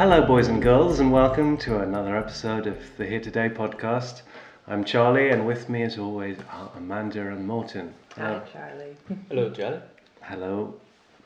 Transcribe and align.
Hello, 0.00 0.24
boys 0.26 0.48
and 0.48 0.62
girls, 0.62 0.98
and 0.98 1.12
welcome 1.12 1.58
to 1.58 1.80
another 1.80 2.16
episode 2.16 2.66
of 2.66 2.78
the 2.96 3.04
Here 3.04 3.20
Today 3.20 3.50
podcast. 3.50 4.22
I'm 4.66 4.82
Charlie, 4.82 5.28
and 5.28 5.46
with 5.46 5.68
me, 5.68 5.82
as 5.82 5.98
always, 5.98 6.38
are 6.50 6.70
Amanda 6.74 7.28
and 7.28 7.46
Morton. 7.46 7.92
Hi, 8.16 8.40
Charlie. 8.50 8.96
Hello, 9.28 9.50
Charlie. 9.50 9.82
Hello, 10.22 10.74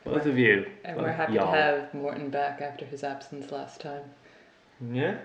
both 0.03 0.25
of 0.25 0.37
you. 0.37 0.65
And 0.83 0.97
Well, 0.97 1.05
we're 1.05 1.13
happy 1.13 1.35
y'all. 1.35 1.53
to 1.53 1.57
have 1.57 1.93
Morton 1.93 2.29
back 2.29 2.59
after 2.59 2.83
his 2.83 3.05
absence 3.05 3.49
last 3.49 3.79
time. 3.79 4.03
Yeah. 4.91 5.19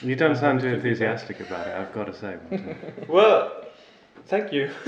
You 0.00 0.14
don't 0.14 0.36
sound 0.36 0.60
too 0.60 0.68
enthusiastic 0.68 1.40
about 1.40 1.66
it, 1.66 1.74
I've 1.74 1.92
got 1.92 2.04
to 2.04 2.14
say. 2.14 2.36
Morton. 2.48 2.76
Well, 3.08 3.64
thank 4.26 4.52
you. 4.52 4.70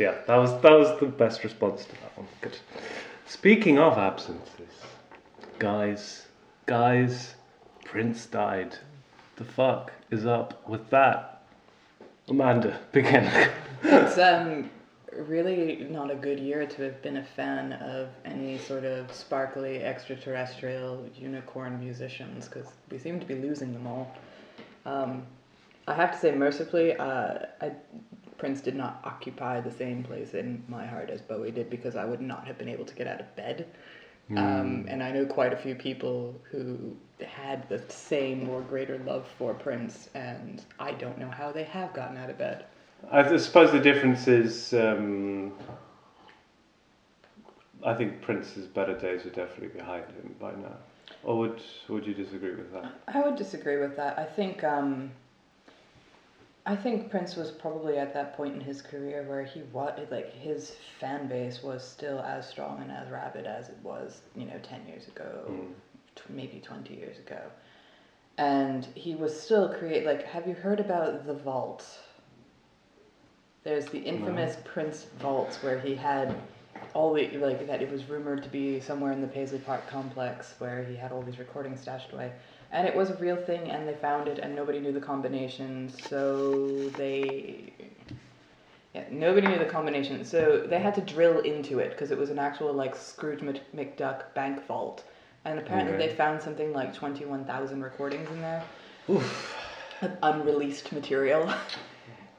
yeah, 0.00 0.16
that 0.26 0.36
was 0.36 0.60
that 0.62 0.72
was 0.72 0.98
the 0.98 1.06
best 1.06 1.44
response 1.44 1.84
to 1.84 1.92
that 1.92 2.18
one. 2.18 2.26
Good. 2.40 2.58
Speaking 3.28 3.78
of 3.78 3.96
absences, 3.98 4.50
guys, 5.58 6.26
guys, 6.66 7.34
Prince 7.84 8.26
died. 8.26 8.76
The 9.36 9.44
fuck 9.44 9.92
is 10.10 10.26
up 10.26 10.68
with 10.68 10.90
that? 10.90 11.42
Amanda, 12.28 12.80
begin. 12.92 13.30
It's 13.82 14.18
um 14.18 14.70
really 15.16 15.86
not 15.90 16.10
a 16.10 16.14
good 16.14 16.40
year 16.40 16.66
to 16.66 16.82
have 16.82 17.00
been 17.02 17.18
a 17.18 17.24
fan 17.24 17.74
of 17.74 18.08
any 18.24 18.58
sort 18.58 18.84
of 18.84 19.12
sparkly 19.12 19.82
extraterrestrial 19.82 21.06
unicorn 21.14 21.78
musicians 21.78 22.48
because 22.48 22.72
we 22.90 22.98
seem 22.98 23.20
to 23.20 23.26
be 23.26 23.34
losing 23.34 23.72
them 23.72 23.86
all. 23.86 24.12
Um, 24.86 25.24
I 25.86 25.94
have 25.94 26.12
to 26.12 26.18
say, 26.18 26.34
mercifully, 26.34 26.96
uh, 26.96 27.38
I, 27.60 27.72
Prince 28.38 28.60
did 28.60 28.74
not 28.74 29.00
occupy 29.04 29.60
the 29.60 29.70
same 29.70 30.02
place 30.02 30.34
in 30.34 30.64
my 30.68 30.84
heart 30.86 31.10
as 31.10 31.20
Bowie 31.20 31.50
did 31.50 31.70
because 31.70 31.94
I 31.94 32.04
would 32.04 32.20
not 32.20 32.46
have 32.46 32.58
been 32.58 32.68
able 32.68 32.84
to 32.84 32.94
get 32.94 33.06
out 33.06 33.20
of 33.20 33.36
bed. 33.36 33.66
Um, 34.30 34.86
and 34.88 35.02
I 35.02 35.10
know 35.12 35.26
quite 35.26 35.52
a 35.52 35.56
few 35.56 35.74
people 35.74 36.34
who 36.50 36.96
had 37.26 37.68
the 37.68 37.82
same 37.88 38.48
or 38.48 38.62
greater 38.62 38.98
love 39.00 39.28
for 39.38 39.52
Prince, 39.54 40.08
and 40.14 40.62
I 40.78 40.92
don't 40.92 41.18
know 41.18 41.30
how 41.30 41.52
they 41.52 41.64
have 41.64 41.92
gotten 41.92 42.16
out 42.16 42.30
of 42.30 42.38
bed. 42.38 42.64
I 43.10 43.36
suppose 43.36 43.70
the 43.70 43.80
difference 43.80 44.26
is, 44.26 44.72
um, 44.72 45.52
I 47.84 47.92
think 47.94 48.22
Prince's 48.22 48.66
better 48.66 48.98
days 48.98 49.26
are 49.26 49.30
definitely 49.30 49.78
behind 49.78 50.04
him 50.06 50.34
by 50.40 50.52
now. 50.52 50.76
Or 51.22 51.38
would 51.38 51.62
would 51.88 52.06
you 52.06 52.14
disagree 52.14 52.54
with 52.54 52.72
that? 52.72 52.92
I 53.08 53.20
would 53.20 53.36
disagree 53.36 53.78
with 53.78 53.96
that. 53.96 54.18
I 54.18 54.24
think 54.24 54.64
um, 54.64 55.10
I 56.66 56.76
think 56.76 57.10
Prince 57.10 57.36
was 57.36 57.50
probably 57.50 57.98
at 57.98 58.14
that 58.14 58.36
point 58.36 58.54
in 58.54 58.60
his 58.60 58.80
career 58.80 59.24
where 59.28 59.44
he 59.44 59.62
was 59.72 59.98
like 60.10 60.32
his 60.32 60.74
fan 60.98 61.26
base 61.28 61.62
was 61.62 61.84
still 61.84 62.20
as 62.20 62.48
strong 62.48 62.80
and 62.80 62.90
as 62.90 63.10
rabid 63.10 63.46
as 63.46 63.68
it 63.68 63.76
was, 63.82 64.22
you 64.34 64.46
know, 64.46 64.58
ten 64.62 64.86
years 64.86 65.06
ago, 65.08 65.44
Mm. 65.48 65.74
tw- 66.14 66.30
maybe 66.30 66.60
twenty 66.60 66.94
years 66.94 67.18
ago, 67.18 67.40
and 68.38 68.86
he 68.94 69.14
was 69.14 69.38
still 69.38 69.68
create. 69.74 70.06
Like, 70.06 70.22
have 70.24 70.48
you 70.48 70.54
heard 70.54 70.80
about 70.80 71.26
the 71.26 71.34
Vault? 71.34 71.86
There's 73.62 73.86
the 73.86 73.98
infamous 73.98 74.56
Prince 74.64 75.04
vaults 75.18 75.62
where 75.62 75.78
he 75.78 75.94
had 75.94 76.34
all 76.94 77.12
the 77.12 77.28
like 77.38 77.66
that. 77.66 77.82
It 77.82 77.90
was 77.90 78.08
rumored 78.08 78.42
to 78.42 78.48
be 78.48 78.80
somewhere 78.80 79.12
in 79.12 79.20
the 79.20 79.26
Paisley 79.26 79.58
Park 79.58 79.86
complex 79.86 80.54
where 80.58 80.82
he 80.82 80.96
had 80.96 81.12
all 81.12 81.22
these 81.22 81.38
recordings 81.38 81.80
stashed 81.80 82.12
away, 82.12 82.32
and 82.74 82.86
it 82.86 82.94
was 82.94 83.08
a 83.10 83.14
real 83.14 83.36
thing. 83.36 83.70
And 83.70 83.88
they 83.88 83.94
found 83.94 84.28
it, 84.28 84.38
and 84.38 84.54
nobody 84.54 84.80
knew 84.80 84.92
the 84.92 85.00
combination, 85.00 85.88
so 85.88 86.90
they. 86.90 87.72
Yeah, 88.94 89.04
nobody 89.10 89.48
knew 89.48 89.58
the 89.58 89.64
combination, 89.64 90.24
so 90.24 90.66
they 90.68 90.78
had 90.78 90.94
to 90.96 91.00
drill 91.00 91.40
into 91.40 91.78
it 91.80 91.90
because 91.90 92.10
it 92.10 92.18
was 92.18 92.30
an 92.30 92.38
actual 92.38 92.72
like 92.72 92.94
Scrooge 92.94 93.40
McDuck 93.40 94.34
bank 94.34 94.64
vault, 94.66 95.04
and 95.44 95.58
apparently 95.58 95.94
Okay. 95.94 96.08
they 96.08 96.14
found 96.14 96.40
something 96.42 96.72
like 96.72 96.94
twenty 96.94 97.24
one 97.24 97.44
thousand 97.44 97.82
recordings 97.82 98.28
in 98.30 98.40
there 98.40 98.62
of 99.08 100.12
unreleased 100.22 100.92
material. 100.92 101.52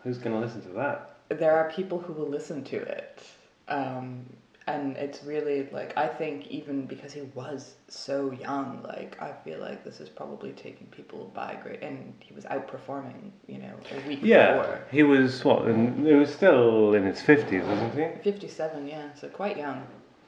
Who's 0.03 0.17
to 0.19 0.29
listen 0.29 0.61
to 0.61 0.69
that? 0.69 1.11
there 1.29 1.57
are 1.57 1.71
people 1.71 1.99
who 1.99 2.13
will 2.13 2.29
listen 2.29 2.63
to 2.63 2.77
it. 2.77 3.23
Um, 3.67 4.25
and 4.67 4.97
it's 4.97 5.23
really 5.23 5.69
like 5.71 5.95
I 5.97 6.07
think 6.07 6.47
even 6.47 6.85
because 6.85 7.13
he 7.13 7.21
was 7.35 7.75
so 7.87 8.31
young, 8.31 8.81
like 8.83 9.21
I 9.21 9.31
feel 9.43 9.59
like 9.59 9.83
this 9.83 9.99
is 9.99 10.09
probably 10.09 10.51
taking 10.53 10.87
people 10.87 11.31
by 11.35 11.57
great, 11.61 11.81
and 11.83 12.13
he 12.19 12.33
was 12.33 12.45
outperforming, 12.45 13.31
you 13.47 13.59
know, 13.59 13.73
a 13.95 14.07
week 14.07 14.19
Yeah, 14.23 14.57
before. 14.57 14.79
he 14.91 15.03
was 15.03 15.43
what? 15.45 15.65
And 15.65 16.05
he 16.05 16.13
was 16.13 16.33
still 16.33 16.93
in 16.95 17.03
his 17.03 17.21
fifties, 17.21 17.63
wasn't 17.63 17.93
he? 17.95 18.07
Fifty-seven, 18.23 18.87
yeah, 18.87 19.13
so 19.13 19.27
quite 19.29 19.57
young, 19.57 19.85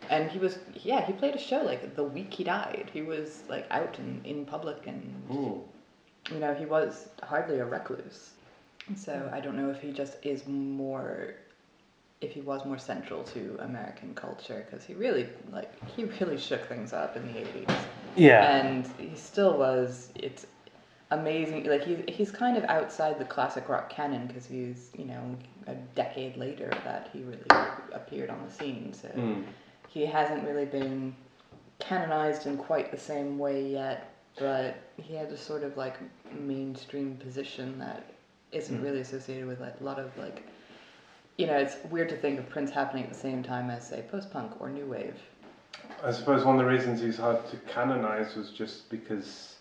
and 0.09 0.29
he 0.29 0.37
was, 0.39 0.59
yeah, 0.83 1.05
he 1.05 1.13
played 1.13 1.35
a 1.35 1.39
show 1.39 1.61
like 1.63 1.95
the 1.95 2.03
week 2.03 2.33
he 2.33 2.43
died. 2.43 2.89
He 2.93 3.01
was 3.01 3.43
like 3.49 3.65
out 3.71 3.97
and 3.99 4.23
in 4.25 4.45
public, 4.45 4.85
and 4.87 5.01
Ooh. 5.31 5.63
you 6.31 6.39
know, 6.39 6.53
he 6.53 6.65
was 6.65 7.09
hardly 7.23 7.59
a 7.59 7.65
recluse. 7.65 8.31
So 8.95 9.29
I 9.33 9.41
don't 9.41 9.57
know 9.57 9.69
if 9.69 9.81
he 9.81 9.91
just 9.91 10.15
is 10.23 10.47
more, 10.47 11.33
if 12.21 12.31
he 12.33 12.41
was 12.41 12.65
more 12.65 12.77
central 12.79 13.23
to 13.23 13.57
American 13.61 14.13
culture, 14.15 14.65
because 14.69 14.85
he 14.85 14.93
really, 14.93 15.27
like, 15.51 15.71
he 15.95 16.05
really 16.05 16.37
shook 16.37 16.65
things 16.67 16.93
up 16.93 17.15
in 17.15 17.25
the 17.31 17.39
80s. 17.39 17.77
Yeah. 18.15 18.57
And 18.57 18.87
he 18.97 19.15
still 19.15 19.57
was, 19.57 20.09
it's 20.15 20.47
amazing. 21.11 21.65
Like, 21.65 21.83
he's, 21.83 21.99
he's 22.07 22.31
kind 22.31 22.57
of 22.57 22.63
outside 22.65 23.19
the 23.19 23.25
classic 23.25 23.69
rock 23.69 23.89
canon, 23.89 24.25
because 24.27 24.45
he's, 24.47 24.89
you 24.97 25.05
know, 25.05 25.37
a 25.67 25.75
decade 25.95 26.37
later 26.37 26.71
that 26.83 27.09
he 27.13 27.21
really 27.21 27.43
appeared 27.93 28.29
on 28.29 28.43
the 28.47 28.51
scene. 28.51 28.93
So 28.93 29.09
Mm. 29.09 29.43
he 29.87 30.05
hasn't 30.05 30.43
really 30.43 30.65
been 30.65 31.15
canonized 31.79 32.47
in 32.47 32.57
quite 32.57 32.89
the 32.91 32.97
same 32.97 33.37
way 33.37 33.67
yet, 33.67 34.11
but 34.39 34.75
he 34.97 35.13
had 35.13 35.27
a 35.27 35.37
sort 35.37 35.63
of 35.63 35.77
like 35.77 35.97
mainstream 36.33 37.15
position 37.17 37.77
that 37.77 38.09
isn't 38.51 38.79
Mm. 38.79 38.83
really 38.83 39.01
associated 39.01 39.47
with 39.47 39.59
like 39.59 39.79
a 39.79 39.83
lot 39.83 39.99
of 39.99 40.17
like 40.17 40.43
you 41.37 41.45
know, 41.45 41.55
it's 41.55 41.75
weird 41.89 42.09
to 42.09 42.15
think 42.17 42.39
of 42.39 42.49
Prince 42.49 42.71
happening 42.71 43.03
at 43.03 43.09
the 43.09 43.17
same 43.17 43.43
time 43.43 43.69
as 43.69 43.87
say 43.87 44.03
post 44.09 44.31
punk 44.31 44.59
or 44.59 44.69
new 44.69 44.85
wave. 44.85 45.15
I 46.03 46.11
suppose 46.11 46.43
one 46.43 46.59
of 46.59 46.65
the 46.65 46.69
reasons 46.69 47.01
he's 47.01 47.17
hard 47.17 47.47
to 47.51 47.57
canonize 47.71 48.35
was 48.35 48.51
just 48.51 48.89
because 48.89 49.55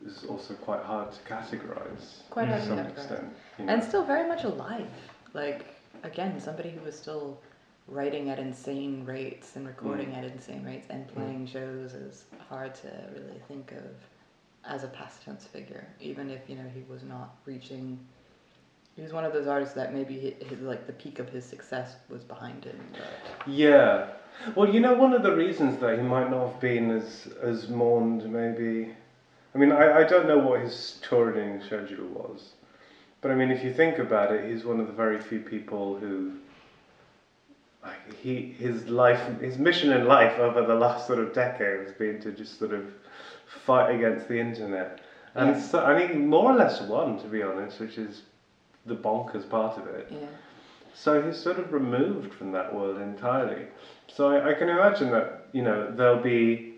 it 0.00 0.06
was 0.06 0.24
also 0.24 0.54
quite 0.54 0.82
hard 0.82 1.12
to 1.12 1.18
categorize 1.20 2.22
Quite 2.30 2.48
hard 2.48 2.62
to 2.62 2.66
some 2.68 2.78
categorize. 2.78 2.92
extent. 2.92 3.32
you 3.58 3.64
know. 3.64 3.72
And 3.72 3.82
still 3.82 4.04
very 4.04 4.26
much 4.26 4.44
alive. 4.44 4.88
Like 5.34 5.66
again, 6.02 6.40
somebody 6.40 6.70
who 6.70 6.80
was 6.80 6.96
still 6.96 7.40
writing 7.86 8.30
at 8.30 8.38
insane 8.38 9.04
rates 9.04 9.56
and 9.56 9.66
recording 9.66 10.08
mm. 10.12 10.18
at 10.18 10.24
insane 10.24 10.64
rates 10.64 10.86
and 10.90 11.06
mm. 11.08 11.14
playing 11.14 11.46
shows 11.46 11.94
is 11.94 12.24
hard 12.48 12.74
to 12.76 12.90
really 13.14 13.40
think 13.48 13.72
of 13.72 13.84
as 14.64 14.84
a 14.84 14.88
past 14.88 15.22
tense 15.22 15.44
figure, 15.44 15.86
even 16.00 16.30
if 16.30 16.48
you 16.48 16.56
know 16.56 16.68
he 16.74 16.82
was 16.90 17.02
not 17.02 17.36
reaching. 17.44 17.98
He 18.98 19.04
was 19.04 19.12
one 19.12 19.24
of 19.24 19.32
those 19.32 19.46
artists 19.46 19.76
that 19.76 19.94
maybe 19.94 20.18
his, 20.18 20.48
his, 20.48 20.60
like 20.60 20.88
the 20.88 20.92
peak 20.92 21.20
of 21.20 21.28
his 21.28 21.44
success 21.44 21.94
was 22.10 22.24
behind 22.24 22.64
him. 22.64 22.80
But 22.90 23.46
Yeah. 23.46 24.08
Well, 24.56 24.68
you 24.74 24.80
know, 24.80 24.94
one 24.94 25.14
of 25.14 25.22
the 25.22 25.36
reasons 25.36 25.78
that 25.78 25.96
he 25.96 26.02
might 26.02 26.32
not 26.32 26.48
have 26.48 26.60
been 26.60 26.90
as 26.90 27.28
as 27.40 27.68
mourned, 27.68 28.28
maybe. 28.28 28.92
I 29.54 29.58
mean, 29.58 29.70
I, 29.70 29.98
I 30.00 30.02
don't 30.02 30.26
know 30.26 30.38
what 30.38 30.62
his 30.62 30.98
touring 31.00 31.62
schedule 31.62 32.08
was, 32.08 32.54
but 33.20 33.30
I 33.30 33.36
mean, 33.36 33.52
if 33.52 33.62
you 33.62 33.72
think 33.72 34.00
about 34.00 34.32
it, 34.32 34.50
he's 34.50 34.64
one 34.64 34.80
of 34.80 34.88
the 34.88 34.92
very 34.92 35.20
few 35.20 35.38
people 35.42 35.94
who. 35.94 36.32
Like 37.84 38.14
he, 38.20 38.56
his 38.58 38.88
life, 38.88 39.40
his 39.40 39.58
mission 39.58 39.92
in 39.92 40.08
life 40.08 40.40
over 40.40 40.62
the 40.66 40.74
last 40.74 41.06
sort 41.06 41.20
of 41.20 41.32
decade 41.32 41.86
has 41.86 41.92
been 41.92 42.20
to 42.22 42.32
just 42.32 42.58
sort 42.58 42.72
of 42.72 42.84
fight 43.46 43.94
against 43.94 44.26
the 44.26 44.40
internet, 44.40 45.02
and 45.36 45.50
Yeah. 45.50 45.62
so, 45.62 45.84
I 45.84 45.96
mean, 45.96 46.26
more 46.26 46.50
or 46.50 46.56
less 46.56 46.80
won, 46.82 47.16
to 47.20 47.28
be 47.28 47.44
honest, 47.44 47.78
which 47.78 47.96
is 47.96 48.22
the 48.88 48.96
bonkers 48.96 49.48
part 49.48 49.78
of 49.78 49.86
it. 49.86 50.08
yeah, 50.10 50.26
So 50.94 51.22
he's 51.22 51.36
sort 51.36 51.58
of 51.58 51.72
removed 51.72 52.34
from 52.34 52.52
that 52.52 52.74
world 52.74 52.98
entirely. 53.00 53.66
So 54.08 54.28
I, 54.28 54.50
I 54.50 54.54
can 54.54 54.68
imagine 54.68 55.10
that, 55.12 55.48
you 55.52 55.62
know, 55.62 55.90
there'll 55.94 56.22
be, 56.22 56.74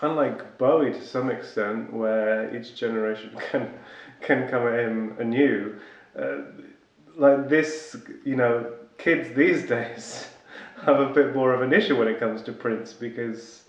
unlike 0.00 0.58
Bowie 0.58 0.92
to 0.92 1.00
some 1.02 1.30
extent, 1.30 1.92
where 1.92 2.54
each 2.54 2.74
generation 2.74 3.30
can, 3.50 3.70
can 4.20 4.48
come 4.48 4.66
at 4.66 4.78
him 4.80 5.16
anew, 5.18 5.74
uh, 6.18 6.38
like 7.16 7.48
this, 7.48 7.96
you 8.24 8.36
know, 8.36 8.72
kids 8.98 9.34
these 9.34 9.62
days 9.68 10.28
have 10.84 11.00
a 11.00 11.06
bit 11.06 11.34
more 11.34 11.52
of 11.54 11.62
an 11.62 11.72
issue 11.72 11.96
when 11.96 12.08
it 12.08 12.18
comes 12.18 12.42
to 12.42 12.52
Prince 12.52 12.92
because 12.92 13.61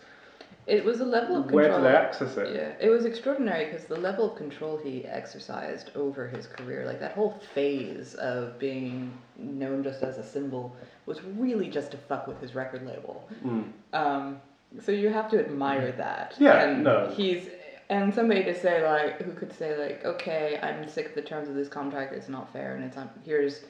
it 0.68 0.84
was 0.84 1.00
a 1.02 1.06
level 1.06 1.38
of 1.38 1.44
control. 1.48 1.70
where 1.70 1.78
do 1.78 1.84
they 1.84 1.96
access 1.96 2.38
it? 2.38 2.56
Yeah, 2.56 2.74
it 2.80 2.90
was 2.90 3.06
extraordinary 3.06 3.66
because 3.66 3.86
the 3.86 4.00
level 4.00 4.32
of 4.32 4.38
control 4.38 4.78
he 4.78 5.06
exercised 5.06 5.92
over 5.96 6.28
his 6.28 6.48
career, 6.48 6.86
like 6.86 7.00
that 7.00 7.14
whole 7.14 7.40
phase 7.54 8.16
of 8.16 8.58
being 8.60 9.12
known 9.38 9.84
just 9.84 10.04
as 10.04 10.18
a 10.18 10.24
symbol, 10.24 10.76
was 11.06 11.24
really 11.24 11.70
just 11.70 11.92
to 11.92 11.98
fuck 11.98 12.28
with 12.28 12.40
his 12.40 12.56
record 12.56 12.86
label. 12.86 13.28
Mm. 13.46 13.72
Um, 13.94 14.42
so 14.82 14.92
you 14.92 15.10
have 15.10 15.30
to 15.32 15.40
admire 15.40 15.92
that. 15.94 16.36
Yeah, 16.40 16.64
and 16.64 16.84
no. 16.84 17.14
He's 17.16 17.50
and 17.90 18.14
somebody 18.14 18.44
to 18.44 18.60
say 18.60 18.88
like 18.88 19.22
who 19.22 19.34
could 19.34 19.54
say 19.54 19.78
like, 19.78 20.06
okay, 20.06 20.60
I'm 20.64 20.88
sick 20.88 21.10
of 21.10 21.16
the 21.16 21.22
terms 21.22 21.50
of 21.50 21.56
this 21.56 21.68
contract. 21.68 22.14
It's 22.14 22.30
not 22.30 22.52
fair, 22.54 22.76
and 22.76 22.84
it's 22.84 22.98
un- 22.98 23.10
here's 23.26 23.62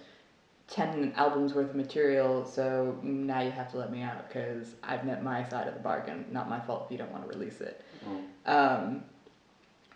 ten 0.68 1.14
albums 1.16 1.54
worth 1.54 1.70
of 1.70 1.76
material, 1.76 2.46
so 2.46 2.98
now 3.04 3.42
you 3.42 3.52
have 3.52 3.70
to 3.72 3.78
let 3.78 3.92
me 3.92 4.02
out 4.02 4.28
because 4.28 4.76
I've 4.84 5.06
met 5.06 5.24
my 5.24 5.48
side 5.50 5.68
of 5.68 5.74
the 5.74 5.80
bargain. 5.80 6.26
Not 6.32 6.50
my 6.50 6.60
fault 6.60 6.86
if 6.86 6.92
you 6.92 6.98
don't 6.98 7.12
want 7.12 7.24
to 7.24 7.38
release 7.38 7.62
it. 7.62 7.84
Um, 8.46 9.04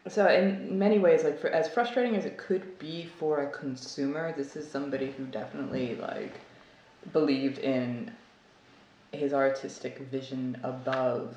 so 0.07 0.27
in 0.27 0.77
many 0.77 0.99
ways, 0.99 1.23
like 1.23 1.39
for, 1.39 1.49
as 1.49 1.67
frustrating 1.67 2.15
as 2.15 2.25
it 2.25 2.37
could 2.37 2.79
be 2.79 3.09
for 3.19 3.43
a 3.43 3.49
consumer, 3.49 4.33
this 4.37 4.55
is 4.55 4.69
somebody 4.69 5.11
who 5.11 5.25
definitely 5.25 5.95
like 5.95 6.39
believed 7.11 7.59
in 7.59 8.11
his 9.11 9.33
artistic 9.33 9.99
vision 9.99 10.57
above 10.63 11.35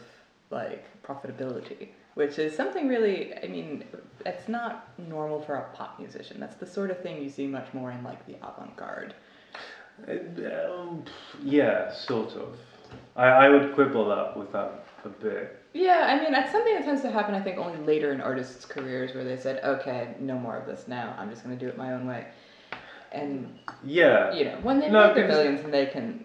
like 0.50 0.84
profitability, 1.02 1.88
which 2.14 2.38
is 2.38 2.54
something 2.56 2.88
really. 2.88 3.34
I 3.42 3.46
mean, 3.48 3.84
it's 4.26 4.48
not 4.48 4.88
normal 4.98 5.40
for 5.40 5.54
a 5.56 5.68
pop 5.74 5.98
musician. 5.98 6.38
That's 6.40 6.56
the 6.56 6.66
sort 6.66 6.90
of 6.90 7.00
thing 7.02 7.22
you 7.22 7.30
see 7.30 7.46
much 7.46 7.72
more 7.72 7.90
in 7.90 8.02
like 8.02 8.26
the 8.26 8.34
avant-garde. 8.36 9.14
Uh, 10.08 10.72
um, 10.72 11.04
yeah, 11.42 11.92
sort 11.92 12.32
of. 12.36 12.56
I, 13.16 13.26
I 13.26 13.48
would 13.48 13.74
quibble 13.74 14.08
that 14.08 14.36
with 14.36 14.50
that 14.52 14.84
a 15.04 15.08
bit. 15.08 15.56
Yeah, 15.72 16.06
I 16.08 16.20
mean, 16.20 16.32
that's 16.32 16.50
something 16.50 16.74
that 16.74 16.84
tends 16.84 17.02
to 17.02 17.10
happen, 17.10 17.34
I 17.34 17.40
think, 17.40 17.58
only 17.58 17.78
later 17.86 18.12
in 18.12 18.20
artists' 18.20 18.64
careers 18.64 19.14
where 19.14 19.22
they 19.22 19.36
said, 19.36 19.62
okay, 19.62 20.14
no 20.18 20.36
more 20.36 20.56
of 20.56 20.66
this 20.66 20.88
now. 20.88 21.14
I'm 21.16 21.30
just 21.30 21.44
going 21.44 21.56
to 21.56 21.64
do 21.64 21.68
it 21.68 21.78
my 21.78 21.92
own 21.92 22.06
way. 22.08 22.26
And, 23.12 23.56
Yeah. 23.84 24.32
you 24.32 24.46
know, 24.46 24.58
when 24.62 24.80
they 24.80 24.90
No, 24.90 25.06
make 25.06 25.14
their 25.14 25.28
millions 25.28 25.60
and 25.60 25.72
they 25.72 25.86
can 25.86 26.24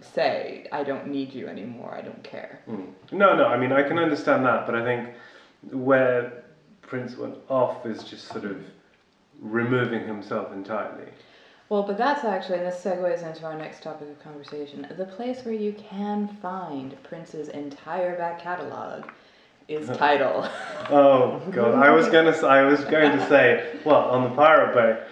say, 0.00 0.66
I 0.72 0.82
don't 0.82 1.08
need 1.08 1.34
you 1.34 1.46
anymore, 1.46 1.94
I 1.94 2.00
don't 2.00 2.22
care. 2.22 2.60
Mm. 2.68 2.92
No, 3.12 3.36
no, 3.36 3.46
I 3.48 3.58
mean, 3.58 3.72
I 3.72 3.82
can 3.82 3.98
understand 3.98 4.46
that, 4.46 4.64
but 4.64 4.74
I 4.74 4.82
think 4.82 5.10
where 5.62 6.44
Prince 6.82 7.16
went 7.16 7.36
off 7.48 7.84
is 7.86 8.04
just 8.04 8.28
sort 8.28 8.44
of 8.44 8.58
removing 9.40 10.06
himself 10.06 10.52
entirely. 10.52 11.10
Well, 11.68 11.82
but 11.82 11.98
that's 11.98 12.24
actually, 12.24 12.58
and 12.58 12.66
this 12.66 12.82
segues 12.82 13.26
into 13.26 13.44
our 13.44 13.56
next 13.56 13.82
topic 13.82 14.08
of 14.08 14.22
conversation. 14.22 14.86
The 14.96 15.04
place 15.04 15.44
where 15.44 15.54
you 15.54 15.72
can 15.72 16.28
find 16.40 16.96
Prince's 17.02 17.48
entire 17.48 18.16
back 18.16 18.40
catalog 18.40 19.10
is 19.66 19.88
Tidal. 19.98 20.48
Oh 20.90 21.42
god, 21.50 21.74
I 21.74 21.90
was 21.90 22.08
gonna, 22.08 22.36
I 22.46 22.62
was 22.62 22.84
going 22.84 23.18
to 23.18 23.28
say, 23.28 23.78
well, 23.84 24.02
on 24.10 24.22
the 24.22 24.30
Pirate 24.30 24.74
Bay, 24.74 25.02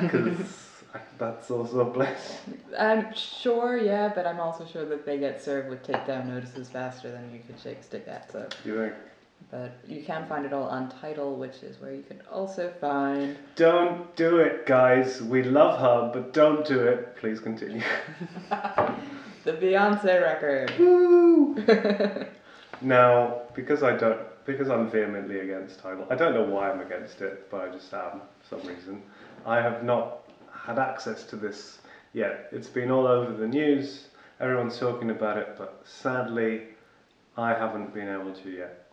because 0.00 0.38
that's 1.20 1.50
also 1.50 1.80
a 1.88 1.90
place. 1.92 2.38
I'm 2.78 3.14
sure, 3.14 3.76
yeah, 3.76 4.10
but 4.12 4.26
I'm 4.26 4.40
also 4.40 4.64
sure 4.66 4.84
that 4.86 5.04
they 5.06 5.18
get 5.18 5.40
served 5.40 5.68
with 5.68 5.86
takedown 5.86 6.26
notices 6.26 6.68
faster 6.68 7.12
than 7.12 7.30
you 7.32 7.40
could 7.46 7.60
shake 7.60 7.84
stick 7.84 8.06
at. 8.08 8.32
So, 8.32 8.48
You 8.64 8.76
think? 8.78 8.94
but 9.50 9.72
you 9.86 10.02
can 10.02 10.26
find 10.26 10.44
it 10.44 10.52
all 10.52 10.64
on 10.64 10.88
Tidal, 10.88 11.36
which 11.36 11.62
is 11.62 11.80
where 11.80 11.92
you 11.92 12.02
can 12.02 12.20
also 12.32 12.72
find. 12.80 13.36
Don't 13.54 14.14
do 14.16 14.38
it, 14.38 14.66
guys. 14.66 15.22
We 15.22 15.42
love 15.42 15.78
her, 15.80 16.10
but 16.12 16.32
don't 16.32 16.66
do 16.66 16.80
it. 16.80 17.16
Please 17.16 17.38
continue. 17.38 17.82
The 19.42 19.52
Beyonce 19.54 20.20
record. 20.20 20.70
Woo! 20.78 21.56
now, 22.82 23.40
because 23.54 23.82
I 23.82 23.96
don't, 23.96 24.20
because 24.44 24.68
I'm 24.68 24.90
vehemently 24.90 25.40
against 25.40 25.80
Tidal. 25.80 26.06
I 26.10 26.14
don't 26.14 26.34
know 26.34 26.44
why 26.44 26.70
I'm 26.70 26.80
against 26.80 27.22
it, 27.22 27.50
but 27.50 27.62
I 27.62 27.68
just 27.72 27.92
am 27.94 28.20
for 28.42 28.58
some 28.58 28.68
reason. 28.68 29.02
I 29.46 29.56
have 29.56 29.82
not 29.82 30.19
had 30.64 30.78
access 30.78 31.24
to 31.24 31.36
this 31.36 31.78
yet. 32.12 32.48
It's 32.52 32.68
been 32.68 32.90
all 32.90 33.06
over 33.06 33.32
the 33.32 33.48
news. 33.48 34.06
Everyone's 34.40 34.78
talking 34.78 35.10
about 35.10 35.36
it, 35.36 35.54
but 35.58 35.82
sadly, 35.84 36.62
I 37.36 37.50
haven't 37.50 37.92
been 37.94 38.08
able 38.08 38.32
to 38.32 38.50
yet. 38.50 38.90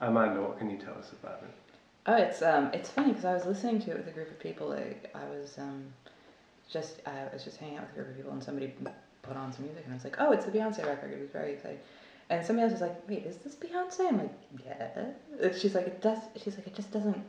Amanda, 0.00 0.42
what 0.42 0.58
can 0.58 0.70
you 0.70 0.76
tell 0.76 0.94
us 0.94 1.12
about 1.12 1.42
it? 1.42 1.54
Oh, 2.06 2.16
it's 2.16 2.42
um, 2.42 2.70
it's 2.72 2.90
funny 2.90 3.08
because 3.08 3.24
I 3.24 3.34
was 3.34 3.46
listening 3.46 3.80
to 3.80 3.90
it 3.92 3.96
with 3.96 4.08
a 4.08 4.12
group 4.12 4.30
of 4.30 4.38
people. 4.38 4.68
Like, 4.68 5.10
I 5.14 5.24
was 5.28 5.58
um, 5.58 5.84
just 6.70 7.00
I 7.06 7.26
was 7.32 7.42
just 7.42 7.56
hanging 7.56 7.78
out 7.78 7.82
with 7.82 7.92
a 7.92 7.94
group 7.94 8.08
of 8.10 8.16
people, 8.16 8.32
and 8.32 8.42
somebody 8.42 8.72
put 9.22 9.36
on 9.36 9.52
some 9.52 9.64
music, 9.64 9.82
and 9.84 9.92
I 9.92 9.96
was 9.96 10.04
like, 10.04 10.16
"Oh, 10.18 10.30
it's 10.32 10.44
the 10.44 10.52
Beyonce 10.52 10.86
record." 10.86 11.12
It 11.12 11.20
was 11.20 11.30
very 11.30 11.54
exciting. 11.54 11.78
And 12.28 12.44
somebody 12.44 12.64
else 12.64 12.72
was 12.72 12.80
like, 12.80 13.08
"Wait, 13.08 13.24
is 13.24 13.36
this 13.38 13.54
Beyonce?" 13.54 14.08
I'm 14.08 14.18
like, 14.18 14.34
"Yeah." 14.64 15.06
And 15.40 15.54
she's 15.54 15.74
like, 15.74 15.86
"It 15.86 16.00
does." 16.00 16.18
She's 16.36 16.56
like, 16.56 16.66
"It 16.66 16.74
just 16.74 16.92
doesn't 16.92 17.22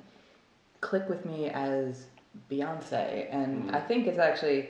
click 0.82 1.10
with 1.10 1.26
me 1.26 1.50
as 1.50 2.06
Beyonce," 2.50 3.28
and 3.32 3.70
Mm. 3.70 3.76
I 3.76 3.82
think 3.82 4.08
it's 4.08 4.20
actually 4.20 4.70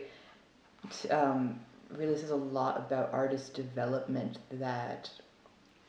um, 1.12 1.60
really 1.92 2.18
says 2.18 2.30
a 2.32 2.36
lot 2.36 2.78
about 2.78 3.10
artist 3.14 3.54
development 3.54 4.40
that 4.52 5.10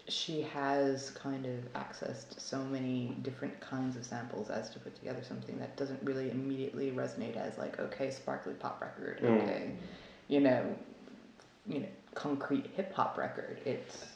she 0.08 0.40
has 0.40 1.10
kind 1.10 1.44
of 1.44 1.72
accessed 1.74 2.40
so 2.40 2.58
many 2.64 3.14
different 3.22 3.58
kinds 3.60 3.94
of 3.96 4.04
samples 4.04 4.48
as 4.48 4.70
to 4.70 4.78
put 4.78 4.94
together 4.96 5.22
something 5.22 5.58
that 5.58 5.76
doesn't 5.76 6.02
really 6.02 6.30
immediately 6.30 6.90
resonate 6.92 7.36
as 7.36 7.58
like 7.58 7.78
okay 7.78 8.10
sparkly 8.10 8.54
pop 8.54 8.80
record 8.80 9.20
Mm. 9.20 9.42
okay 9.42 9.70
you 10.28 10.40
know 10.40 10.74
you 11.66 11.80
know 11.80 11.86
concrete 12.14 12.66
hip 12.74 12.92
hop 12.94 13.18
record 13.18 13.60
it's 13.66 14.06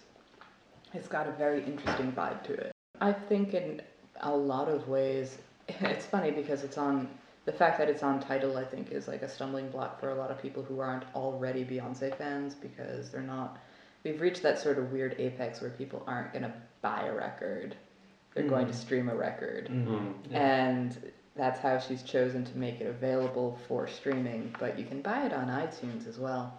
it's 0.94 1.08
got 1.08 1.28
a 1.28 1.32
very 1.32 1.62
interesting 1.64 2.10
vibe 2.12 2.42
to 2.44 2.54
it 2.54 2.72
i 3.02 3.12
think 3.12 3.52
in 3.52 3.82
a 4.20 4.34
lot 4.34 4.68
of 4.68 4.88
ways 4.88 5.36
it's 5.68 6.06
funny 6.06 6.30
because 6.30 6.64
it's 6.64 6.78
on 6.78 7.06
the 7.44 7.52
fact 7.52 7.78
that 7.78 7.88
it's 7.88 8.02
on 8.02 8.20
Tidal 8.20 8.56
i 8.56 8.64
think 8.64 8.92
is 8.92 9.08
like 9.08 9.22
a 9.22 9.28
stumbling 9.28 9.68
block 9.70 9.98
for 10.00 10.10
a 10.10 10.14
lot 10.14 10.30
of 10.30 10.40
people 10.40 10.62
who 10.62 10.80
aren't 10.80 11.04
already 11.14 11.64
beyonce 11.64 12.16
fans 12.16 12.54
because 12.54 13.10
they're 13.10 13.20
not 13.22 13.58
we've 14.04 14.20
reached 14.20 14.42
that 14.42 14.58
sort 14.58 14.78
of 14.78 14.92
weird 14.92 15.14
apex 15.18 15.60
where 15.60 15.70
people 15.70 16.02
aren't 16.06 16.32
going 16.32 16.42
to 16.42 16.52
buy 16.80 17.04
a 17.06 17.12
record. 17.14 17.76
They're 18.34 18.48
going 18.48 18.66
to 18.66 18.72
Mm. 18.72 18.76
stream 18.76 19.08
a 19.08 19.14
record. 19.14 19.68
Mm. 19.70 20.14
and 20.32 21.12
that's 21.36 21.60
how 21.60 21.78
she's 21.78 22.02
chosen 22.02 22.44
to 22.44 22.58
make 22.58 22.80
it 22.80 22.86
available 22.86 23.58
for 23.68 23.86
streaming 23.86 24.54
but 24.58 24.78
you 24.78 24.84
can 24.84 25.00
buy 25.02 25.24
it 25.26 25.32
on 25.32 25.46
itunes 25.48 26.06
as 26.08 26.18
well. 26.18 26.52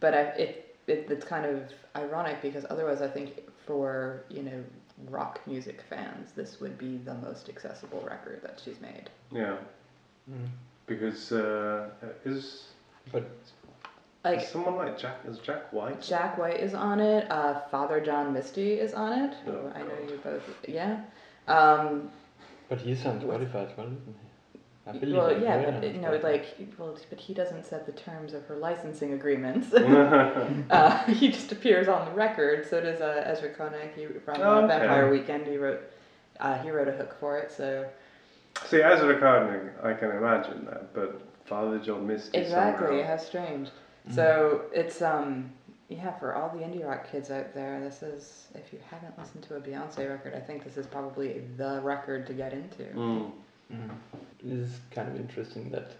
But 0.00 0.14
I, 0.14 0.20
it, 0.44 0.76
it 0.86 1.06
it's 1.10 1.24
kind 1.24 1.46
of 1.46 1.62
ironic 1.96 2.40
because 2.42 2.64
otherwise 2.70 3.00
i 3.02 3.08
think 3.08 3.40
for 3.66 4.24
you 4.28 4.42
know 4.42 4.62
rock 5.10 5.40
music 5.46 5.82
fans 5.90 6.32
this 6.32 6.60
would 6.60 6.78
be 6.78 6.96
the 6.98 7.14
most 7.14 7.48
accessible 7.48 8.02
record 8.08 8.40
that 8.42 8.60
she's 8.64 8.80
made. 8.80 9.10
Yeah, 9.32 9.56
Mm. 10.30 10.48
because 10.86 11.32
uh, 11.32 11.88
is, 12.24 12.64
But 13.12 13.28
like 14.24 14.42
is 14.42 14.48
someone 14.48 14.76
like 14.76 14.98
Jack? 14.98 15.18
Is 15.28 15.38
Jack 15.38 15.72
White? 15.72 16.02
Jack 16.02 16.36
White 16.36 16.60
is 16.60 16.74
on 16.74 17.00
it. 17.00 17.30
Uh, 17.30 17.60
Father 17.70 18.00
John 18.00 18.32
Misty 18.32 18.74
is 18.74 18.92
on 18.92 19.12
it. 19.12 19.34
Oh, 19.46 19.72
I 19.74 19.78
know 19.80 19.88
God. 19.88 20.10
you 20.10 20.20
both. 20.24 20.42
Yeah. 20.68 21.00
Um, 21.46 22.10
but 22.68 22.80
he's 22.80 23.06
on 23.06 23.20
Spotify 23.20 23.70
as 23.70 23.76
well, 23.76 23.86
isn't 23.86 24.02
he? 24.06 24.60
I 24.88 24.92
believe 24.98 25.16
well, 25.16 25.40
yeah, 25.42 25.64
but 25.64 25.74
on 25.74 25.82
you 25.82 26.00
know, 26.00 26.16
like, 26.22 26.56
well, 26.78 26.96
but 27.10 27.18
he 27.18 27.34
doesn't 27.34 27.64
set 27.66 27.86
the 27.86 27.92
terms 27.92 28.34
of 28.34 28.44
her 28.46 28.56
licensing 28.56 29.12
agreements. 29.12 29.68
Uh, 30.70 31.04
he 31.06 31.28
just 31.28 31.52
appears 31.52 31.86
on 31.88 32.06
the 32.06 32.12
record. 32.12 32.68
So 32.68 32.80
does 32.80 33.00
uh, 33.00 33.22
Ezra 33.26 33.50
Koenig. 33.50 33.94
He 33.94 34.06
from 34.24 34.40
uh, 34.40 34.44
Oh, 34.44 34.58
okay. 34.58 34.78
Vampire 34.78 35.10
Weekend. 35.10 35.46
He 35.46 35.56
wrote. 35.56 35.82
Uh, 36.40 36.58
he 36.58 36.70
wrote 36.70 36.88
a 36.88 36.92
hook 36.92 37.16
for 37.20 37.38
it. 37.38 37.50
So 37.52 37.86
See, 38.64 38.82
as 38.82 39.00
a 39.00 39.06
recording, 39.06 39.70
I 39.82 39.92
can 39.92 40.10
imagine 40.10 40.64
that, 40.64 40.92
but 40.94 41.20
Father 41.44 41.78
John 41.78 42.06
Misty 42.06 42.38
exactly, 42.38 42.98
somehow. 42.98 43.06
how 43.06 43.16
strange. 43.16 43.68
So 44.14 44.62
it's 44.72 45.02
um. 45.02 45.50
Yeah, 45.88 46.10
for 46.18 46.34
all 46.34 46.48
the 46.48 46.64
indie 46.64 46.84
rock 46.84 47.08
kids 47.12 47.30
out 47.30 47.54
there, 47.54 47.78
this 47.78 48.02
is 48.02 48.48
if 48.56 48.72
you 48.72 48.80
haven't 48.90 49.16
listened 49.16 49.44
to 49.44 49.54
a 49.54 49.60
Beyonce 49.60 50.08
record, 50.08 50.34
I 50.34 50.40
think 50.40 50.64
this 50.64 50.76
is 50.76 50.84
probably 50.84 51.42
the 51.56 51.80
record 51.80 52.26
to 52.26 52.32
get 52.32 52.52
into. 52.52 52.82
Mm. 52.82 53.30
Mm. 53.72 53.90
It 54.44 54.52
is 54.52 54.80
kind 54.90 55.08
of 55.08 55.14
interesting 55.14 55.70
that 55.70 55.92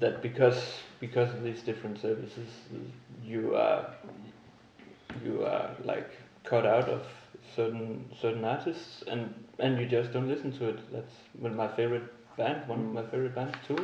that 0.00 0.22
because 0.22 0.60
because 0.98 1.32
of 1.32 1.44
these 1.44 1.62
different 1.62 2.00
services, 2.00 2.48
you 3.24 3.54
are 3.54 3.94
you 5.24 5.44
are 5.44 5.70
like 5.84 6.10
cut 6.44 6.66
out 6.66 6.88
of 6.88 7.06
certain 7.54 8.04
certain 8.20 8.44
artists, 8.44 9.02
and 9.06 9.32
and 9.58 9.78
you 9.78 9.86
just 9.86 10.12
don't 10.12 10.28
listen 10.28 10.52
to 10.58 10.68
it. 10.70 10.78
That's 10.92 11.12
one 11.38 11.52
of 11.52 11.56
my 11.58 11.68
favorite 11.68 12.04
band, 12.36 12.68
one 12.68 12.80
of 12.80 12.86
Mm. 12.86 12.92
my 12.94 13.02
favorite 13.04 13.34
bands 13.34 13.56
too. 13.66 13.78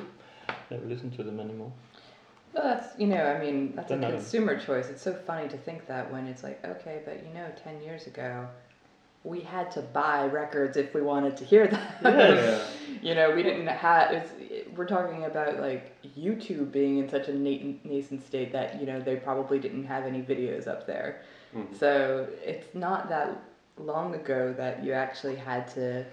Never 0.71 0.87
listen 0.87 1.11
to 1.12 1.23
them 1.23 1.40
anymore. 1.40 1.73
Well, 2.52 2.64
that's 2.64 2.99
you 2.99 3.07
know, 3.07 3.25
I 3.25 3.38
mean, 3.38 3.73
that's 3.75 3.90
a 3.90 3.97
Then 3.97 4.04
I- 4.04 4.11
consumer 4.11 4.59
choice. 4.59 4.90
It's 4.90 5.02
so 5.02 5.14
funny 5.14 5.49
to 5.49 5.57
think 5.57 5.87
that 5.87 6.12
when 6.12 6.26
it's 6.26 6.42
like, 6.42 6.64
okay, 6.64 7.00
but 7.04 7.25
you 7.26 7.33
know, 7.33 7.47
ten 7.62 7.81
years 7.83 8.07
ago, 8.07 8.47
we 9.25 9.40
had 9.40 9.71
to 9.73 9.81
buy 9.81 10.26
records 10.26 10.76
if 10.76 10.92
we 10.95 11.00
wanted 11.00 11.37
to 11.38 11.45
hear 11.45 11.66
them. 11.69 11.81
Yeah. 12.04 12.59
you 13.02 13.14
know, 13.14 13.31
we 13.35 13.42
didn't 13.42 13.69
have. 13.69 14.11
It's, 14.12 14.33
we're 14.76 14.87
talking 14.87 15.25
about 15.25 15.61
like 15.61 15.95
YouTube 16.19 16.73
being 16.73 16.99
in 16.99 17.09
such 17.09 17.28
a 17.28 17.33
nascent 17.35 18.25
state 18.26 18.52
that 18.52 18.78
you 18.81 18.87
know 18.87 19.00
they 19.00 19.16
probably 19.16 19.59
didn't 19.59 19.85
have 19.85 20.04
any 20.04 20.21
videos 20.23 20.66
up 20.69 20.87
there. 20.87 21.23
Mhm. 21.54 21.75
So 21.78 22.26
it's 22.45 22.75
not 22.75 23.09
that 23.09 23.28
long 23.79 24.14
ago 24.14 24.52
that 24.57 24.85
you 24.85 24.93
actually 24.93 25.37
had 25.37 25.67
to 25.75 26.05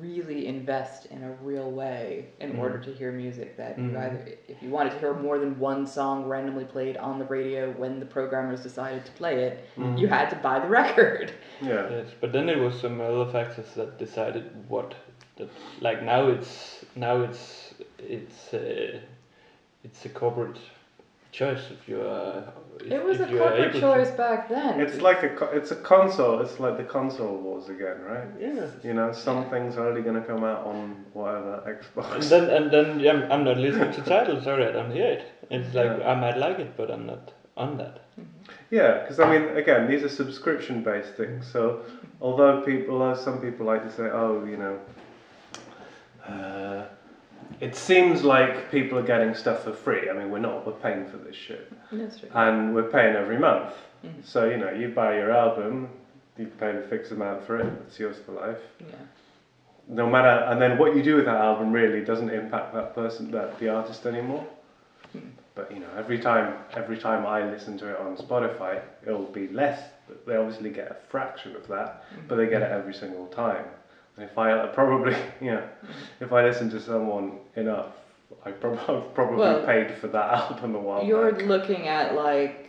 really 0.00 0.46
invest 0.48 1.06
in 1.06 1.22
a 1.22 1.30
real 1.44 1.70
way 1.70 2.26
in 2.40 2.52
Mhm. 2.52 2.58
order 2.58 2.78
to 2.78 2.92
hear 2.92 3.12
music 3.12 3.56
that 3.56 3.78
you 3.78 3.84
Mhm. 3.84 3.96
either 3.98 4.18
if 4.48 4.60
you 4.60 4.68
wanted 4.70 4.90
to 4.90 4.98
hear 4.98 5.14
more 5.14 5.38
than 5.38 5.56
one 5.60 5.86
song 5.86 6.26
randomly 6.26 6.64
played 6.64 6.96
on 6.96 7.20
the 7.20 7.24
radio 7.26 7.70
when 7.72 8.00
the 8.00 8.06
programmers 8.06 8.62
decided 8.64 9.04
to 9.04 9.12
play 9.12 9.44
it 9.44 9.64
Mhm. 9.76 9.96
you 9.98 10.08
had 10.08 10.28
to 10.30 10.36
buy 10.36 10.58
the 10.58 10.66
record 10.82 11.30
Yeah. 11.60 11.88
Yes, 11.88 12.08
but 12.20 12.32
then 12.32 12.48
it 12.48 12.58
was 12.58 12.80
some 12.80 13.00
other 13.00 13.26
factors 13.30 13.72
that 13.74 13.96
decided 13.98 14.44
what 14.68 14.94
that 15.36 15.48
like 15.80 16.02
now 16.02 16.28
it's 16.28 16.84
now 16.96 17.22
it's 17.22 17.74
it's 17.98 18.52
uh, 18.54 18.98
it's 19.84 20.04
a 20.04 20.08
corporate 20.08 20.58
choice 21.36 21.64
if 21.70 21.88
you 21.88 22.00
are. 22.00 22.42
If, 22.80 22.92
It 22.92 23.04
was 23.04 23.20
a 23.20 23.28
you 23.30 23.38
corporate 23.38 23.74
able 23.76 23.80
choice 23.80 24.10
back 24.10 24.48
then. 24.48 24.80
It's 24.80 25.00
like 25.08 25.22
a 25.22 25.28
co- 25.40 25.52
it's 25.58 25.70
a 25.70 25.76
console. 25.76 26.40
It's 26.40 26.58
like 26.64 26.76
the 26.78 26.88
console 26.98 27.36
wars 27.44 27.68
again, 27.68 27.98
right? 28.12 28.28
Yeah. 28.40 28.66
You 28.82 28.94
know, 28.94 29.12
some 29.12 29.38
Yeah. 29.42 29.50
things 29.52 29.76
are 29.76 29.86
only 29.90 30.02
going 30.08 30.20
to 30.22 30.26
come 30.32 30.44
out 30.44 30.62
on 30.72 31.04
whatever 31.12 31.52
Xbox. 31.76 32.14
And 32.14 32.22
then 32.32 32.44
and 32.56 32.70
then 32.70 33.00
yeah, 33.00 33.12
I'm, 33.12 33.22
I'm 33.32 33.44
not 33.44 33.58
listening 33.58 33.92
to 33.98 34.02
titles 34.02 34.46
already. 34.46 34.78
I'm 34.78 34.92
here. 35.00 35.22
It's 35.50 35.74
like 35.74 35.92
Yeah. 35.98 36.10
I 36.12 36.14
might 36.24 36.38
like 36.46 36.58
it, 36.58 36.76
but 36.76 36.90
I'm 36.90 37.06
not 37.06 37.32
on 37.56 37.76
that. 37.78 38.00
Yeah, 38.70 38.92
because 39.00 39.18
I 39.20 39.26
mean, 39.32 39.56
again, 39.56 39.88
these 39.90 40.02
are 40.06 40.08
subscription-based 40.08 41.14
things. 41.20 41.46
So, 41.52 41.62
although 42.20 42.62
people, 42.62 43.14
some 43.14 43.40
people 43.40 43.64
like 43.72 43.82
to 43.88 43.92
say, 43.98 44.06
oh, 44.22 44.44
you 44.44 44.56
know, 44.62 44.74
uh, 46.28 46.84
it 47.60 47.74
seems 47.76 48.22
like 48.24 48.70
people 48.70 48.98
are 48.98 49.02
getting 49.06 49.34
stuff 49.34 49.64
for 49.64 49.72
free. 49.72 50.08
I 50.10 50.12
mean, 50.12 50.30
we're 50.30 50.38
not. 50.38 50.66
We're 50.66 50.72
paying 50.74 51.06
for 51.08 51.16
this 51.18 51.36
shit, 51.36 51.70
That's 51.92 52.18
true. 52.18 52.28
and 52.34 52.74
we're 52.74 52.90
paying 52.90 53.16
every 53.16 53.38
month. 53.38 53.72
Mhm. 54.04 54.24
So 54.24 54.44
you 54.46 54.56
know, 54.56 54.70
you 54.70 54.88
buy 54.88 55.16
your 55.16 55.30
album, 55.30 55.88
you 56.36 56.46
pay 56.60 56.76
a 56.76 56.82
fixed 56.82 57.12
amount 57.12 57.44
for 57.44 57.56
it. 57.58 57.66
It's 57.86 57.98
yours 57.98 58.16
for 58.24 58.32
life. 58.32 58.58
Yeah. 58.80 58.86
No 59.88 60.06
matter, 60.08 60.44
and 60.50 60.60
then 60.60 60.78
what 60.78 60.96
you 60.96 61.02
do 61.02 61.16
with 61.16 61.26
that 61.26 61.36
album 61.36 61.72
really 61.72 62.04
doesn't 62.04 62.30
impact 62.30 62.74
that 62.74 62.94
person, 62.94 63.30
that 63.30 63.58
the 63.58 63.68
artist 63.68 64.04
anymore. 64.06 64.44
But 65.54 65.72
you 65.72 65.78
know, 65.80 65.86
every 65.96 66.18
time, 66.18 66.54
every 66.74 66.98
time 66.98 67.24
I 67.24 67.42
listen 67.50 67.78
to 67.78 67.88
it 67.90 67.98
on 67.98 68.16
Spotify, 68.18 68.80
it'll 69.06 69.22
be 69.24 69.48
less. 69.48 69.80
But 70.06 70.26
they 70.26 70.36
obviously 70.36 70.70
get 70.70 70.90
a 70.90 70.94
fraction 71.08 71.56
of 71.56 71.66
that, 71.68 72.04
but 72.28 72.36
they 72.36 72.46
get 72.46 72.60
it 72.62 72.70
every 72.70 72.92
single 72.94 73.26
time. 73.28 73.64
And 74.16 74.24
if 74.24 74.36
I 74.38 74.52
uh, 74.52 74.66
probably, 74.68 75.14
yeah, 75.40 75.66
if 76.20 76.32
I 76.32 76.42
listen 76.44 76.70
to 76.70 76.80
someone 76.80 77.38
enough, 77.54 77.88
I 78.44 78.50
prob- 78.52 78.78
I've 78.88 79.14
probably 79.14 79.36
Well, 79.38 79.64
paid 79.66 79.92
for 79.98 80.08
that 80.08 80.32
album 80.50 80.74
a 80.74 80.80
while 80.80 81.04
You're 81.04 81.32
back. 81.32 81.42
looking 81.46 81.88
at 81.88 82.14
like 82.14 82.62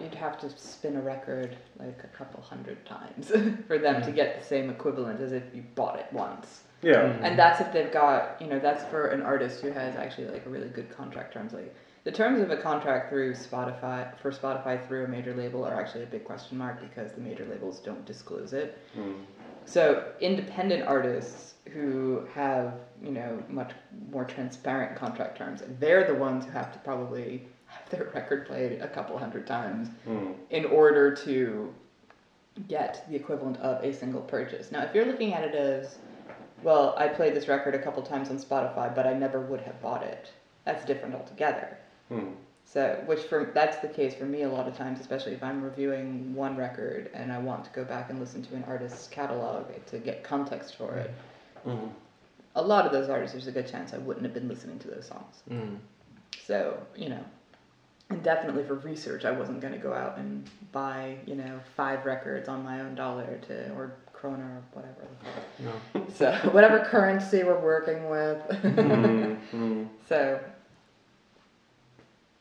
you'd 0.00 0.14
have 0.14 0.36
to 0.40 0.50
spin 0.58 0.96
a 0.96 1.00
record 1.00 1.56
like 1.78 2.00
a 2.02 2.08
couple 2.16 2.42
hundred 2.42 2.84
times 2.84 3.30
for 3.68 3.78
them 3.78 4.02
to 4.02 4.10
get 4.10 4.40
the 4.40 4.44
same 4.44 4.68
equivalent 4.68 5.20
as 5.20 5.30
if 5.30 5.44
you 5.54 5.62
bought 5.76 5.98
it 6.00 6.06
once. 6.12 6.62
Yeah, 6.82 6.94
Mm. 7.04 7.20
And 7.22 7.38
that's 7.38 7.60
if 7.60 7.72
they've 7.72 7.92
got, 7.92 8.36
you 8.42 8.48
know, 8.48 8.58
that's 8.58 8.84
for 8.90 9.06
an 9.06 9.22
artist 9.22 9.62
who 9.62 9.70
has 9.70 9.94
actually 9.96 10.26
like 10.28 10.44
a 10.46 10.50
really 10.50 10.68
good 10.68 10.90
contract 10.90 11.32
terms. 11.32 11.52
Like 11.52 11.72
the 12.02 12.10
terms 12.12 12.40
of 12.40 12.50
a 12.50 12.56
contract 12.56 13.08
through 13.08 13.34
Spotify 13.34 14.14
for 14.18 14.32
Spotify 14.32 14.84
through 14.86 15.04
a 15.04 15.08
major 15.08 15.34
label 15.34 15.64
are 15.64 15.80
actually 15.80 16.02
a 16.02 16.06
big 16.06 16.24
question 16.24 16.58
mark 16.58 16.80
because 16.80 17.12
the 17.12 17.20
major 17.20 17.46
labels 17.46 17.78
don't 17.80 18.04
disclose 18.04 18.52
it. 18.52 18.76
Mm. 18.98 19.14
So 19.64 20.12
independent 20.20 20.86
artists 20.86 21.54
who 21.72 22.26
have, 22.34 22.74
you 23.02 23.10
know, 23.10 23.42
much 23.48 23.72
more 24.10 24.24
transparent 24.24 24.96
contract 24.96 25.38
terms, 25.38 25.62
they're 25.80 26.06
the 26.06 26.14
ones 26.14 26.44
who 26.44 26.50
have 26.52 26.72
to 26.72 26.78
probably 26.80 27.46
have 27.66 27.88
their 27.90 28.10
record 28.14 28.46
played 28.46 28.80
a 28.80 28.88
couple 28.88 29.18
hundred 29.18 29.46
times 29.46 29.88
Mm. 30.06 30.34
in 30.50 30.64
order 30.66 31.14
to 31.16 31.74
get 32.68 33.04
the 33.08 33.16
equivalent 33.16 33.56
of 33.58 33.82
a 33.82 33.92
single 33.92 34.20
purchase. 34.20 34.70
Now, 34.70 34.82
if 34.82 34.94
you're 34.94 35.06
looking 35.06 35.34
at 35.34 35.42
it 35.42 35.54
as, 35.54 35.98
well, 36.62 36.94
I 36.96 37.08
played 37.08 37.34
this 37.34 37.48
record 37.48 37.74
a 37.74 37.78
couple 37.82 38.02
times 38.02 38.30
on 38.30 38.38
Spotify, 38.38 38.94
but 38.94 39.06
I 39.06 39.14
never 39.14 39.40
would 39.40 39.60
have 39.62 39.80
bought 39.82 40.04
it, 40.04 40.30
that's 40.64 40.84
different 40.84 41.14
altogether. 41.14 41.76
Mm. 42.12 42.34
So, 42.64 43.00
which 43.06 43.20
for 43.20 43.50
that's 43.54 43.76
the 43.78 43.88
case 43.88 44.14
for 44.14 44.24
me 44.24 44.42
a 44.42 44.48
lot 44.48 44.66
of 44.66 44.76
times, 44.76 44.98
especially 45.00 45.32
if 45.32 45.42
I'm 45.42 45.62
reviewing 45.62 46.34
one 46.34 46.56
record 46.56 47.10
and 47.14 47.32
I 47.32 47.38
want 47.38 47.64
to 47.66 47.70
go 47.70 47.84
back 47.84 48.10
and 48.10 48.18
listen 48.18 48.42
to 48.42 48.54
an 48.56 48.64
artist's 48.66 49.06
catalog 49.06 49.66
to 49.86 49.98
get 49.98 50.24
context 50.24 50.76
for 50.76 50.96
it. 50.96 51.14
Mm. 51.66 51.90
A 52.56 52.62
lot 52.62 52.86
of 52.86 52.92
those 52.92 53.08
artists, 53.08 53.32
there's 53.32 53.46
a 53.46 53.52
good 53.52 53.68
chance 53.68 53.92
I 53.92 53.98
wouldn't 53.98 54.24
have 54.24 54.34
been 54.34 54.48
listening 54.48 54.78
to 54.80 54.88
those 54.88 55.06
songs. 55.06 55.42
Mm. 55.50 55.78
So, 56.46 56.78
you 56.96 57.10
know, 57.10 57.24
and 58.10 58.22
definitely 58.22 58.64
for 58.64 58.74
research, 58.74 59.24
I 59.24 59.30
wasn't 59.30 59.60
going 59.60 59.72
to 59.72 59.78
go 59.78 59.94
out 59.94 60.18
and 60.18 60.48
buy, 60.72 61.16
you 61.26 61.34
know, 61.34 61.60
five 61.76 62.04
records 62.04 62.48
on 62.48 62.62
my 62.62 62.80
own 62.80 62.94
dollar 62.94 63.38
to, 63.48 63.70
or 63.74 63.94
krona 64.14 64.40
or 64.40 64.62
whatever. 64.72 65.06
No. 65.58 66.06
So, 66.14 66.32
whatever 66.52 66.80
currency 66.80 67.44
we're 67.44 67.60
working 67.60 68.08
with. 68.08 68.42
Mm. 68.62 69.24
Mm. 69.52 69.88
so, 70.08 70.40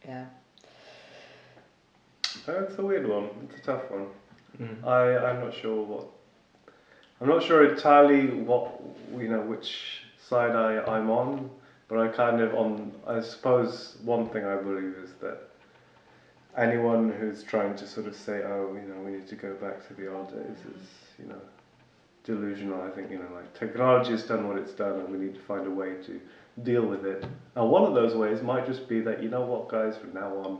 yeah. 0.07 0.25
That's 2.45 2.77
a 2.77 2.81
weird 2.81 3.07
one. 3.07 3.29
It's 3.43 3.57
a 3.57 3.61
tough 3.61 3.89
one. 3.89 4.07
Mm. 4.59 4.85
I 4.85 5.17
I'm 5.17 5.39
not 5.39 5.53
sure 5.53 5.83
what. 5.83 6.05
I'm 7.21 7.27
not 7.27 7.43
sure 7.43 7.69
entirely 7.69 8.27
what 8.27 8.81
you 9.17 9.29
know 9.29 9.41
which 9.41 10.03
side 10.19 10.55
I 10.55 10.83
I'm 10.83 11.09
on, 11.09 11.49
but 11.87 11.99
I 11.99 12.07
kind 12.09 12.41
of 12.41 12.53
on. 12.53 12.91
I 13.07 13.21
suppose 13.21 13.97
one 14.03 14.29
thing 14.29 14.45
I 14.45 14.55
believe 14.55 14.95
is 15.03 15.11
that 15.21 15.49
anyone 16.57 17.11
who's 17.11 17.43
trying 17.43 17.75
to 17.75 17.87
sort 17.87 18.07
of 18.07 18.15
say, 18.15 18.43
oh, 18.43 18.75
you 18.75 18.87
know, 18.87 19.01
we 19.01 19.11
need 19.11 19.27
to 19.27 19.35
go 19.35 19.53
back 19.55 19.87
to 19.87 19.93
the 19.93 20.13
old 20.13 20.29
days 20.29 20.57
is 20.75 20.87
you 21.17 21.25
know 21.25 21.41
delusional. 22.23 22.81
I 22.81 22.89
think 22.89 23.09
you 23.09 23.17
know 23.17 23.33
like 23.33 23.53
technology 23.57 24.11
has 24.11 24.23
done 24.23 24.47
what 24.47 24.57
it's 24.57 24.73
done, 24.73 24.99
and 24.99 25.09
we 25.09 25.17
need 25.17 25.35
to 25.35 25.41
find 25.41 25.65
a 25.65 25.71
way 25.71 25.95
to 26.05 26.19
deal 26.61 26.85
with 26.85 27.05
it. 27.05 27.25
Now, 27.55 27.65
one 27.65 27.83
of 27.83 27.93
those 27.95 28.15
ways 28.15 28.41
might 28.41 28.65
just 28.67 28.87
be 28.87 28.99
that 29.01 29.23
you 29.23 29.29
know 29.29 29.41
what, 29.41 29.69
guys, 29.69 29.97
from 29.97 30.13
now 30.13 30.35
on. 30.37 30.59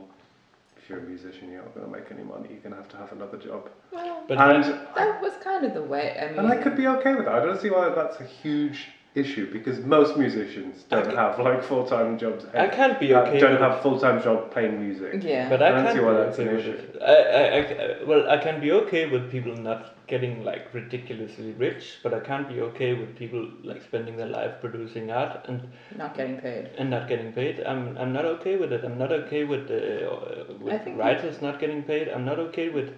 If 0.76 0.90
you're 0.90 0.98
a 0.98 1.02
musician, 1.02 1.50
you're 1.50 1.62
not 1.62 1.74
going 1.74 1.86
to 1.86 1.92
make 1.92 2.10
any 2.10 2.22
money. 2.22 2.48
You're 2.50 2.60
going 2.60 2.72
to 2.72 2.76
have 2.76 2.88
to 2.90 2.96
have 2.98 3.10
another 3.12 3.38
job. 3.38 3.70
Well, 3.90 4.22
But 4.28 4.36
and 4.36 4.64
that 4.94 5.22
was 5.22 5.32
kind 5.42 5.64
of 5.64 5.72
the 5.72 5.82
way. 5.82 6.14
I 6.20 6.28
mean, 6.28 6.40
and 6.40 6.48
I 6.48 6.56
could 6.56 6.76
be 6.76 6.86
okay 6.86 7.14
with 7.14 7.24
that. 7.24 7.34
I 7.34 7.42
don't 7.42 7.58
see 7.58 7.70
why 7.70 7.88
that's 7.88 8.20
a 8.20 8.24
huge 8.24 8.88
issue 9.14 9.52
because 9.52 9.78
most 9.80 10.16
musicians 10.16 10.84
don't 10.90 11.06
I 11.06 11.22
have 11.22 11.38
like 11.38 11.62
full 11.62 11.86
time 11.86 12.18
jobs. 12.18 12.44
I 12.52 12.66
can't 12.66 12.98
be 12.98 13.14
okay. 13.14 13.38
don't 13.38 13.52
with 13.52 13.60
have 13.60 13.80
full 13.80 13.98
time 13.98 14.20
job 14.22 14.50
playing 14.50 14.80
music. 14.80 15.22
Yeah. 15.22 15.48
But 15.48 15.62
I 15.62 15.68
I, 15.68 15.82
can't 15.82 15.96
see 15.96 16.04
be 16.04 16.14
that's 16.14 16.38
okay 16.38 16.48
an 16.50 16.58
issue. 16.58 16.98
I, 17.00 17.14
I, 17.14 17.58
I, 17.58 18.04
well, 18.04 18.28
I 18.28 18.38
can 18.38 18.60
be 18.60 18.72
okay 18.72 19.06
with 19.06 19.30
people 19.30 19.54
not 19.54 19.94
getting 20.08 20.44
like 20.44 20.74
ridiculously 20.74 21.52
rich, 21.52 21.98
but 22.02 22.12
I 22.12 22.20
can't 22.20 22.48
be 22.48 22.60
okay 22.60 22.94
with 22.94 23.16
people 23.16 23.48
like 23.62 23.82
spending 23.82 24.16
their 24.16 24.26
life 24.26 24.60
producing 24.60 25.10
art 25.10 25.46
and, 25.48 25.68
not 25.96 26.16
getting 26.16 26.38
paid. 26.38 26.70
and 26.76 26.90
not 26.90 27.08
getting 27.08 27.32
paid. 27.32 27.60
I'm, 27.60 27.96
I'm 27.96 28.12
not 28.12 28.24
okay 28.24 28.56
with 28.56 28.72
it. 28.72 28.84
I'm 28.84 28.98
not 28.98 29.12
okay 29.12 29.44
with 29.44 29.70
uh, 29.70 29.74
uh, 29.74 30.44
with 30.60 30.86
writers 30.88 31.40
not 31.40 31.60
getting 31.60 31.84
paid. 31.84 32.08
I'm 32.08 32.24
not 32.24 32.38
okay 32.40 32.68
with 32.68 32.90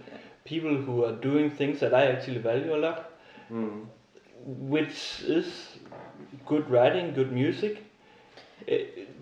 people 0.45 0.75
who 0.77 1.05
are 1.05 1.13
doing 1.13 1.51
things 1.51 1.81
that 1.81 1.93
I 1.93 2.07
actually 2.07 2.39
value 2.39 2.75
a 2.75 2.79
lot, 2.79 3.11
Mm. 3.51 3.87
which 4.45 5.23
is 5.23 5.76
good 6.47 6.69
writing, 6.71 7.13
good 7.15 7.33
music. 7.33 7.83
Uh, 8.71 8.75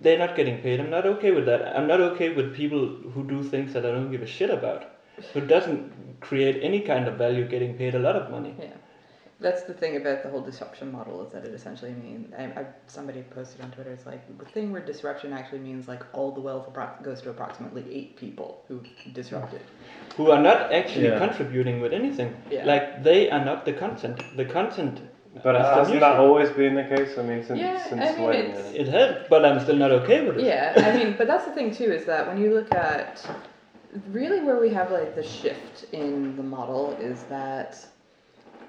They're 0.02 0.18
not 0.18 0.36
getting 0.36 0.58
paid. 0.62 0.80
I'm 0.80 0.90
not 0.90 1.06
okay 1.06 1.30
with 1.32 1.46
that. 1.46 1.76
I'm 1.76 1.86
not 1.86 2.00
okay 2.00 2.34
with 2.34 2.54
people 2.54 2.86
who 3.14 3.24
do 3.24 3.42
things 3.42 3.72
that 3.72 3.84
I 3.84 3.90
don't 3.90 4.10
give 4.10 4.22
a 4.22 4.26
shit 4.26 4.50
about. 4.50 4.84
Who 5.32 5.40
doesn't 5.40 6.20
create 6.20 6.62
any 6.62 6.80
kind 6.80 7.06
of 7.08 7.16
value 7.16 7.46
getting 7.46 7.74
paid 7.74 7.94
a 7.94 7.98
lot 7.98 8.16
of 8.16 8.30
money. 8.30 8.54
Yeah. 8.58 8.68
That's 9.40 9.64
the 9.64 9.74
thing 9.74 9.96
about 9.96 10.22
the 10.22 10.30
whole 10.30 10.40
disruption 10.40 10.90
model 10.92 11.24
is 11.26 11.32
that 11.32 11.44
it 11.44 11.52
essentially 11.52 11.92
means 11.92 12.32
I, 12.38 12.44
I, 12.44 12.66
somebody 12.86 13.22
posted 13.22 13.60
on 13.60 13.70
Twitter. 13.72 13.90
It's 13.90 14.06
like 14.06 14.22
the 14.38 14.44
thing 14.46 14.70
where 14.72 14.80
disruption 14.80 15.32
actually 15.32 15.58
means 15.58 15.86
like 15.88 16.02
all 16.12 16.30
the 16.30 16.40
wealth 16.40 16.72
appro- 16.72 17.02
goes 17.02 17.20
to 17.22 17.30
approximately 17.30 17.84
eight 17.92 18.16
people 18.16 18.62
who 18.68 18.80
disrupted. 19.12 19.60
Who 20.16 20.30
are 20.30 20.40
not 20.40 20.72
actually 20.72 21.06
Yeah. 21.08 21.18
contributing 21.18 21.80
with 21.80 21.92
anything. 21.92 22.34
Yeah. 22.50 22.64
Like 22.64 23.02
they 23.02 23.28
are 23.30 23.44
not 23.44 23.64
the 23.64 23.72
content. 23.72 24.22
The 24.36 24.44
content. 24.44 25.00
But 25.42 25.56
is 25.56 25.62
hasn't 25.62 26.00
that 26.00 26.16
music. 26.16 26.20
always 26.20 26.50
been 26.50 26.74
the 26.74 26.84
case? 26.84 27.18
I 27.18 27.22
mean, 27.22 27.42
since 27.44 27.58
Yeah, 27.58 27.82
since 27.88 28.02
I 28.02 28.12
mean, 28.16 28.24
when? 28.24 28.36
it's- 28.36 28.66
uh, 28.72 28.80
It 28.82 28.88
has, 28.88 29.26
but 29.28 29.44
I'm 29.44 29.58
still 29.60 29.76
not 29.76 29.90
okay 29.90 30.26
with 30.26 30.38
it. 30.38 30.44
Yeah, 30.44 30.72
I 30.76 30.96
mean, 30.96 31.14
but 31.18 31.26
that's 31.26 31.44
the 31.44 31.52
thing 31.52 31.70
too 31.74 31.90
is 31.92 32.04
that 32.04 32.26
when 32.28 32.38
you 32.38 32.54
look 32.54 32.72
at 32.74 33.24
really 34.10 34.40
where 34.40 34.58
we 34.60 34.70
have 34.70 34.90
like 34.92 35.14
the 35.14 35.22
shift 35.22 35.86
in 35.92 36.36
the 36.36 36.42
model 36.42 36.96
is 37.00 37.24
that 37.24 37.84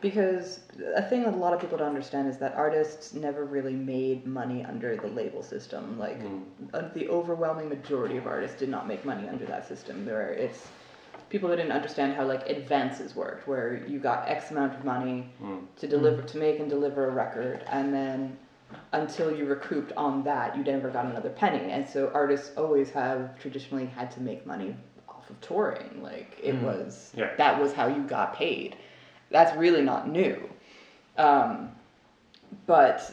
because 0.01 0.59
a 0.95 1.01
thing 1.01 1.23
that 1.23 1.33
a 1.33 1.37
lot 1.37 1.53
of 1.53 1.59
people 1.61 1.77
don't 1.77 1.87
understand 1.87 2.27
is 2.27 2.37
that 2.37 2.53
artists 2.55 3.13
never 3.13 3.45
really 3.45 3.73
made 3.73 4.25
money 4.27 4.63
under 4.63 4.95
the 4.95 5.07
label 5.07 5.41
system. 5.41 5.97
Like 5.97 6.19
Mm. 6.21 6.43
uh, 6.73 6.89
the 6.93 7.09
overwhelming 7.09 7.69
majority 7.69 8.17
of 8.17 8.27
artists 8.27 8.57
did 8.59 8.69
not 8.69 8.87
make 8.87 9.03
money 9.05 9.27
under 9.27 9.45
that 9.45 9.65
system. 9.67 10.05
There, 10.05 10.29
it's 10.29 10.67
people 11.29 11.49
didn't 11.49 11.71
understand 11.71 12.13
how 12.15 12.25
like 12.25 12.47
advances 12.49 13.15
worked, 13.15 13.47
where 13.47 13.83
you 13.87 13.99
got 13.99 14.27
X 14.27 14.51
amount 14.51 14.73
of 14.73 14.85
money 14.85 15.29
Mm. 15.41 15.65
to 15.77 15.87
deliver 15.87 16.21
to 16.21 16.37
make 16.37 16.59
and 16.59 16.69
deliver 16.69 17.07
a 17.07 17.11
record 17.11 17.63
and 17.71 17.93
then 17.93 18.37
until 18.93 19.35
you 19.35 19.45
recouped 19.45 19.91
on 19.95 20.23
that 20.23 20.55
you 20.57 20.63
never 20.63 20.89
got 20.89 21.05
another 21.05 21.29
penny 21.29 21.71
and 21.71 21.87
so 21.87 22.09
artists 22.13 22.51
always 22.57 22.89
have 22.89 23.37
traditionally 23.39 23.85
had 23.85 24.09
to 24.11 24.19
make 24.21 24.45
money 24.45 24.75
off 25.07 25.29
of 25.29 25.39
touring 25.39 26.01
like 26.01 26.37
it 26.41 26.55
Mhm. 26.55 26.61
was 26.63 27.11
Yeah. 27.15 27.29
that 27.37 27.61
was 27.61 27.73
how 27.73 27.87
you 27.87 28.01
got 28.03 28.33
paid 28.35 28.75
that's 29.29 29.55
really 29.55 29.81
not 29.83 30.09
new 30.09 30.49
um, 31.17 31.71
but 32.65 33.11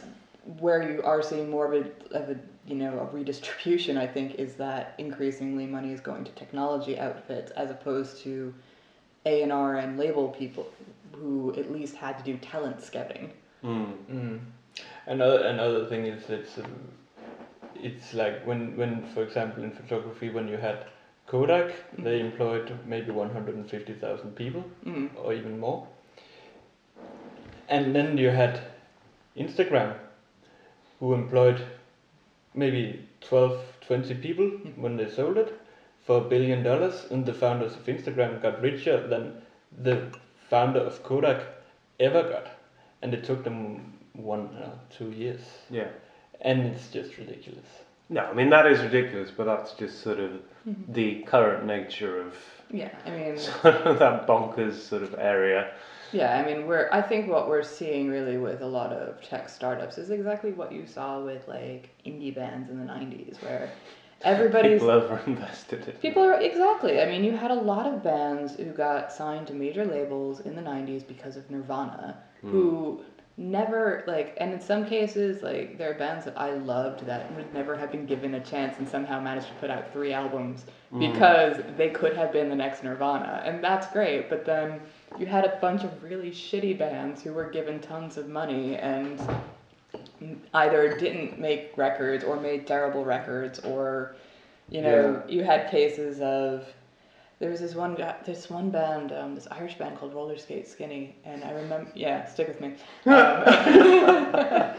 where 0.59 0.91
you 0.91 1.01
are 1.03 1.21
seeing 1.21 1.49
more 1.49 1.71
of 1.71 1.85
a, 1.85 2.15
of 2.17 2.29
a 2.31 2.35
you 2.67 2.75
know 2.75 2.99
a 2.99 3.05
redistribution 3.15 3.97
i 3.97 4.07
think 4.07 4.35
is 4.35 4.55
that 4.55 4.93
increasingly 4.97 5.65
money 5.65 5.91
is 5.91 5.99
going 6.01 6.23
to 6.23 6.31
technology 6.31 6.97
outfits 6.99 7.51
as 7.51 7.69
opposed 7.71 8.17
to 8.23 8.53
a&r 9.25 9.75
and 9.75 9.97
label 9.97 10.29
people 10.29 10.67
who 11.13 11.53
at 11.57 11.71
least 11.71 11.95
had 11.95 12.17
to 12.17 12.23
do 12.23 12.37
talent 12.37 12.81
scouting 12.81 13.31
Mm. 13.63 13.93
Mm. 14.11 14.39
Another 15.07 15.45
another 15.45 15.85
thing 15.85 16.05
is 16.05 16.29
it's 16.29 16.57
um, 16.57 16.65
it's 17.75 18.13
like 18.13 18.45
when, 18.45 18.75
when, 18.77 19.03
for 19.03 19.23
example, 19.23 19.63
in 19.63 19.71
photography, 19.71 20.29
when 20.29 20.47
you 20.47 20.57
had 20.57 20.85
Kodak, 21.27 21.71
they 21.97 22.19
Mhm. 22.19 22.25
employed 22.31 22.71
maybe 22.85 23.11
150,000 23.11 24.35
people 24.35 24.63
Mm. 24.85 25.09
or 25.15 25.33
even 25.33 25.59
more. 25.59 25.87
And 27.69 27.95
then 27.95 28.17
you 28.17 28.29
had 28.29 28.59
Instagram, 29.35 29.95
who 30.99 31.13
employed 31.13 31.61
maybe 32.53 33.07
12, 33.21 33.61
20 33.87 34.13
people 34.15 34.45
when 34.75 34.97
they 34.97 35.09
sold 35.09 35.37
it 35.37 35.59
for 36.05 36.17
a 36.17 36.21
billion 36.21 36.63
dollars, 36.63 37.05
and 37.11 37.25
the 37.25 37.33
founders 37.33 37.73
of 37.73 37.85
Instagram 37.85 38.41
got 38.41 38.61
richer 38.61 39.07
than 39.07 39.41
the 39.81 40.07
founder 40.49 40.79
of 40.81 41.01
Kodak 41.03 41.41
ever 41.99 42.23
got. 42.23 42.47
And 43.01 43.13
it 43.13 43.23
took 43.23 43.43
them 43.43 43.93
one, 44.13 44.47
uh, 44.57 44.71
two 44.89 45.11
years. 45.11 45.41
Yeah. 45.69 45.87
And 46.41 46.65
it's 46.67 46.89
just 46.89 47.17
ridiculous. 47.17 47.65
No, 48.09 48.21
I 48.25 48.33
mean 48.33 48.49
that 48.49 48.67
is 48.67 48.81
ridiculous, 48.81 49.31
but 49.31 49.45
that's 49.45 49.71
just 49.73 50.01
sort 50.01 50.19
of 50.19 50.31
Mhm. 50.67 50.93
the 50.93 51.23
current 51.23 51.65
nature 51.65 52.19
of 52.21 52.35
Yeah, 52.69 52.89
I 53.05 53.09
mean, 53.11 53.37
sort 53.37 53.75
of 53.87 53.99
that 53.99 54.27
bonkers 54.27 54.73
sort 54.73 55.03
of 55.03 55.15
area. 55.17 55.71
Yeah, 56.13 56.37
I 56.37 56.45
mean, 56.45 56.67
we're. 56.67 56.89
I 56.91 57.01
think 57.01 57.29
what 57.29 57.47
we're 57.47 57.63
seeing 57.63 58.09
really 58.09 58.37
with 58.37 58.61
a 58.61 58.67
lot 58.67 58.93
of 58.93 59.21
tech 59.21 59.49
startups 59.49 59.97
is 59.97 60.09
exactly 60.09 60.51
what 60.51 60.71
you 60.71 60.85
saw 60.85 61.23
with 61.23 61.47
like 61.47 61.89
indie 62.05 62.33
bands 62.33 62.69
in 62.69 62.79
the 62.79 62.91
'90s, 62.91 63.41
where 63.43 63.71
everybody's 64.21 64.81
People 64.81 65.01
overinvested 65.01 65.87
it. 65.87 66.01
People 66.01 66.23
are 66.23 66.39
exactly. 66.39 67.01
I 67.01 67.05
mean, 67.05 67.23
you 67.23 67.35
had 67.35 67.51
a 67.51 67.55
lot 67.55 67.85
of 67.85 68.03
bands 68.03 68.55
who 68.55 68.65
got 68.65 69.11
signed 69.11 69.47
to 69.47 69.53
major 69.53 69.85
labels 69.85 70.41
in 70.41 70.55
the 70.55 70.61
'90s 70.61 71.07
because 71.07 71.35
of 71.35 71.49
Nirvana, 71.49 72.17
who 72.41 73.01
hmm. 73.01 73.03
Never 73.37 74.03
like, 74.05 74.37
and 74.39 74.53
in 74.53 74.59
some 74.59 74.85
cases, 74.85 75.41
like 75.41 75.77
there 75.77 75.91
are 75.91 75.95
bands 75.95 76.25
that 76.25 76.39
I 76.39 76.53
loved 76.53 77.05
that 77.05 77.33
would 77.35 77.51
never 77.53 77.75
have 77.75 77.91
been 77.91 78.05
given 78.05 78.35
a 78.35 78.39
chance 78.39 78.77
and 78.77 78.87
somehow 78.87 79.19
managed 79.19 79.47
to 79.47 79.53
put 79.55 79.69
out 79.69 79.91
three 79.91 80.13
albums 80.13 80.65
mm. 80.93 81.11
because 81.11 81.57
they 81.77 81.89
could 81.89 82.15
have 82.15 82.31
been 82.31 82.49
the 82.49 82.55
next 82.55 82.83
Nirvana, 82.83 83.41
and 83.45 83.63
that's 83.63 83.87
great. 83.87 84.29
But 84.29 84.45
then 84.45 84.79
you 85.17 85.25
had 85.25 85.45
a 85.45 85.57
bunch 85.61 85.83
of 85.83 86.03
really 86.03 86.31
shitty 86.31 86.77
bands 86.77 87.23
who 87.23 87.33
were 87.33 87.49
given 87.49 87.79
tons 87.79 88.17
of 88.17 88.29
money 88.29 88.75
and 88.75 89.19
either 90.53 90.97
didn't 90.97 91.39
make 91.39 91.71
records 91.77 92.23
or 92.23 92.39
made 92.39 92.65
terrible 92.65 93.03
records 93.05 93.59
or 93.59 94.15
you 94.69 94.81
know 94.81 95.21
you 95.27 95.43
had 95.43 95.69
cases 95.69 96.19
of 96.21 96.65
there 97.43 97.51
was 97.51 97.59
this 97.59 97.75
one 97.75 97.93
guy 97.93 98.15
this 98.25 98.49
one 98.49 98.69
band 98.69 99.11
um, 99.11 99.35
this 99.35 99.49
irish 99.51 99.77
band 99.77 99.97
called 99.97 100.13
Rollerskate 100.13 100.65
Skinny 100.65 101.13
and 101.25 101.43
i 101.43 101.51
remember 101.51 101.91
yeah 101.93 102.23
stick 102.23 102.47
with 102.47 102.61
me 102.61 102.67
um, 102.67 102.75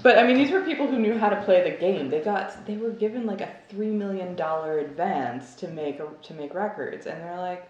but 0.00 0.16
i 0.16 0.24
mean 0.24 0.36
these 0.36 0.52
were 0.52 0.60
people 0.60 0.86
who 0.86 0.96
knew 0.96 1.18
how 1.18 1.28
to 1.28 1.42
play 1.42 1.68
the 1.68 1.76
game 1.76 2.08
they 2.08 2.20
got 2.20 2.64
they 2.66 2.76
were 2.76 2.90
given 2.90 3.26
like 3.26 3.40
a 3.40 3.52
three 3.68 3.90
million 3.90 4.36
dollar 4.36 4.78
advance 4.78 5.56
to 5.56 5.66
make 5.66 6.00
to 6.22 6.34
make 6.34 6.54
records 6.54 7.06
and 7.06 7.20
they're 7.20 7.38
like 7.38 7.68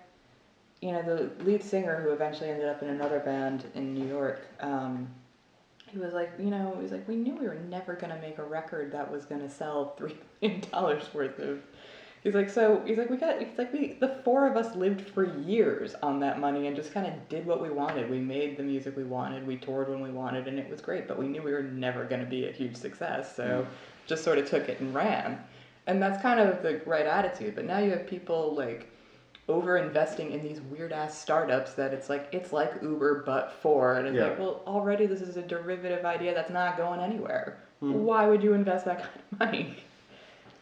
you 0.82 0.92
know 0.92 1.00
the 1.00 1.30
lead 1.44 1.62
singer 1.62 2.02
who 2.02 2.10
eventually 2.10 2.50
ended 2.50 2.68
up 2.68 2.82
in 2.82 2.90
another 2.90 3.20
band 3.20 3.64
in 3.74 3.94
new 3.94 4.06
york 4.06 4.42
um, 4.60 5.08
he 5.92 5.98
was 5.98 6.14
like, 6.14 6.32
you 6.38 6.46
know, 6.46 6.72
he 6.76 6.82
was 6.82 6.90
like, 6.90 7.06
we 7.06 7.16
knew 7.16 7.36
we 7.36 7.46
were 7.46 7.60
never 7.68 7.92
gonna 7.92 8.18
make 8.22 8.38
a 8.38 8.42
record 8.42 8.92
that 8.92 9.12
was 9.12 9.26
gonna 9.26 9.50
sell 9.50 9.94
three 9.96 10.16
million 10.40 10.62
dollars 10.72 11.12
worth 11.12 11.38
of. 11.38 11.60
He's 12.22 12.34
like, 12.34 12.48
so 12.50 12.80
he's 12.86 12.98
like, 12.98 13.10
we 13.10 13.16
got, 13.16 13.40
he's 13.40 13.58
like, 13.58 13.72
we, 13.72 13.96
the 13.98 14.20
four 14.24 14.46
of 14.46 14.56
us 14.56 14.76
lived 14.76 15.00
for 15.10 15.24
years 15.40 15.96
on 16.04 16.20
that 16.20 16.38
money 16.38 16.68
and 16.68 16.76
just 16.76 16.94
kind 16.94 17.06
of 17.06 17.28
did 17.28 17.44
what 17.44 17.60
we 17.60 17.68
wanted. 17.68 18.08
We 18.08 18.20
made 18.20 18.56
the 18.56 18.62
music 18.62 18.96
we 18.96 19.02
wanted, 19.02 19.44
we 19.44 19.56
toured 19.56 19.88
when 19.88 20.00
we 20.00 20.10
wanted, 20.10 20.46
and 20.46 20.56
it 20.58 20.70
was 20.70 20.80
great. 20.80 21.08
But 21.08 21.18
we 21.18 21.26
knew 21.26 21.42
we 21.42 21.52
were 21.52 21.64
never 21.64 22.04
gonna 22.04 22.24
be 22.24 22.46
a 22.46 22.52
huge 22.52 22.76
success, 22.76 23.34
so 23.34 23.66
just 24.06 24.22
sort 24.22 24.38
of 24.38 24.48
took 24.48 24.68
it 24.68 24.78
and 24.78 24.94
ran. 24.94 25.42
And 25.88 26.00
that's 26.00 26.22
kind 26.22 26.38
of 26.38 26.62
the 26.62 26.80
right 26.86 27.06
attitude. 27.06 27.56
But 27.56 27.64
now 27.64 27.78
you 27.78 27.90
have 27.90 28.06
people 28.06 28.54
like 28.54 28.88
over 29.48 29.76
investing 29.76 30.30
in 30.30 30.40
these 30.42 30.60
weird 30.60 30.92
ass 30.92 31.18
startups 31.20 31.74
that 31.74 31.92
it's 31.92 32.08
like 32.08 32.28
it's 32.30 32.52
like 32.52 32.80
Uber 32.80 33.24
but 33.26 33.52
for 33.60 33.94
and 33.96 34.06
it's 34.06 34.16
Yeah. 34.16 34.28
like 34.28 34.38
well 34.38 34.62
already 34.68 35.06
this 35.06 35.20
is 35.20 35.36
a 35.36 35.42
derivative 35.42 36.04
idea 36.04 36.32
that's 36.32 36.50
not 36.52 36.76
going 36.76 37.00
anywhere. 37.00 37.58
Hmm. 37.80 37.94
Why 38.04 38.28
would 38.28 38.44
you 38.44 38.52
invest 38.52 38.84
that 38.84 38.98
kind 39.00 39.10
of 39.32 39.38
money? 39.40 39.76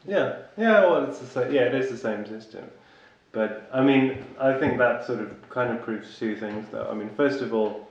Yeah, 0.06 0.36
yeah. 0.56 0.80
Well, 0.86 1.04
it's 1.04 1.18
the 1.18 1.26
same. 1.26 1.52
Yeah, 1.52 1.62
it 1.62 1.74
is 1.74 1.90
the 1.90 1.96
same 1.96 2.26
system. 2.26 2.64
But 3.32 3.68
I 3.72 3.80
mean, 3.82 4.24
I 4.38 4.52
think 4.54 4.78
that 4.78 5.04
sort 5.06 5.20
of 5.20 5.48
kind 5.50 5.70
of 5.76 5.82
proves 5.82 6.18
two 6.18 6.36
things, 6.36 6.66
though. 6.70 6.88
I 6.90 6.94
mean, 6.94 7.10
first 7.10 7.42
of 7.42 7.54
all, 7.54 7.88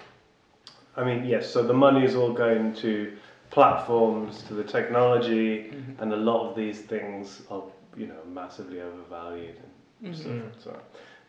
I 0.97 1.03
mean, 1.03 1.23
yes. 1.25 1.49
So 1.49 1.63
the 1.63 1.73
money 1.73 2.03
is 2.03 2.15
all 2.15 2.33
going 2.33 2.73
to 2.75 3.13
platforms, 3.51 4.43
to 4.43 4.53
the 4.53 4.63
technology, 4.63 5.71
and 5.99 6.13
a 6.13 6.17
lot 6.17 6.47
of 6.49 6.55
these 6.55 6.81
things 6.81 7.41
are, 7.49 7.63
you 7.95 8.05
know, 8.07 8.21
massively 8.31 8.81
overvalued 8.81 9.55
and 10.03 10.15
stuff. 10.15 10.31
Mhm. 10.31 10.49
So, 10.57 10.79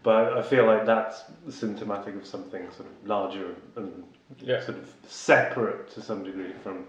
but 0.02 0.36
I 0.36 0.42
feel 0.42 0.66
like 0.66 0.84
that's 0.86 1.24
symptomatic 1.48 2.14
of 2.16 2.26
something 2.26 2.70
sort 2.72 2.88
of 2.88 3.08
larger 3.08 3.54
and 3.76 4.04
Yeah. 4.38 4.60
sort 4.60 4.78
of 4.78 4.94
separate 5.06 5.88
to 5.90 6.02
some 6.02 6.22
degree 6.24 6.52
from 6.62 6.86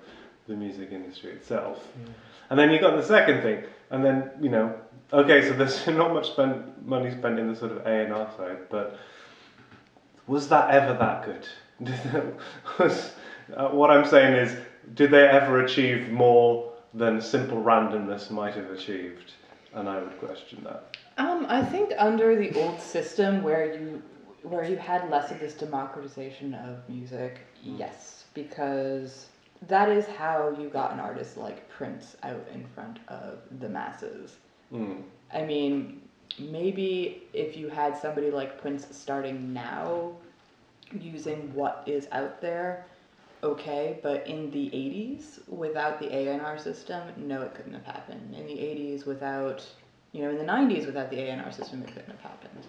the 0.48 0.56
music 0.56 0.92
industry 0.92 1.32
itself. 1.32 1.88
And 2.50 2.60
then 2.60 2.72
you 2.72 2.80
got 2.80 2.96
the 2.96 3.04
second 3.04 3.42
thing, 3.42 3.64
and 3.90 4.04
then 4.04 4.32
you 4.42 4.50
know, 4.50 4.76
okay, 5.14 5.42
so 5.48 5.54
there's 5.54 5.88
not 6.02 6.14
much 6.14 6.32
spent 6.32 6.86
money 6.86 7.12
spent 7.12 7.40
in 7.40 7.48
the 7.48 7.56
sort 7.56 7.72
of 7.72 7.86
A 7.86 8.04
and 8.04 8.14
R 8.14 8.30
side, 8.38 8.70
but 8.70 8.98
was 10.28 10.48
that 10.50 10.70
ever 10.70 10.94
that 10.98 11.26
good? 11.26 11.48
Was, 12.80 13.14
uh, 13.56 13.70
what 13.70 13.90
I'm 13.90 14.06
saying 14.06 14.34
is, 14.36 14.56
did 14.94 15.10
they 15.10 15.28
ever 15.28 15.64
achieve 15.66 16.10
more 16.12 16.72
than 16.94 17.20
simple 17.20 17.62
randomness 17.62 18.30
might 18.30 18.54
have 18.54 18.70
achieved? 18.70 19.34
And 19.74 19.90
I 19.90 20.00
would 20.00 20.20
question 20.20 20.64
that. 20.64 20.98
Um, 21.18 21.46
I 21.50 21.64
think 21.64 21.94
under 21.98 22.36
the 22.36 22.54
old 22.62 22.80
system 22.80 23.42
where 23.42 23.74
you 23.74 24.02
where 24.44 24.64
you 24.64 24.76
had 24.76 25.10
less 25.10 25.30
of 25.32 25.40
this 25.40 25.54
democratization 25.54 26.56
of 26.56 26.78
music, 26.90 27.40
yes, 27.64 28.26
because 28.34 29.28
that 29.68 29.90
is 29.90 30.06
how 30.08 30.56
you 30.60 30.70
got 30.70 30.92
an 30.92 31.00
artist 31.00 31.38
like 31.38 31.70
Prince 31.70 32.16
out 32.24 32.48
in 32.54 32.66
front 32.74 33.00
of 33.08 33.40
the 33.60 33.70
masses. 33.70 34.38
Mm. 34.74 35.04
I 35.34 35.44
mean, 35.44 36.02
maybe 36.40 37.24
if 37.34 37.56
you 37.56 37.70
had 37.70 37.98
somebody 37.98 38.32
like 38.32 38.60
Prince 38.60 38.88
starting 38.92 39.54
now 39.54 40.14
using 41.00 41.54
what 41.54 41.84
is 41.86 42.08
out 42.12 42.42
there, 42.42 42.86
okay, 43.44 44.00
but 44.02 44.26
in 44.28 44.50
the 44.52 44.70
80s 44.72 45.48
without 45.48 46.00
the 46.00 46.14
A&R 46.14 46.58
system, 46.58 47.02
no, 47.18 47.42
it 47.44 47.54
couldn't 47.54 47.74
have 47.74 47.86
happened. 47.86 48.36
In 48.36 48.46
the 48.48 48.54
80s 48.54 49.06
without, 49.06 49.66
you 50.12 50.22
know, 50.22 50.30
in 50.30 50.38
the 50.38 50.44
90s 50.44 50.86
without 50.86 51.10
the 51.10 51.20
A&R 51.20 51.52
system, 51.52 51.82
it 51.84 51.88
couldn't 51.88 52.10
have 52.10 52.20
happened. 52.20 52.66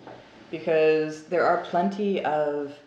Because 0.50 1.24
there 1.24 1.46
are 1.46 1.64
plenty 1.64 2.22
of 2.24 2.78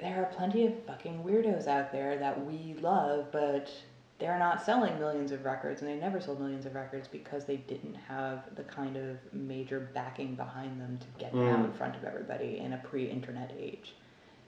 there 0.00 0.22
are 0.22 0.34
plenty 0.34 0.66
of 0.66 0.72
fucking 0.84 1.22
weirdos 1.24 1.66
out 1.66 1.92
there 1.92 2.16
that 2.18 2.44
we 2.46 2.74
love, 2.80 3.26
but 3.32 3.70
they're 4.18 4.38
not 4.38 4.62
selling 4.64 4.98
millions 4.98 5.32
of 5.32 5.44
records 5.44 5.80
and 5.80 5.90
they 5.90 5.96
never 5.96 6.20
sold 6.20 6.40
millions 6.40 6.66
of 6.66 6.74
records 6.74 7.08
because 7.08 7.44
they 7.46 7.56
didn't 7.56 7.94
have 7.94 8.54
the 8.54 8.62
kind 8.64 8.96
of 8.96 9.16
major 9.32 9.88
backing 9.94 10.34
behind 10.34 10.80
them 10.80 10.98
to 10.98 11.06
get 11.18 11.32
them 11.32 11.48
out 11.48 11.60
in 11.64 11.70
Mm. 11.72 11.76
front 11.76 11.96
of 11.96 12.04
everybody 12.04 12.58
in 12.58 12.74
a 12.74 12.78
pre-internet 12.78 13.50
age. 13.58 13.94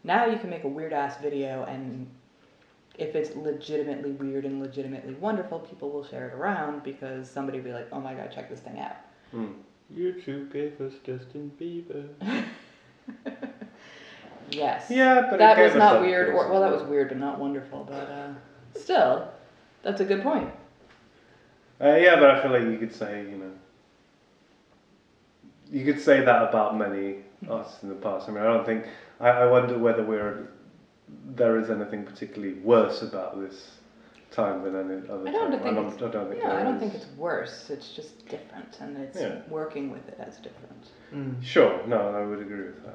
Now 0.04 0.26
you 0.26 0.38
can 0.38 0.50
make 0.50 0.64
a 0.64 0.68
weird 0.68 0.92
ass 0.92 1.16
video 1.22 1.64
and 1.64 2.06
if 2.98 3.14
it's 3.16 3.34
legitimately 3.34 4.10
weird 4.12 4.44
and 4.44 4.60
legitimately 4.60 5.14
wonderful, 5.14 5.58
people 5.60 5.88
will 5.90 6.04
share 6.04 6.28
it 6.28 6.34
around 6.34 6.82
because 6.82 7.30
somebody 7.30 7.58
will 7.58 7.64
be 7.64 7.72
like, 7.72 7.88
"Oh 7.90 8.00
my 8.00 8.12
god, 8.12 8.30
check 8.30 8.50
this 8.50 8.60
thing 8.60 8.78
out." 8.78 8.96
Mm. 9.34 9.54
YouTube 9.94 10.52
gave 10.52 10.78
us 10.82 10.92
Justin 11.02 11.50
Bieber. 11.58 12.06
Yes. 14.56 14.86
Yeah, 14.90 15.22
but 15.22 15.34
it 15.34 15.38
that 15.38 15.56
gave 15.56 15.66
was 15.66 15.74
not 15.76 16.00
weird 16.00 16.28
or 16.30 16.48
well 16.50 16.60
that 16.60 16.72
was 16.72 16.82
weird 16.82 17.08
but 17.08 17.18
not 17.18 17.38
wonderful, 17.38 17.84
but 17.84 17.94
uh 18.10 18.32
still 18.78 19.28
that's 19.82 20.00
a 20.00 20.04
good 20.04 20.22
point. 20.22 20.50
Uh, 21.80 21.96
yeah, 21.96 22.14
but 22.20 22.30
I 22.30 22.40
feel 22.40 22.52
like 22.52 22.62
you 22.62 22.78
could 22.78 22.94
say, 22.94 23.22
you 23.22 23.36
know, 23.38 23.50
you 25.70 25.84
could 25.84 26.00
say 26.00 26.20
that 26.24 26.48
about 26.48 26.76
many 26.78 27.16
artists 27.50 27.82
in 27.82 27.88
the 27.88 27.94
past. 27.96 28.28
I 28.28 28.32
mean, 28.32 28.42
I 28.42 28.46
don't 28.46 28.64
think. 28.64 28.86
I, 29.20 29.28
I 29.30 29.46
wonder 29.46 29.78
whether 29.78 30.04
we're 30.04 30.48
there 31.34 31.58
is 31.58 31.70
anything 31.70 32.04
particularly 32.04 32.54
worse 32.60 33.02
about 33.02 33.40
this 33.40 33.72
time 34.30 34.62
than 34.62 34.76
any 34.76 35.08
other 35.08 35.28
I 35.28 35.32
don't 35.32 35.50
time. 35.50 35.60
think 35.60 35.76
I 35.76 35.80
it's- 35.80 35.96
don't, 35.96 36.08
I 36.08 36.12
don't 36.12 36.28
think. 36.30 36.42
Yeah, 36.42 36.56
I 36.56 36.62
don't 36.62 36.74
is. 36.76 36.80
think 36.80 36.94
it's 36.94 37.06
worse. 37.16 37.68
It's 37.70 37.88
just 37.92 38.26
different, 38.28 38.78
and 38.80 38.96
it's 38.98 39.20
Yeah. 39.20 39.40
working 39.48 39.90
with 39.90 40.06
it 40.08 40.18
as 40.20 40.36
different. 40.36 40.86
Mm. 41.12 41.42
Sure. 41.42 41.84
No, 41.86 42.14
I 42.14 42.24
would 42.24 42.40
agree 42.40 42.66
with 42.66 42.84
that. 42.84 42.94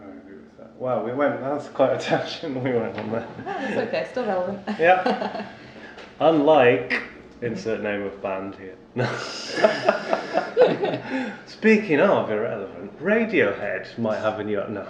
I 0.00 0.04
agree 0.04 0.36
with 0.36 0.56
that. 0.58 0.74
Wow, 0.76 1.04
we 1.04 1.12
went. 1.12 1.40
That's 1.40 1.68
quite 1.68 1.92
a 1.94 1.98
tangent 1.98 2.62
we 2.62 2.72
went 2.72 2.96
on 2.98 3.10
there. 3.10 3.26
it's 3.46 3.88
okay, 3.88 4.06
still 4.10 4.26
relevant. 4.26 4.60
Yeah. 4.78 5.46
Unlike 6.20 7.02
insert 7.42 7.82
name 7.82 8.02
of 8.02 8.20
band 8.22 8.54
here. 8.56 8.76
No. 8.94 9.06
Speaking 11.46 12.00
of 12.00 12.30
irrelevant, 12.30 12.98
Radiohead 13.00 13.96
might 13.98 14.18
have 14.18 14.40
a 14.40 14.44
new 14.44 14.56
no. 14.68 14.86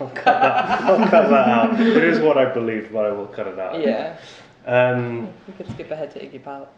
I'll 0.00 0.08
cut 0.08 0.24
that. 0.24 0.80
I'll 0.82 1.08
cut 1.08 1.30
that 1.30 1.48
out. 1.48 1.80
It 1.80 2.02
is 2.02 2.18
what 2.20 2.38
I 2.38 2.52
believe, 2.52 2.90
but 2.92 3.04
I 3.04 3.12
will 3.12 3.26
cut 3.26 3.46
it 3.46 3.58
out. 3.58 3.78
yeah, 3.80 4.16
Um, 4.66 5.28
we 5.46 5.52
could 5.54 5.70
skip 5.70 5.90
ahead 5.90 6.10
to 6.12 6.18
Iggy 6.18 6.42
Pop. 6.42 6.72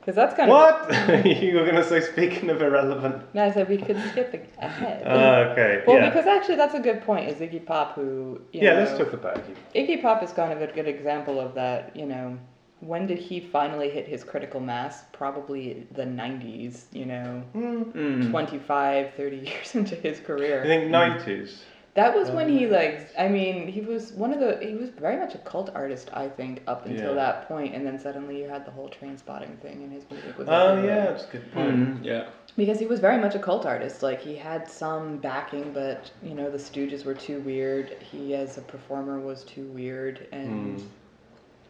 Because 0.00 0.14
that's 0.14 0.34
kind 0.34 0.50
of. 0.50 0.56
What? 0.56 1.26
you 1.42 1.56
were 1.56 1.66
gonna 1.66 1.84
say 1.84 2.00
speaking 2.00 2.48
of 2.48 2.62
irrelevant. 2.62 3.22
No, 3.34 3.44
I 3.44 3.50
said 3.52 3.68
we 3.68 3.76
could 3.76 4.00
skip 4.10 4.32
a- 4.32 4.64
ahead. 4.64 5.02
Oh, 5.06 5.50
okay. 5.52 5.82
well, 5.86 5.96
yeah. 5.98 6.08
because 6.08 6.26
actually, 6.26 6.56
that's 6.56 6.74
a 6.74 6.80
good 6.80 7.02
point. 7.02 7.28
Is 7.28 7.36
Iggy 7.38 7.64
Pop 7.66 7.94
who? 7.94 8.40
You 8.52 8.62
yeah, 8.62 8.72
know, 8.74 8.80
let's 8.84 8.96
talk 8.98 9.12
about 9.12 9.36
it. 9.36 9.56
Iggy 9.74 10.00
Pop 10.00 10.22
is 10.22 10.32
kind 10.32 10.52
of 10.52 10.62
a 10.62 10.72
good 10.72 10.88
example 10.88 11.38
of 11.38 11.54
that. 11.54 11.94
You 11.94 12.06
know, 12.06 12.38
when 12.80 13.06
did 13.06 13.18
he 13.18 13.40
finally 13.40 13.90
hit 13.90 14.08
his 14.08 14.24
critical 14.24 14.58
mass? 14.60 15.04
Probably 15.12 15.86
the 15.92 16.04
'90s. 16.04 16.84
You 16.92 17.04
know, 17.04 17.42
Mm. 17.54 18.30
25, 18.30 19.12
30 19.14 19.36
years 19.50 19.74
into 19.74 19.94
his 19.96 20.18
career. 20.20 20.62
I 20.62 20.66
think 20.66 20.90
nineties. 20.90 21.62
That 22.00 22.16
was 22.16 22.30
when 22.30 22.48
he 22.48 22.64
Um, 22.66 22.72
like. 22.72 23.08
I 23.18 23.28
mean, 23.28 23.68
he 23.68 23.80
was 23.80 24.12
one 24.12 24.32
of 24.32 24.40
the. 24.40 24.58
He 24.66 24.74
was 24.74 24.90
very 24.90 25.16
much 25.16 25.34
a 25.34 25.38
cult 25.38 25.70
artist, 25.74 26.08
I 26.14 26.28
think, 26.28 26.62
up 26.66 26.86
until 26.86 27.10
Yeah. 27.10 27.14
that 27.24 27.48
point, 27.48 27.74
and 27.74 27.86
then 27.86 27.98
suddenly 27.98 28.40
you 28.42 28.48
had 28.48 28.64
the 28.64 28.70
whole 28.70 28.88
Trainspotting 28.88 29.58
thing, 29.58 29.82
and 29.84 29.92
his 29.92 30.04
music 30.10 30.38
was. 30.38 30.48
Oh 30.48 30.68
everywhere. 30.76 30.96
yeah, 30.96 31.04
that's 31.10 31.24
a 31.24 31.32
good 31.32 31.52
point. 31.52 31.76
Mm, 32.02 32.04
yeah. 32.04 32.24
Because 32.56 32.78
he 32.78 32.86
was 32.86 33.00
very 33.00 33.18
much 33.18 33.34
a 33.34 33.38
cult 33.38 33.64
artist. 33.66 34.02
Like 34.02 34.20
he 34.20 34.34
had 34.36 34.68
some 34.68 35.18
backing, 35.18 35.72
but 35.72 36.10
you 36.22 36.34
know 36.34 36.50
the 36.50 36.58
Stooges 36.58 37.04
were 37.04 37.14
too 37.14 37.40
weird. 37.40 37.86
He 38.10 38.34
as 38.34 38.56
a 38.58 38.62
performer 38.62 39.20
was 39.20 39.44
too 39.44 39.66
weird, 39.66 40.26
and 40.32 40.78
Mm. 40.78 40.84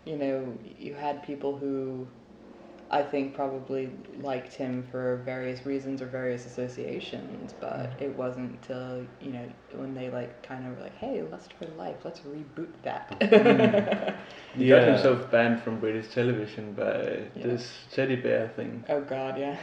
you 0.05 0.17
know 0.17 0.37
you 0.79 0.95
had 0.95 1.23
people 1.23 1.57
who, 1.57 2.07
I 2.93 3.03
think 3.03 3.35
probably 3.35 3.89
liked 4.21 4.53
him 4.53 4.85
for 4.91 5.23
various 5.25 5.65
reasons 5.65 6.03
or 6.03 6.07
various 6.07 6.45
associations, 6.45 7.55
but 7.61 7.91
mm-hmm. 7.91 8.03
it 8.05 8.17
wasn't 8.17 8.61
till 8.63 9.07
you 9.21 9.33
know 9.33 9.49
when 9.75 9.95
they 9.95 10.11
like 10.11 10.43
kind 10.43 10.67
of 10.67 10.77
were 10.77 10.83
like, 10.83 10.97
hey, 10.97 11.23
let's 11.31 11.47
try 11.47 11.69
life, 11.77 11.97
let's 12.05 12.21
reboot 12.21 12.73
that. 12.83 13.19
Mm. 13.21 14.17
He 14.57 14.65
Yeah. 14.67 14.81
got 14.81 14.89
himself 14.89 15.31
banned 15.31 15.63
from 15.63 15.79
British 15.79 16.09
television 16.13 16.73
by 16.73 17.21
Yeah. 17.37 17.47
this 17.47 17.73
teddy 17.93 18.17
bear 18.17 18.49
thing. 18.57 18.85
oh 18.89 19.01
God, 19.03 19.39
yeah. 19.39 19.57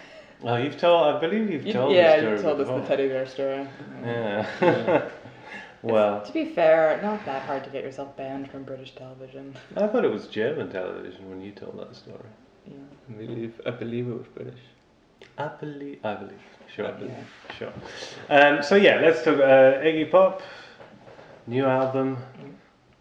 Oh, 0.44 0.56
you've 0.56 0.78
told. 0.78 1.16
I 1.16 1.20
believe 1.20 1.50
you've 1.52 1.66
You- 1.68 1.74
told. 1.74 1.94
yeah, 1.94 2.16
the 2.16 2.22
story 2.22 2.38
you 2.38 2.42
told 2.44 2.62
us 2.62 2.68
the 2.68 2.88
teddy 2.88 3.10
bear 3.10 3.26
story. 3.26 3.68
Yeah. 4.04 5.10
well, 5.82 6.22
To 6.22 6.32
be 6.32 6.46
fair, 6.46 7.00
not 7.02 7.26
that 7.26 7.42
hard 7.42 7.66
to 7.66 7.70
get 7.72 7.84
yourself 7.84 8.16
banned 8.16 8.50
from 8.52 8.64
British 8.64 8.96
television. 8.96 9.54
I 9.76 9.88
thought 9.88 10.06
it 10.06 10.12
was 10.12 10.28
German 10.28 10.70
television 10.72 11.30
when 11.30 11.42
you 11.42 11.52
told 11.52 11.78
that 11.80 11.94
story. 11.94 12.30
Yeah. 12.68 12.74
I 13.10 13.14
believe, 13.26 13.62
I 13.66 13.72
believe 13.72 14.08
it 14.08 14.14
was 14.18 14.28
British. 14.36 14.60
I 15.38 15.48
believe. 15.60 16.00
I 16.06 16.16
believe. 16.16 16.40
Sure. 16.76 16.88
I 16.88 16.92
believe. 16.92 17.14
Sure. 17.58 17.72
Um, 18.30 18.62
so 18.64 18.76
yeah, 18.76 19.00
let's 19.00 19.24
talk 19.24 19.38
uh, 19.40 19.82
Iggy 19.84 20.12
Pop. 20.12 20.42
New 21.48 21.66
album. 21.66 22.18
Mm. 22.42 22.52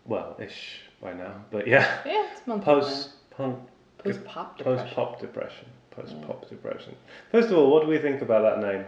Well, 0.04 0.36
ish 0.40 0.82
by 1.02 1.12
now, 1.12 1.44
but 1.50 1.66
yeah. 1.66 1.98
Yeah, 2.06 2.26
it's 2.32 2.46
month 2.46 2.64
Post 2.64 3.10
punk. 3.30 3.58
post 3.98 4.24
pop 4.24 4.56
Post 4.58 4.84
depression. 4.84 4.94
pop 4.94 5.20
depression. 5.20 5.66
Post 5.90 6.14
Yeah. 6.20 6.26
pop 6.26 6.48
depression. 6.48 6.94
First 7.32 7.48
of 7.50 7.58
all, 7.58 7.70
what 7.72 7.82
do 7.82 7.88
we 7.88 7.98
think 7.98 8.22
about 8.22 8.42
that 8.42 8.66
name? 8.66 8.84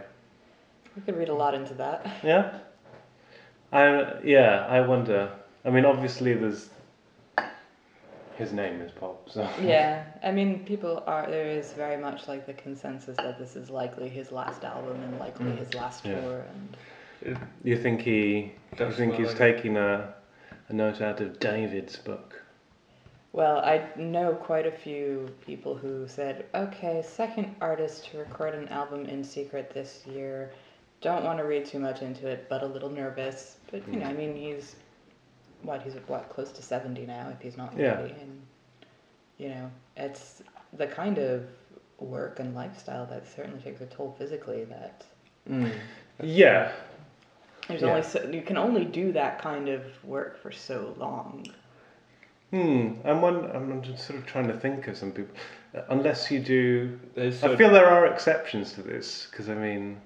We 0.95 1.01
could 1.01 1.17
read 1.17 1.29
a 1.29 1.33
lot 1.33 1.53
into 1.53 1.73
that. 1.75 2.07
Yeah. 2.23 2.59
I 3.73 4.13
yeah. 4.23 4.65
I 4.69 4.79
wonder. 4.81 5.29
I 5.65 5.69
mean, 5.71 5.85
obviously, 5.85 6.33
there's. 6.33 6.69
His 8.39 8.53
name 8.53 8.79
is 8.81 8.91
Pop, 8.91 9.29
so. 9.29 9.47
yeah, 9.61 10.05
I 10.23 10.31
mean, 10.31 10.63
people 10.65 11.03
are 11.05 11.27
there 11.29 11.49
is 11.49 11.73
very 11.73 11.97
much 11.97 12.27
like 12.27 12.45
the 12.47 12.53
consensus 12.53 13.17
that 13.17 13.37
this 13.37 13.55
is 13.55 13.69
likely 13.69 14.07
his 14.09 14.31
last 14.31 14.63
album 14.63 15.01
and 15.03 15.19
likely 15.19 15.45
Mm. 15.51 15.57
his 15.57 15.73
last 15.75 16.05
Yeah. 16.05 16.21
tour, 16.21 16.45
and 16.53 17.37
You 17.63 17.75
think 17.75 18.01
he? 18.01 18.29
You 18.37 18.51
Does 18.77 18.95
think 18.95 19.15
he's 19.15 19.27
like 19.27 19.37
taking 19.37 19.75
a, 19.75 20.13
a 20.69 20.73
note 20.73 21.01
out 21.01 21.19
of 21.19 21.37
David's 21.39 21.97
book? 21.97 22.41
well, 23.33 23.57
I 23.59 23.87
know 23.95 24.33
quite 24.33 24.65
a 24.65 24.71
few 24.71 25.29
people 25.45 25.75
who 25.75 26.07
said, 26.07 26.45
okay, 26.55 27.03
second 27.05 27.53
artist 27.61 28.05
to 28.11 28.17
record 28.19 28.55
an 28.55 28.67
album 28.69 29.05
in 29.05 29.23
secret 29.23 29.69
this 29.71 30.03
year. 30.07 30.51
Don't 31.01 31.23
want 31.23 31.37
to 31.39 31.43
read 31.45 31.65
too 31.65 31.79
much 31.79 32.01
into 32.01 32.27
it, 32.27 32.47
but 32.49 32.63
a 32.63 32.65
little 32.65 32.89
nervous. 32.89 33.57
But 33.69 33.81
you 33.91 33.99
know, 33.99 34.07
I 34.07 34.13
mean, 34.13 34.35
he's 34.35 34.75
what 35.63 35.81
he's 35.81 35.93
what 36.07 36.29
close 36.29 36.51
to 36.53 36.61
seventy 36.61 37.05
now, 37.05 37.29
if 37.33 37.41
he's 37.41 37.57
not 37.57 37.77
Yeah. 37.77 37.97
already, 37.97 38.15
and 38.21 38.41
you 39.37 39.49
know, 39.49 39.71
it's 39.97 40.41
the 40.73 40.87
kind 40.87 41.17
of 41.17 41.45
work 41.99 42.39
and 42.39 42.55
lifestyle 42.55 43.05
that 43.07 43.27
certainly 43.27 43.61
takes 43.61 43.81
a 43.81 43.85
toll 43.87 44.15
physically. 44.17 44.63
That 44.65 45.03
Mm. 45.49 45.71
Yeah. 46.21 46.71
there's 47.67 47.81
Yeah. 47.81 47.89
only 47.89 48.01
so, 48.03 48.21
you 48.23 48.41
can 48.41 48.57
only 48.57 48.85
do 48.85 49.11
that 49.13 49.39
kind 49.41 49.69
of 49.69 49.83
work 50.03 50.37
for 50.41 50.51
so 50.51 50.93
long. 50.97 51.45
Hmm. 52.51 52.93
I'm 53.05 53.21
one. 53.21 53.49
I'm 53.51 53.81
just 53.83 54.05
sort 54.07 54.17
of 54.19 54.25
trying 54.25 54.47
to 54.47 54.57
think 54.57 54.87
of 54.87 54.97
some 54.97 55.11
people. 55.11 55.35
Uh, 55.75 55.81
Unless 55.89 56.31
you 56.31 56.39
do, 56.39 56.99
I 57.15 57.29
so- 57.29 57.55
feel 57.55 57.69
there 57.69 57.85
are 57.87 58.07
exceptions 58.07 58.73
to 58.73 58.81
this 58.81 59.27
because 59.29 59.49
I 59.49 59.53
mean, 59.53 60.01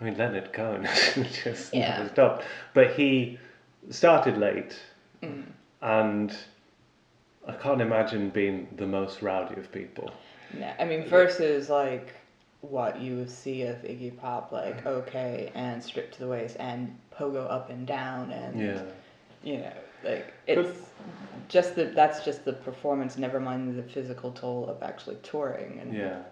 I 0.00 0.04
mean 0.04 0.16
Leonard 0.16 0.52
Cohen 0.52 0.84
just 1.44 1.74
Yeah. 1.74 1.98
never 1.98 2.08
stopped, 2.08 2.44
but 2.72 2.92
he 2.94 3.38
started 3.90 4.38
late, 4.38 4.78
Mm. 5.22 5.44
and 5.82 6.34
I 7.46 7.52
can't 7.52 7.80
imagine 7.80 8.30
being 8.30 8.68
the 8.76 8.86
most 8.86 9.22
rowdy 9.22 9.58
of 9.60 9.70
people. 9.72 10.10
No, 10.58 10.72
I 10.78 10.84
mean 10.84 11.04
versus 11.04 11.68
like 11.70 12.14
what 12.60 12.98
you 13.00 13.26
see 13.26 13.62
of 13.62 13.76
Iggy 13.82 14.16
Pop, 14.16 14.50
like 14.52 14.84
okay 14.86 15.50
and 15.54 15.82
stripped 15.82 16.14
to 16.14 16.20
the 16.20 16.28
waist 16.28 16.56
and 16.58 16.96
pogo 17.14 17.50
up 17.50 17.70
and 17.70 17.86
down 17.86 18.30
and 18.32 18.58
Yeah. 18.60 18.82
you 19.42 19.58
know 19.58 19.72
like 20.02 20.32
it's 20.46 20.78
just 21.48 21.74
the 21.74 21.84
that's 21.86 22.24
just 22.24 22.44
the 22.44 22.52
performance. 22.52 23.18
Never 23.18 23.40
mind 23.40 23.76
the 23.78 23.82
physical 23.82 24.32
toll 24.32 24.68
of 24.68 24.82
actually 24.82 25.16
touring 25.22 25.78
and 25.80 25.94
Yeah. 25.94 26.22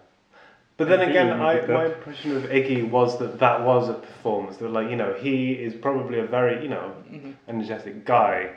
But 0.77 0.87
then 0.89 1.01
again, 1.01 1.31
I, 1.31 1.61
my 1.67 1.85
impression 1.85 2.35
of 2.35 2.43
Iggy 2.43 2.89
was 2.89 3.19
that 3.19 3.39
that 3.39 3.63
was 3.63 3.89
a 3.89 3.93
performance. 3.93 4.57
That 4.57 4.69
like 4.69 4.89
you 4.89 4.95
know 4.95 5.13
he 5.13 5.53
is 5.53 5.73
probably 5.75 6.19
a 6.19 6.25
very 6.25 6.61
you 6.63 6.69
know 6.69 6.95
Mhm. 7.11 7.33
energetic 7.47 8.05
guy, 8.05 8.49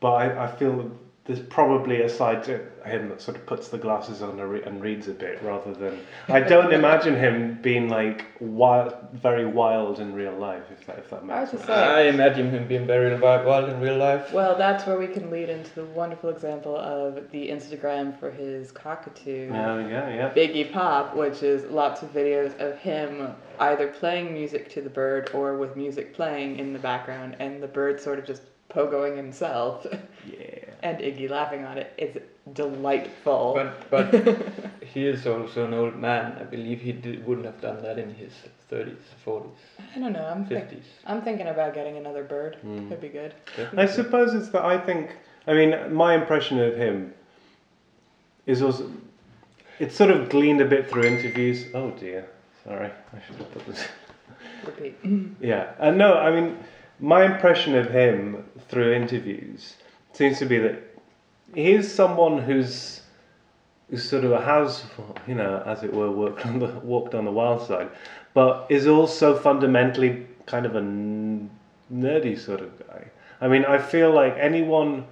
but 0.00 0.12
I, 0.12 0.44
I 0.44 0.46
feel 0.48 0.76
that 0.78 0.90
there's 1.26 1.40
probably 1.40 2.02
a 2.02 2.08
side 2.08 2.44
to 2.44 2.60
him 2.84 3.08
that 3.08 3.20
sort 3.20 3.36
of 3.36 3.44
puts 3.46 3.68
the 3.68 3.78
glasses 3.78 4.22
on 4.22 4.38
and 4.38 4.80
reads 4.80 5.08
a 5.08 5.12
bit 5.12 5.42
rather 5.42 5.74
than. 5.74 5.98
I 6.28 6.40
don't 6.40 6.72
imagine 6.72 7.16
him 7.16 7.58
being 7.60 7.88
like 7.88 8.26
wild, 8.38 8.94
very 9.12 9.44
wild 9.44 9.98
in 9.98 10.14
real 10.14 10.34
life. 10.36 10.62
If 10.70 10.86
that 10.86 10.98
if 10.98 11.10
that 11.10 11.22
I 11.22 11.40
makes 11.40 11.52
was 11.52 11.62
sense. 11.62 11.66
just 11.66 11.70
I 11.70 12.02
imagine 12.02 12.50
him 12.50 12.68
being 12.68 12.86
very 12.86 13.18
wild 13.18 13.68
in 13.68 13.80
real 13.80 13.96
life. 13.96 14.32
Well, 14.32 14.56
that's 14.56 14.86
where 14.86 14.98
we 14.98 15.08
can 15.08 15.30
lead 15.30 15.48
into 15.48 15.74
the 15.74 15.84
wonderful 15.86 16.30
example 16.30 16.76
of 16.76 17.30
the 17.32 17.48
Instagram 17.48 18.18
for 18.20 18.30
his 18.30 18.70
cockatoo. 18.70 19.50
There 19.50 19.76
we 19.76 19.82
go. 19.84 19.88
Yeah. 19.88 20.32
Biggie 20.32 20.72
Pop, 20.72 21.16
which 21.16 21.42
is 21.42 21.64
lots 21.70 22.02
of 22.02 22.12
videos 22.12 22.56
of 22.60 22.78
him 22.78 23.34
either 23.58 23.88
playing 23.88 24.32
music 24.32 24.70
to 24.70 24.80
the 24.80 24.90
bird 24.90 25.30
or 25.34 25.56
with 25.56 25.76
music 25.76 26.14
playing 26.14 26.58
in 26.58 26.72
the 26.72 26.78
background, 26.78 27.36
and 27.40 27.62
the 27.62 27.66
bird 27.66 28.00
sort 28.00 28.18
of 28.18 28.26
just 28.26 28.42
pogoing 28.70 29.16
himself, 29.16 29.86
Yeah. 30.30 30.65
And 30.86 30.98
Iggy 31.00 31.28
laughing 31.28 31.64
on 31.64 31.78
it. 31.78 31.92
It's 31.98 32.18
delightful. 32.52 33.54
But 33.54 33.90
but 33.90 34.14
he 34.94 35.06
is 35.06 35.26
also 35.26 35.66
an 35.66 35.74
old 35.74 35.96
man. 35.96 36.36
I 36.40 36.44
believe 36.44 36.80
he 36.80 36.92
did, 36.92 37.26
wouldn't 37.26 37.46
have 37.46 37.60
done 37.60 37.82
that 37.82 37.98
in 37.98 38.14
his 38.14 38.32
30s, 38.70 38.96
40s, 39.24 39.48
I 39.94 39.98
don't 39.98 40.12
know. 40.12 40.24
I'm 40.24 40.44
think, 40.46 40.64
50s. 40.64 40.82
I'm 41.06 41.22
thinking 41.22 41.48
about 41.48 41.74
getting 41.74 41.96
another 41.96 42.24
bird. 42.24 42.56
Mm. 42.64 42.88
Could 42.88 43.00
be 43.00 43.08
good. 43.08 43.34
I 43.76 43.86
suppose 43.86 44.34
it's 44.34 44.48
that 44.50 44.64
I 44.64 44.78
think. 44.78 45.16
I 45.46 45.54
mean, 45.54 45.92
my 45.92 46.14
impression 46.14 46.60
of 46.60 46.76
him 46.76 47.12
is 48.46 48.62
also. 48.62 48.90
It's 49.78 49.94
sort 49.94 50.10
of 50.10 50.30
gleaned 50.30 50.60
a 50.60 50.64
bit 50.64 50.88
through 50.88 51.04
interviews. 51.04 51.66
Oh 51.74 51.90
dear, 51.90 52.28
sorry, 52.64 52.90
I 53.12 53.18
should 53.26 53.36
have 53.36 53.52
put 53.52 53.66
this. 53.66 53.86
Repeat. 54.66 54.96
Yeah, 55.40 55.72
uh, 55.78 55.90
no, 55.90 56.14
I 56.14 56.30
mean, 56.30 56.58
my 56.98 57.24
impression 57.24 57.76
of 57.76 57.90
him 57.90 58.44
through 58.68 58.94
interviews 58.94 59.74
seems 60.16 60.38
to 60.38 60.46
be 60.46 60.58
that 60.58 60.82
he's 61.54 61.92
someone 61.92 62.38
who's 62.38 63.02
who's 63.90 64.08
sort 64.08 64.24
of 64.24 64.42
has, 64.42 64.82
you 65.28 65.34
know, 65.34 65.62
as 65.64 65.84
it 65.84 65.92
were, 65.92 66.10
worked 66.10 66.44
on 66.46 66.58
the 66.58 66.66
walked 66.82 67.14
on 67.14 67.24
the 67.24 67.30
wild 67.30 67.66
side, 67.66 67.88
but 68.34 68.66
is 68.68 68.86
also 68.86 69.36
fundamentally 69.38 70.26
kind 70.46 70.66
of 70.66 70.74
a 70.74 70.78
n- 70.78 71.50
nerdy 71.92 72.38
sort 72.38 72.60
of 72.60 72.70
guy. 72.88 73.04
I 73.40 73.48
mean, 73.48 73.64
I 73.64 73.78
feel 73.78 74.10
like 74.12 74.34
anyone 74.38 75.04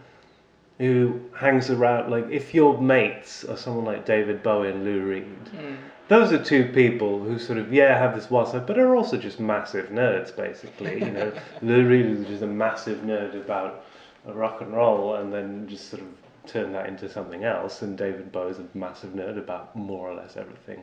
who 0.79 1.21
hangs 1.37 1.71
around, 1.71 2.11
like 2.11 2.29
if 2.31 2.53
your 2.53 2.81
mates 2.81 3.45
are 3.45 3.57
someone 3.57 3.85
like 3.85 4.05
David 4.07 4.43
Bowie 4.43 4.71
and 4.71 4.85
Lou 4.85 5.03
Reed, 5.03 5.27
Mm. 5.57 5.77
those 6.09 6.33
are 6.33 6.43
two 6.43 6.65
people 6.73 7.23
who 7.23 7.39
sort 7.39 7.59
of 7.59 7.73
yeah 7.73 7.97
have 7.97 8.15
this 8.17 8.29
wild 8.31 8.49
side, 8.49 8.67
but 8.67 8.79
are 8.79 8.97
also 8.97 9.17
just 9.17 9.39
massive 9.39 9.91
nerds 9.91 10.35
basically. 10.35 10.95
You 11.05 11.13
know, 11.13 11.33
Lou 11.63 11.87
Reed 11.87 12.07
is 12.07 12.27
just 12.27 12.43
a 12.43 12.47
massive 12.49 12.99
nerd 13.03 13.37
about 13.37 13.85
rock 14.27 14.61
and 14.61 14.73
roll, 14.73 15.17
and 15.17 15.33
then 15.33 15.67
just 15.69 15.89
sort 15.91 16.03
of 16.03 16.09
turn 16.47 16.73
that 16.73 16.87
into 16.87 17.09
something 17.09 17.45
else. 17.45 17.83
And 17.83 17.97
David 17.97 18.31
Bowie's 18.33 18.59
a 18.59 18.65
massive 18.75 19.11
nerd 19.11 19.39
about 19.39 19.75
more 19.77 20.11
or 20.11 20.15
less 20.15 20.37
everything 20.37 20.83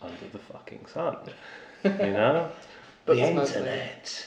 under 0.00 0.26
the 0.32 0.38
fucking 0.38 0.86
sun. 0.86 1.16
You 1.84 1.90
know, 2.12 2.50
the 3.06 3.14
internet. 3.18 4.26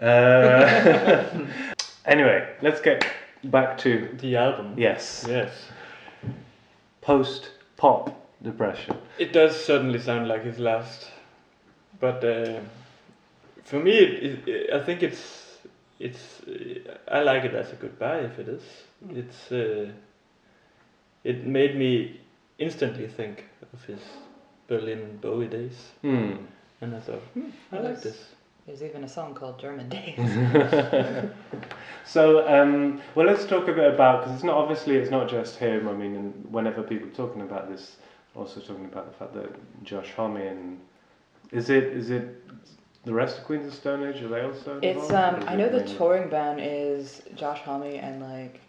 Uh, 0.00 1.28
anyway, 2.06 2.48
let's 2.62 2.80
get 2.80 3.06
back 3.44 3.78
to 3.78 4.08
The 4.20 4.36
album. 4.36 4.74
yes, 4.76 5.24
Yes. 5.28 5.52
post 7.00 7.50
pop 7.76 8.10
depression. 8.42 8.96
It 9.18 9.32
does 9.32 9.56
certainly 9.64 9.98
sound 9.98 10.28
like 10.28 10.44
his 10.44 10.58
last, 10.58 11.06
but 12.00 12.22
uh, 12.24 12.60
for 13.64 13.78
me, 13.78 13.92
it, 13.92 14.48
it, 14.48 14.72
I 14.72 14.80
think 14.84 15.02
it's 15.02 15.45
it's 15.98 16.42
I 17.10 17.22
like 17.22 17.44
it 17.44 17.54
as 17.54 17.72
a 17.72 17.76
goodbye. 17.76 18.20
If 18.20 18.38
it 18.38 18.48
is, 18.48 18.62
it's 19.10 19.52
uh, 19.52 19.90
it 21.24 21.46
made 21.46 21.76
me 21.76 22.20
instantly 22.58 23.06
think 23.08 23.44
of 23.72 23.84
his 23.84 24.00
Berlin 24.68 25.18
Bowie 25.20 25.48
days, 25.48 25.92
Hmm. 26.02 26.34
and 26.80 26.94
I 26.96 27.00
thought, 27.00 27.22
hmm, 27.34 27.50
I 27.72 27.78
like 27.80 28.00
this. 28.02 28.24
There's 28.66 28.82
even 28.82 29.04
a 29.04 29.08
song 29.08 29.34
called 29.34 29.60
German 29.60 29.88
Days. 29.88 30.18
So, 32.04 32.46
um, 32.48 33.00
well, 33.16 33.26
let's 33.26 33.44
talk 33.46 33.66
a 33.66 33.72
bit 33.72 33.92
about 33.92 34.20
because 34.20 34.34
it's 34.36 34.44
not 34.44 34.54
obviously 34.56 34.94
it's 34.96 35.10
not 35.10 35.28
just 35.28 35.56
him. 35.56 35.88
I 35.88 35.92
mean, 35.92 36.14
and 36.14 36.46
whenever 36.52 36.82
people 36.82 37.08
are 37.08 37.12
talking 37.12 37.42
about 37.42 37.68
this, 37.68 37.96
also 38.36 38.60
talking 38.60 38.84
about 38.84 39.10
the 39.10 39.16
fact 39.18 39.34
that 39.34 39.50
Josh 39.82 40.12
Homme 40.12 40.36
and 40.36 40.78
is 41.50 41.68
it 41.68 41.84
is 41.84 42.10
it 42.10 42.42
the 43.06 43.14
rest 43.14 43.38
of 43.38 43.44
Queens 43.44 43.64
of 43.64 43.70
the 43.70 43.76
Stone 43.76 44.02
Age? 44.06 44.20
Are 44.20 44.28
they 44.28 44.42
also? 44.42 44.78
It's 44.82 45.10
um 45.12 45.42
I 45.46 45.54
know 45.54 45.70
the 45.70 45.84
touring 45.84 46.28
band 46.28 46.60
is 46.60 47.22
Josh 47.34 47.60
Homme 47.60 47.84
and 47.84 48.20
like 48.20 48.60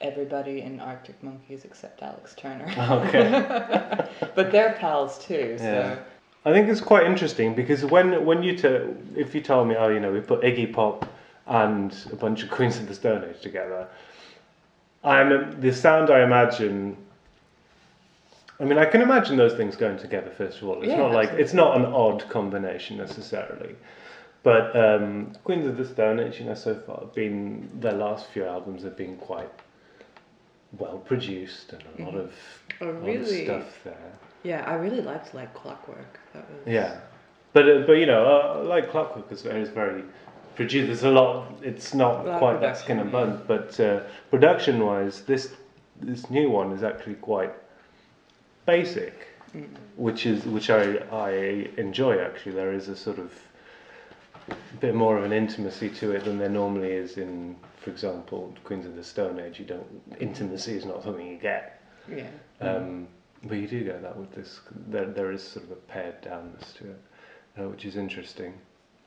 everybody 0.00 0.60
in 0.62 0.78
Arctic 0.78 1.20
Monkeys 1.24 1.64
except 1.64 2.00
Alex 2.02 2.34
Turner. 2.36 2.72
Okay. 2.78 4.06
but 4.34 4.52
they're 4.52 4.76
pals 4.78 5.18
too, 5.18 5.58
so 5.58 5.64
Yeah. 5.64 5.98
I 6.44 6.52
think 6.52 6.68
it's 6.68 6.80
quite 6.80 7.04
interesting 7.04 7.54
because 7.54 7.84
when 7.84 8.24
when 8.24 8.42
you 8.44 8.56
t- 8.56 8.86
if 9.16 9.34
you 9.34 9.40
tell 9.40 9.64
me, 9.64 9.74
oh, 9.76 9.88
you 9.88 9.98
know, 10.00 10.12
we 10.12 10.20
put 10.20 10.40
Iggy 10.42 10.72
Pop 10.72 11.04
and 11.48 11.94
a 12.12 12.16
bunch 12.16 12.44
of 12.44 12.50
Queens 12.50 12.78
of 12.78 12.86
the 12.86 12.94
Stone 12.94 13.24
Age 13.28 13.40
together, 13.42 13.88
I'm 15.02 15.60
the 15.60 15.72
sound 15.72 16.10
I 16.10 16.22
imagine. 16.22 16.96
I 18.60 18.64
mean, 18.64 18.78
I 18.78 18.86
can 18.86 19.02
imagine 19.02 19.36
those 19.36 19.54
things 19.54 19.76
going 19.76 19.98
together. 19.98 20.30
First 20.30 20.60
of 20.62 20.68
all, 20.68 20.78
it's 20.82 20.88
Yeah, 20.88 20.96
not 20.98 21.12
like 21.12 21.28
absolutely. 21.28 21.44
it's 21.44 21.54
not 21.54 21.76
an 21.76 21.84
odd 21.86 22.28
combination 22.28 22.96
necessarily, 22.96 23.76
but 24.42 24.74
um, 24.76 25.32
Queens 25.44 25.66
of 25.66 25.76
the 25.76 25.84
Stone 25.84 26.18
Age, 26.20 26.40
you 26.40 26.46
know, 26.46 26.54
so 26.54 26.74
far 26.74 27.00
have 27.00 27.14
been 27.14 27.68
their 27.80 27.92
last 27.92 28.26
few 28.28 28.44
albums 28.44 28.82
have 28.82 28.96
been 28.96 29.16
quite 29.16 29.50
well 30.78 30.98
produced 30.98 31.72
and 31.72 31.82
a 31.98 32.02
lot 32.04 32.14
Mhm. 32.14 32.18
of, 32.24 32.32
Oh, 32.80 32.84
lot 32.86 33.16
of 33.16 33.26
stuff 33.26 33.80
there. 33.84 34.12
Yeah, 34.42 34.64
I 34.66 34.74
really 34.74 35.00
liked 35.02 35.34
like 35.34 35.52
Clockwork. 35.54 36.18
That 36.32 36.44
was 36.50 36.66
Yeah, 36.66 36.98
but 37.52 37.68
uh, 37.68 37.78
but 37.86 37.92
you 37.94 38.06
know, 38.06 38.24
uh, 38.26 38.64
like 38.64 38.90
Clockwork 38.90 39.30
is 39.30 39.42
very, 39.42 39.60
is 39.62 39.68
very 39.70 40.02
produced. 40.56 40.86
There's 40.88 41.04
a 41.04 41.10
lot. 41.10 41.46
It's 41.62 41.94
not 41.94 42.26
lot 42.26 42.38
quite 42.38 42.60
that 42.60 42.76
skin 42.76 42.98
and 42.98 43.10
bones, 43.12 43.40
but 43.46 43.78
uh, 43.80 44.00
production-wise, 44.30 45.22
this 45.22 45.54
this 46.00 46.28
new 46.30 46.50
one 46.50 46.72
is 46.72 46.82
actually 46.82 47.14
quite 47.16 47.52
basic, 48.68 49.14
Mm. 49.56 49.66
which 49.96 50.26
is 50.26 50.44
which 50.44 50.68
I 50.68 50.82
I 51.10 51.30
enjoy. 51.78 52.18
Actually, 52.28 52.52
there 52.60 52.72
is 52.74 52.88
a 52.88 52.96
sort 52.96 53.18
of 53.18 53.30
bit 54.80 54.94
more 54.94 55.16
of 55.18 55.24
an 55.24 55.32
intimacy 55.32 55.88
to 56.00 56.12
it 56.12 56.24
than 56.24 56.36
there 56.38 56.50
normally 56.62 56.92
is 56.92 57.16
in, 57.16 57.56
for 57.80 57.90
example, 57.90 58.54
Queens 58.64 58.84
of 58.86 58.94
the 58.94 59.02
Stone 59.04 59.40
Age. 59.40 59.58
You 59.58 59.64
don't 59.64 59.86
intimacy 60.20 60.74
is 60.76 60.84
not 60.84 61.02
something 61.02 61.26
you 61.26 61.38
get. 61.38 61.80
Yeah. 62.20 62.28
Um, 62.60 63.08
but 63.44 63.56
you 63.56 63.68
do 63.68 63.82
get 63.84 64.02
that 64.02 64.16
with 64.16 64.32
this. 64.34 64.60
There, 64.88 65.06
there 65.06 65.32
is 65.32 65.42
sort 65.42 65.64
of 65.66 65.70
a 65.72 65.80
pared 65.92 66.20
downness 66.22 66.74
to 66.78 66.84
it, 66.90 67.00
uh, 67.58 67.68
which 67.70 67.84
is 67.86 67.96
interesting, 67.96 68.52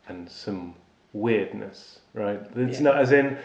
and 0.08 0.28
some 0.30 0.74
weirdness, 1.14 2.00
right? 2.16 2.40
It's 2.56 2.80
Yeah. 2.80 2.84
not 2.90 2.98
as 2.98 3.12
in 3.12 3.38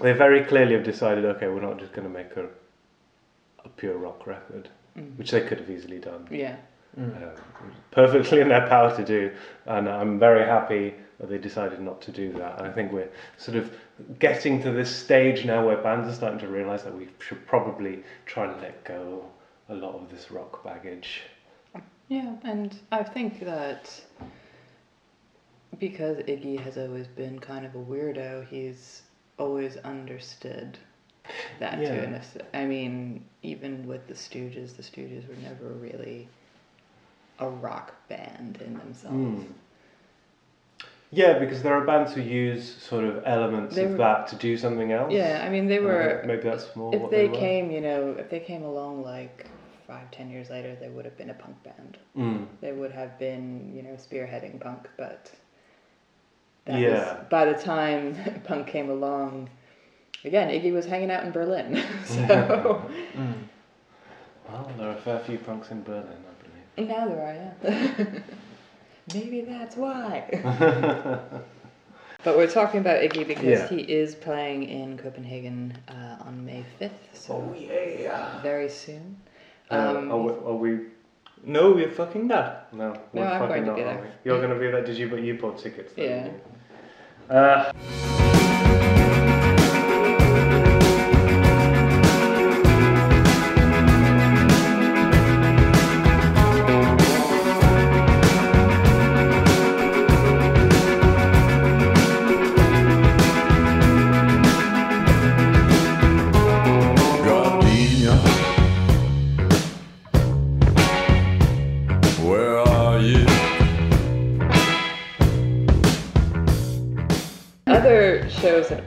they 0.00 0.12
very 0.14 0.42
clearly 0.44 0.72
have 0.74 0.84
decided. 0.84 1.24
Okay, 1.26 1.48
we're 1.48 1.60
not 1.70 1.78
just 1.78 1.92
going 1.92 2.08
to 2.10 2.14
make 2.20 2.34
a 2.36 2.48
a 3.64 3.68
pure 3.68 3.96
rock 3.96 4.26
record, 4.26 4.68
Mm. 4.96 5.16
which 5.16 5.30
they 5.30 5.40
could 5.40 5.58
have 5.58 5.70
easily 5.70 5.98
done. 5.98 6.28
Yeah. 6.30 6.56
Mm. 6.98 7.22
Uh, 7.22 7.30
perfectly 7.90 8.40
in 8.40 8.48
their 8.48 8.66
power 8.68 8.94
to 8.94 9.04
do, 9.04 9.32
and 9.64 9.88
I'm 9.88 10.18
very 10.18 10.44
happy 10.44 10.94
that 11.18 11.30
they 11.30 11.38
decided 11.38 11.80
not 11.80 12.02
to 12.02 12.10
do 12.12 12.32
that. 12.34 12.58
And 12.58 12.66
I 12.66 12.72
think 12.72 12.92
we're 12.92 13.08
sort 13.38 13.56
of 13.56 13.74
getting 14.18 14.62
to 14.62 14.70
this 14.70 14.94
stage 14.94 15.46
now 15.46 15.64
where 15.66 15.78
bands 15.78 16.08
are 16.08 16.12
starting 16.14 16.38
to 16.40 16.48
realise 16.48 16.82
that 16.82 16.94
we 16.94 17.08
should 17.20 17.46
probably 17.46 18.02
try 18.26 18.44
and 18.50 18.60
let 18.60 18.84
go 18.84 19.24
a 19.70 19.74
lot 19.74 19.94
of 19.94 20.10
this 20.10 20.30
rock 20.30 20.62
baggage. 20.64 21.22
Yeah, 22.08 22.34
and 22.44 22.76
I 22.90 23.02
think 23.02 23.40
that 23.40 23.98
because 25.78 26.18
Iggy 26.18 26.60
has 26.60 26.76
always 26.76 27.06
been 27.06 27.38
kind 27.38 27.64
of 27.64 27.74
a 27.74 27.78
weirdo, 27.78 28.46
he's 28.48 29.02
always 29.38 29.76
understood 29.78 30.78
that 31.60 31.80
Yeah. 31.80 31.88
to 31.88 32.04
an 32.04 32.20
I 32.54 32.64
mean, 32.66 33.24
even 33.42 33.86
with 33.86 34.06
the 34.08 34.14
Stooges, 34.14 34.76
the 34.76 34.82
Stooges 34.82 35.26
were 35.28 35.36
never 35.42 35.68
really 35.74 36.28
a 37.38 37.48
rock 37.48 37.94
band 38.08 38.60
in 38.64 38.78
themselves. 38.78 39.16
Mm. 39.16 39.46
Yeah, 41.14 41.38
because 41.38 41.62
there 41.62 41.74
are 41.74 41.84
bands 41.84 42.14
who 42.14 42.22
use 42.22 42.74
sort 42.82 43.04
of 43.04 43.22
elements 43.26 43.74
They 43.76 43.84
of 43.84 43.92
were- 43.92 43.96
that 43.98 44.28
to 44.28 44.36
do 44.36 44.56
something 44.56 44.92
else. 44.92 45.12
Yeah, 45.12 45.42
I 45.44 45.50
mean, 45.50 45.66
they 45.66 45.78
were. 45.78 46.14
think 46.16 46.26
maybe 46.26 46.42
that's 46.42 46.74
more 46.74 46.94
if 46.94 47.02
what 47.02 47.10
they, 47.10 47.28
were. 47.28 47.34
came, 47.34 47.70
you 47.70 47.82
know, 47.82 48.12
if 48.18 48.30
they 48.30 48.40
came 48.40 48.62
along 48.62 49.02
like 49.04 49.46
five, 49.86 50.10
ten 50.10 50.30
years 50.30 50.48
later, 50.48 50.74
they 50.80 50.88
would 50.88 51.04
have 51.04 51.16
been 51.18 51.28
a 51.30 51.34
punk 51.34 51.62
band. 51.62 51.98
Mm. 52.16 52.46
They 52.62 52.72
would 52.72 52.92
have 52.92 53.18
been, 53.18 53.72
you 53.76 53.82
know, 53.82 53.90
spearheading 53.90 54.58
punk, 54.58 54.88
but 54.96 55.30
that 56.64 56.80
Yeah. 56.80 57.14
was, 57.18 57.24
by 57.28 57.44
the 57.44 57.54
time 57.54 58.16
punk 58.44 58.66
came 58.68 58.88
along, 58.88 59.50
again, 60.24 60.48
Iggy 60.48 60.72
was 60.72 60.86
hanging 60.86 61.10
out 61.10 61.24
in 61.24 61.32
Berlin. 61.32 61.82
so 62.04 62.90
Mm. 63.16 63.34
Well, 64.48 64.70
there 64.76 64.88
are 64.88 64.92
a 64.92 65.00
fair 65.00 65.18
few 65.20 65.38
punks 65.38 65.70
in 65.70 65.82
Berlin, 65.82 66.04
I 66.06 66.78
believe. 66.82 66.88
now 66.90 67.08
there 67.08 67.54
I 67.64 67.68
am. 67.68 68.22
Maybe 69.14 69.40
that's 69.42 69.76
why. 69.76 70.28
but 72.24 72.36
we're 72.36 72.46
talking 72.50 72.80
about 72.80 73.00
Iggy 73.02 73.26
because 73.26 73.44
Yeah. 73.44 73.68
he 73.68 73.80
is 73.80 74.14
playing 74.14 74.64
in 74.64 74.98
Copenhagen 74.98 75.76
uh, 75.88 76.16
on 76.26 76.44
May 76.44 76.64
5th, 76.80 76.90
so 77.14 77.34
Oh 77.34 77.54
yeah. 77.58 78.40
very 78.42 78.68
soon. 78.68 79.16
Uh, 79.70 79.74
Um, 79.96 80.10
are, 80.12 80.18
we, 80.18 80.30
are 80.32 80.54
we 80.54 80.80
No, 81.44 81.72
we're 81.72 81.90
fucking 81.90 82.26
not. 82.26 82.72
No, 82.74 82.92
No, 82.92 83.00
we're 83.14 83.24
I'm 83.24 83.40
fucking 83.48 83.64
going 83.64 83.66
to 83.66 83.74
be 83.74 83.82
there. 83.82 84.12
You're 84.24 84.38
going 84.38 84.50
to 84.54 84.58
be 84.60 84.70
there. 84.70 84.84
Did 84.84 84.96
you? 84.98 85.08
But 85.08 85.22
you 85.22 85.34
bought 85.38 85.58
tickets. 85.58 85.92
though, 85.96 86.02
Yeah. 86.04 86.28
Uh, 87.34 87.72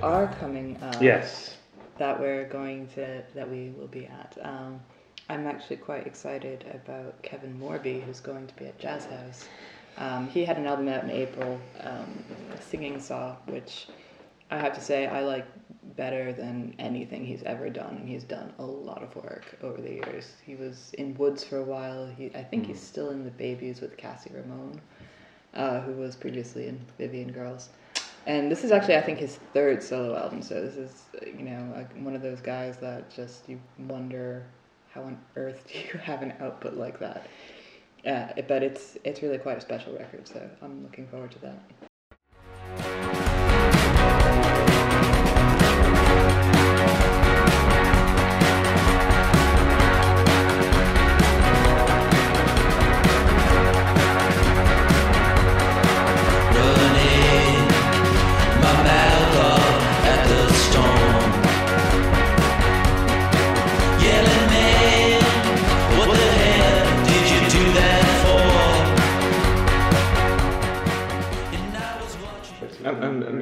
are 0.06 0.28
coming 0.40 0.78
up. 0.84 1.02
yes. 1.02 1.58
that 1.98 2.20
we're 2.20 2.48
going 2.48 2.88
to 2.90 3.24
that 3.34 3.50
we 3.50 3.74
will 3.78 3.88
be 3.88 4.06
at. 4.06 4.38
Um, 4.44 4.80
I'm 5.30 5.48
actually 5.48 5.78
quite 5.78 6.06
excited 6.06 6.64
about 6.74 7.20
Kevin 7.24 7.60
Morby, 7.60 8.04
who's 8.04 8.20
going 8.20 8.46
to 8.46 8.54
be 8.56 8.68
at 8.68 8.78
Jazz 8.78 9.06
House. 9.06 9.48
Um, 9.98 10.28
he 10.30 10.46
had 10.46 10.58
an 10.58 10.68
album 10.68 10.90
out 10.90 11.04
in 11.04 11.10
April, 11.10 11.60
um, 11.82 12.24
Singing 12.70 13.00
Saw, 13.00 13.36
which 13.48 13.88
I 14.52 14.60
have 14.60 14.76
to 14.76 14.82
say 14.82 15.08
I 15.08 15.22
like 15.22 15.48
better 15.96 16.32
than 16.34 16.76
anything 16.78 17.26
he's 17.26 17.42
ever 17.44 17.70
done, 17.70 17.98
and 17.98 18.08
he's 18.08 18.24
done 18.24 18.54
a 18.60 18.64
lot 18.64 19.02
of 19.02 19.16
work 19.16 19.58
over 19.64 19.82
the 19.82 19.94
years. 19.94 20.34
He 20.46 20.56
was 20.56 20.92
in 21.00 21.16
Woods 21.16 21.44
for 21.44 21.58
a 21.58 21.64
while. 21.64 22.06
He, 22.06 22.28
I 22.36 22.44
think 22.44 22.68
he's 22.68 22.82
still 22.82 23.10
in 23.10 23.24
the 23.24 23.32
Babies 23.32 23.82
with 23.82 23.98
Cassie 23.98 24.32
Ramone, 24.36 24.80
uh, 25.56 25.80
who 25.82 25.94
was 25.94 26.16
previously 26.16 26.68
in 26.68 26.80
Vivian 27.00 27.32
Girls. 27.32 27.70
And 28.26 28.52
this 28.52 28.64
is 28.64 28.72
actually, 28.72 28.96
I 28.96 29.02
think, 29.02 29.20
his 29.20 29.38
third 29.54 29.84
solo 29.84 30.18
album. 30.18 30.42
So 30.42 30.62
this 30.62 30.76
is, 30.76 31.04
you 31.26 31.44
know, 31.44 31.74
like 31.76 31.92
one 32.04 32.16
of 32.16 32.22
those 32.22 32.42
guys 32.42 32.78
that 32.78 33.10
just 33.10 33.48
you 33.48 33.60
wonder 33.78 34.46
how 34.92 35.04
on 35.04 35.18
earth 35.36 35.68
do 35.72 35.78
you 35.78 36.00
have 36.00 36.22
an 36.24 36.34
output 36.40 36.74
like 36.76 37.00
that. 37.00 37.28
Uh, 38.06 38.28
but 38.48 38.64
it's 38.64 38.98
it's 39.04 39.22
really 39.22 39.38
quite 39.38 39.58
a 39.58 39.62
special 39.62 39.94
record. 39.94 40.28
So 40.28 40.48
I'm 40.62 40.84
looking 40.84 41.08
forward 41.08 41.32
to 41.32 41.40
that. 41.40 41.60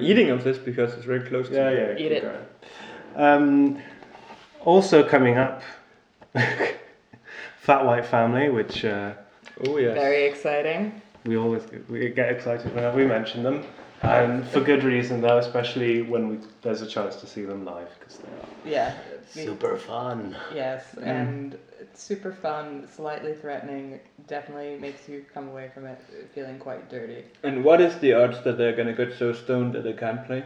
Eating 0.03 0.29
of 0.29 0.43
this 0.43 0.57
because 0.57 0.93
it's 0.93 1.05
very 1.05 1.21
close 1.21 1.47
to 1.49 1.55
Yeah, 1.55 1.69
me. 1.69 1.75
yeah. 1.77 2.05
Eat 2.05 2.11
it. 2.11 2.49
Um, 3.15 3.79
also 4.65 5.03
coming 5.07 5.37
up, 5.37 5.61
Fat 7.57 7.85
White 7.85 8.05
Family, 8.05 8.49
which 8.49 8.85
uh, 8.85 9.13
Oh 9.67 9.77
yes. 9.77 9.93
Very 9.95 10.25
exciting. 10.25 11.01
we 11.25 11.37
always 11.37 11.63
we 11.89 12.09
get 12.09 12.29
excited 12.31 12.73
whenever 12.75 12.97
we 12.97 13.05
mention 13.05 13.43
them, 13.43 13.63
and 14.01 14.45
for 14.47 14.59
good 14.59 14.83
reason 14.83 15.21
though, 15.21 15.37
especially 15.37 16.01
when 16.01 16.27
we, 16.29 16.39
there's 16.61 16.81
a 16.81 16.87
chance 16.87 17.15
to 17.17 17.27
see 17.27 17.43
them 17.43 17.63
live 17.65 17.87
because 17.99 18.17
they 18.17 18.29
are 18.31 18.69
Yeah. 18.73 18.93
super 19.29 19.77
fun. 19.77 20.35
Yes, 20.53 20.83
and 21.01 21.53
it's 21.53 21.72
super 21.95 22.31
fun, 22.31 22.87
slightly 22.93 23.33
threatening. 23.33 23.99
Definitely 24.27 24.77
makes 24.79 25.07
you 25.07 25.25
come 25.33 25.47
away 25.49 25.69
from 25.73 25.85
it 25.85 25.99
feeling 26.33 26.59
quite 26.59 26.89
dirty. 26.89 27.23
And 27.43 27.63
what 27.63 27.81
is 27.81 27.97
the 27.99 28.13
odds 28.13 28.43
that 28.43 28.57
they're 28.57 28.75
gonna 28.75 28.93
get 28.93 29.13
so 29.17 29.33
stoned 29.33 29.73
that 29.73 29.83
they 29.83 29.93
can't 29.93 30.25
play? 30.25 30.43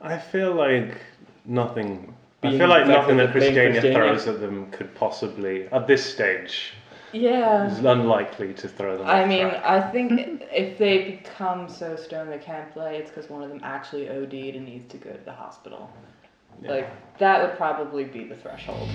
I 0.00 0.18
feel 0.18 0.52
like 0.54 0.96
nothing. 1.44 2.14
I 2.42 2.58
feel 2.58 2.68
like 2.68 2.86
nothing 2.86 3.16
that 3.16 3.26
that 3.28 3.32
Christiania 3.32 3.72
Christiania. 3.80 3.96
throws 3.96 4.26
at 4.28 4.40
them 4.40 4.70
could 4.70 4.94
possibly, 4.94 5.66
at 5.68 5.86
this 5.86 6.04
stage, 6.04 6.74
Yeah. 7.12 7.66
is 7.70 7.78
unlikely 7.78 8.52
to 8.54 8.68
throw 8.68 8.98
them. 8.98 9.06
I 9.06 9.22
off 9.22 9.28
mean, 9.28 9.48
track. 9.48 9.64
I 9.64 9.80
think 9.90 10.42
if 10.52 10.76
they 10.76 11.10
become 11.12 11.68
so 11.70 11.96
stoned 11.96 12.30
they 12.30 12.38
can't 12.38 12.70
play, 12.72 12.98
it's 12.98 13.10
because 13.10 13.30
one 13.30 13.42
of 13.42 13.48
them 13.48 13.60
actually 13.62 14.10
OD'd 14.10 14.34
and 14.56 14.66
needs 14.66 14.90
to 14.92 14.98
go 14.98 15.10
to 15.12 15.24
the 15.24 15.32
hospital. 15.32 15.90
Yeah. 16.60 16.70
Like, 16.70 17.18
that 17.18 17.42
would 17.42 17.56
probably 17.56 18.04
be 18.04 18.24
the 18.24 18.36
threshold. 18.36 18.88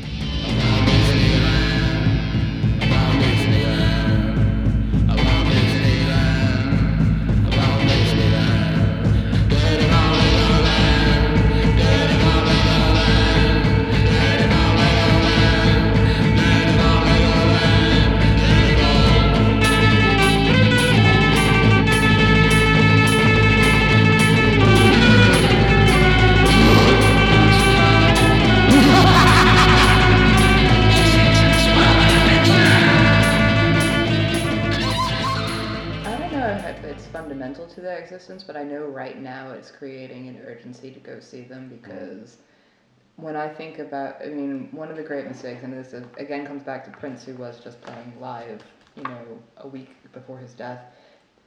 It's 39.59 39.71
creating 39.71 40.27
an 40.29 40.41
urgency 40.45 40.89
to 40.91 40.99
go 40.99 41.19
see 41.19 41.41
them 41.41 41.67
because 41.69 42.37
when 43.17 43.35
I 43.35 43.49
think 43.49 43.79
about, 43.79 44.15
I 44.23 44.29
mean, 44.29 44.69
one 44.71 44.89
of 44.89 44.95
the 44.95 45.03
great 45.03 45.27
mistakes, 45.27 45.63
and 45.63 45.73
this 45.73 45.93
is, 45.93 46.05
again 46.17 46.45
comes 46.47 46.63
back 46.63 46.85
to 46.85 46.91
Prince, 46.91 47.25
who 47.25 47.35
was 47.35 47.59
just 47.59 47.81
playing 47.81 48.13
live, 48.19 48.63
you 48.95 49.03
know, 49.03 49.21
a 49.57 49.67
week 49.67 49.89
before 50.13 50.39
his 50.39 50.53
death. 50.53 50.79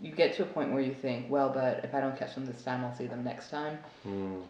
You 0.00 0.12
get 0.12 0.34
to 0.36 0.42
a 0.42 0.46
point 0.46 0.72
where 0.72 0.82
you 0.82 0.94
think, 0.94 1.30
well, 1.30 1.48
but 1.48 1.84
if 1.84 1.94
I 1.94 2.00
don't 2.00 2.16
catch 2.16 2.34
them 2.34 2.44
this 2.44 2.62
time, 2.62 2.84
I'll 2.84 2.94
see 2.94 3.06
them 3.06 3.24
next 3.24 3.50
time. 3.50 3.78
Mm. 4.06 4.42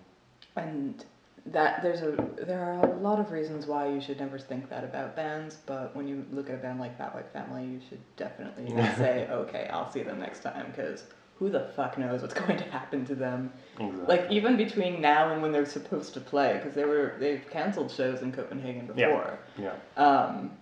And 0.57 1.05
that 1.47 1.83
there's 1.83 2.03
a 2.03 2.17
there 2.47 2.65
are 2.65 2.85
a 2.89 2.97
lot 2.99 3.19
of 3.19 3.33
reasons 3.33 3.67
why 3.67 3.89
you 3.89 4.01
should 4.01 4.21
never 4.21 4.39
think 4.39 4.69
that 4.71 4.85
about 4.85 5.17
bands, 5.17 5.59
but 5.67 5.95
when 5.97 6.07
you 6.07 6.25
look 6.33 6.49
at 6.49 6.55
a 6.55 6.59
band 6.59 6.79
like 6.79 6.97
Fat 6.97 7.15
White 7.15 7.33
Family, 7.33 7.65
you 7.65 7.81
should 7.89 8.01
definitely 8.17 8.71
say, 8.97 9.27
okay, 9.31 9.69
I'll 9.73 9.91
see 9.91 10.03
them 10.03 10.21
next 10.21 10.41
time, 10.41 10.67
because 10.71 11.05
who 11.43 11.51
the 11.51 11.67
fuck 11.75 11.99
knows 11.99 12.23
what's 12.23 12.35
going 12.45 12.57
to 12.57 12.65
happen 12.71 13.05
to 13.05 13.17
them? 13.17 13.53
Exactly. 13.81 14.07
Like 14.07 14.31
even 14.31 14.57
between 14.57 15.01
now 15.01 15.33
and 15.33 15.43
when 15.43 15.51
they're 15.51 15.67
supposed 15.67 16.15
to 16.15 16.21
play, 16.21 16.55
because 16.55 16.75
they 16.75 16.85
were 16.85 17.17
they've 17.19 17.45
canceled 17.51 17.91
shows 17.91 18.23
in 18.23 18.31
Copenhagen 18.31 18.87
before. 18.87 19.39
yeah. 19.59 19.75
Um, 19.97 20.53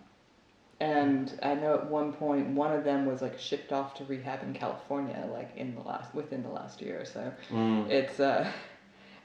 and 0.81 1.39
I 1.43 1.53
know 1.53 1.75
at 1.75 1.91
one 1.91 2.15
point 2.15 2.49
one 2.49 2.73
of 2.73 2.83
them 2.85 3.05
was 3.05 3.21
like 3.21 3.39
shipped 3.39 3.73
off 3.73 3.93
to 3.97 4.05
rehab 4.07 4.43
in 4.43 4.55
California, 4.55 5.29
like 5.31 5.55
in 5.55 5.75
the 5.75 5.83
last 5.83 6.15
within 6.15 6.43
the 6.43 6.49
last 6.49 6.81
year 6.81 6.99
or 6.99 7.05
so. 7.05 7.31
Mm. 7.51 7.91
It's 7.91 8.19
uh, 8.19 8.51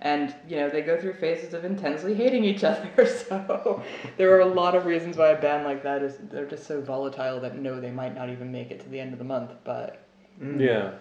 and 0.02 0.36
you 0.50 0.58
know 0.58 0.70
they 0.70 0.82
go 0.82 1.00
through 1.00 1.14
phases 1.14 1.54
of 1.54 1.64
intensely 1.64 2.14
hating 2.16 2.44
each 2.44 2.64
other. 2.72 3.08
So 3.08 3.82
there 4.18 4.36
are 4.36 4.42
a 4.42 4.46
lot 4.46 4.76
of 4.76 4.86
reasons 4.86 5.16
why 5.16 5.30
a 5.30 5.42
band 5.42 5.64
like 5.64 5.84
that 5.84 6.04
is 6.04 6.18
they're 6.30 6.46
just 6.46 6.68
so 6.68 6.82
volatile 6.82 7.40
that 7.40 7.58
no, 7.58 7.80
they 7.80 7.92
might 7.92 8.14
not 8.14 8.30
even 8.30 8.52
make 8.52 8.72
it 8.72 8.82
to 8.82 8.90
the 8.90 9.00
end 9.00 9.14
of 9.14 9.20
the 9.20 9.26
month. 9.26 9.52
But 9.64 10.06
Yeah. 10.42 10.92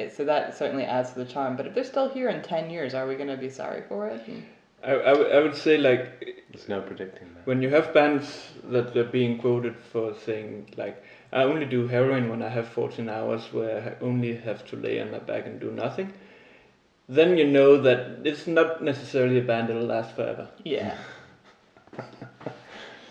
It, 0.00 0.16
so 0.16 0.24
that 0.24 0.56
certainly 0.56 0.84
adds 0.84 1.12
to 1.12 1.18
the 1.20 1.24
charm. 1.24 1.56
But 1.56 1.66
if 1.66 1.74
they're 1.74 1.84
still 1.84 2.08
here 2.08 2.28
in 2.28 2.42
ten 2.42 2.70
years, 2.70 2.94
are 2.94 3.06
we 3.06 3.14
gonna 3.16 3.36
be 3.36 3.50
sorry 3.50 3.82
for 3.88 4.08
it? 4.08 4.26
And- 4.26 4.44
I, 4.82 4.92
I, 4.92 5.40
would- 5.42 5.54
say 5.54 5.76
like 5.76 6.42
There's 6.50 6.66
no 6.68 6.80
predicting 6.80 7.28
that. 7.34 7.46
when 7.46 7.60
you 7.60 7.68
have 7.68 7.92
bands 7.92 8.48
that 8.70 8.96
are 8.96 9.04
being 9.04 9.36
quoted 9.38 9.76
for 9.92 10.14
saying 10.24 10.72
like 10.78 11.04
I 11.32 11.42
only 11.42 11.66
do 11.66 11.86
heroin 11.86 12.30
when 12.30 12.42
I 12.42 12.48
have 12.48 12.66
14 12.68 13.06
hours 13.10 13.52
where 13.52 13.96
I 14.00 14.02
only 14.04 14.34
have 14.36 14.64
to 14.70 14.76
lay 14.76 14.98
on 15.02 15.10
my 15.10 15.18
back 15.18 15.44
and 15.44 15.60
do 15.60 15.70
nothing, 15.70 16.14
then 17.10 17.36
you 17.36 17.46
know 17.46 17.76
that 17.82 18.20
it's 18.24 18.46
not 18.46 18.82
necessarily 18.82 19.38
a 19.38 19.42
band 19.42 19.68
that'll 19.68 19.82
last 19.84 20.16
forever. 20.16 20.48
Yeah. 20.64 20.96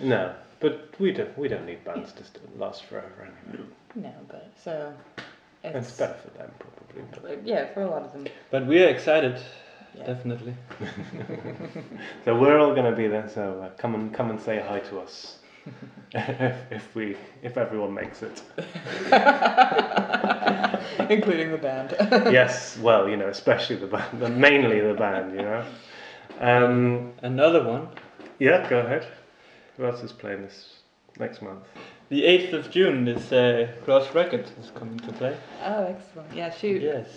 No, 0.01 0.33
but 0.61 0.93
we 0.99 1.11
don't. 1.11 1.37
We 1.37 1.49
don't 1.49 1.65
need 1.65 1.83
bands 1.83 2.13
to 2.13 2.23
last 2.57 2.85
forever 2.85 3.27
anyway. 3.47 3.65
No, 3.95 4.13
but 4.29 4.49
so 4.63 4.93
It's 5.63 5.89
it's 5.89 5.97
better 5.97 6.15
for 6.23 6.29
them 6.37 6.51
probably. 6.59 7.03
But 7.35 7.45
yeah 7.47 7.73
for 7.73 7.81
a 7.81 7.89
lot 7.89 8.03
of 8.03 8.13
them. 8.13 8.27
But 8.51 8.65
we 8.65 8.83
are 8.83 8.87
excited, 8.87 9.39
Yeah. 9.97 10.05
definitely. 10.05 10.55
so 12.25 12.37
we're 12.39 12.57
all 12.59 12.73
going 12.73 12.89
to 12.89 12.95
be 12.95 13.07
there. 13.07 13.27
So 13.29 13.61
uh, 13.61 13.69
come 13.77 13.95
and 13.95 14.13
come 14.13 14.29
and 14.29 14.39
say 14.39 14.59
hi 14.67 14.79
to 14.79 14.99
us 14.99 15.37
if, 16.13 16.55
if 16.71 16.95
we 16.95 17.15
if 17.43 17.57
everyone 17.57 17.93
makes 17.93 18.21
it. 18.23 18.41
including 21.09 21.51
the 21.51 21.57
band. 21.57 21.95
yes. 22.31 22.77
Well, 22.81 23.09
you 23.09 23.17
know, 23.17 23.27
especially 23.29 23.75
the 23.77 23.87
band, 23.87 24.19
but 24.19 24.31
mainly 24.31 24.79
the 24.79 24.93
band. 24.93 25.31
You 25.35 25.41
know. 25.41 25.63
Um, 26.39 27.13
Another 27.21 27.63
one, 27.63 27.89
yeah. 28.39 28.67
Go 28.69 28.79
ahead. 28.79 29.05
Who 29.77 29.85
else 29.85 30.03
is 30.03 30.11
playing 30.11 30.41
this 30.43 30.79
next 31.19 31.41
month? 31.41 31.65
The 32.09 32.23
8th 32.23 32.53
of 32.53 32.71
June 32.71 33.07
is 33.07 33.31
uh, 33.31 33.67
Cross 33.85 34.13
Records 34.15 34.51
is 34.61 34.71
coming 34.71 34.99
to 34.99 35.11
play. 35.13 35.35
oh, 35.63 35.83
excellent. 35.85 36.33
Yeah, 36.33 36.49
she 36.51 36.77
Yes. 36.79 37.07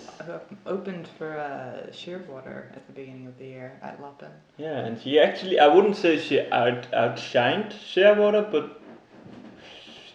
opened 0.67 1.09
for 1.19 1.39
uh, 1.39 1.91
Shearwater 1.91 2.71
at 2.77 2.87
the 2.87 2.93
beginning 2.93 3.27
of 3.27 3.39
the 3.39 3.47
year 3.47 3.79
at 3.83 4.01
Loppen. 4.01 4.31
Yeah, 4.59 4.79
and 4.87 5.01
she 5.01 5.19
actually, 5.19 5.59
I 5.59 5.67
wouldn't 5.67 5.97
say 5.97 6.19
she 6.19 6.41
out 6.51 6.91
outshined 6.93 7.73
Shearwater, 7.73 8.51
but 8.53 8.81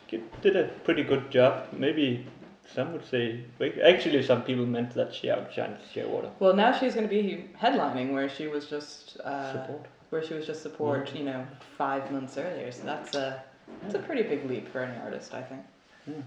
she 0.10 0.22
did 0.42 0.56
a 0.56 0.66
pretty 0.84 1.04
good 1.04 1.32
job. 1.32 1.68
Maybe 1.74 2.26
some 2.74 2.94
would 2.94 3.06
say, 3.06 3.46
actually, 3.84 4.22
some 4.24 4.44
people 4.44 4.66
meant 4.66 4.94
that 4.94 5.14
she 5.14 5.28
outshined 5.28 5.78
Shearwater. 5.94 6.30
Well, 6.40 6.56
now 6.56 6.72
she's 6.78 6.94
going 6.94 7.08
to 7.08 7.14
be 7.14 7.46
headlining 7.60 8.14
where 8.14 8.30
she 8.30 8.48
was 8.48 8.68
just 8.68 9.18
uh, 9.22 9.54
Support. 9.54 9.86
where 10.12 10.24
she 10.24 10.34
was 10.36 10.46
just 10.46 10.62
support. 10.62 11.16
You 11.16 11.24
know, 11.26 11.48
five 11.78 12.12
months 12.12 12.38
earlier. 12.38 12.72
So 12.72 12.84
that's 12.84 13.16
a 13.16 13.42
that's 13.82 13.96
a 13.96 14.00
pretty 14.00 14.24
big 14.24 14.46
leap 14.50 14.68
for 14.72 14.80
any 14.82 14.98
artist, 15.00 15.34
I 15.34 15.42
think. 15.42 15.62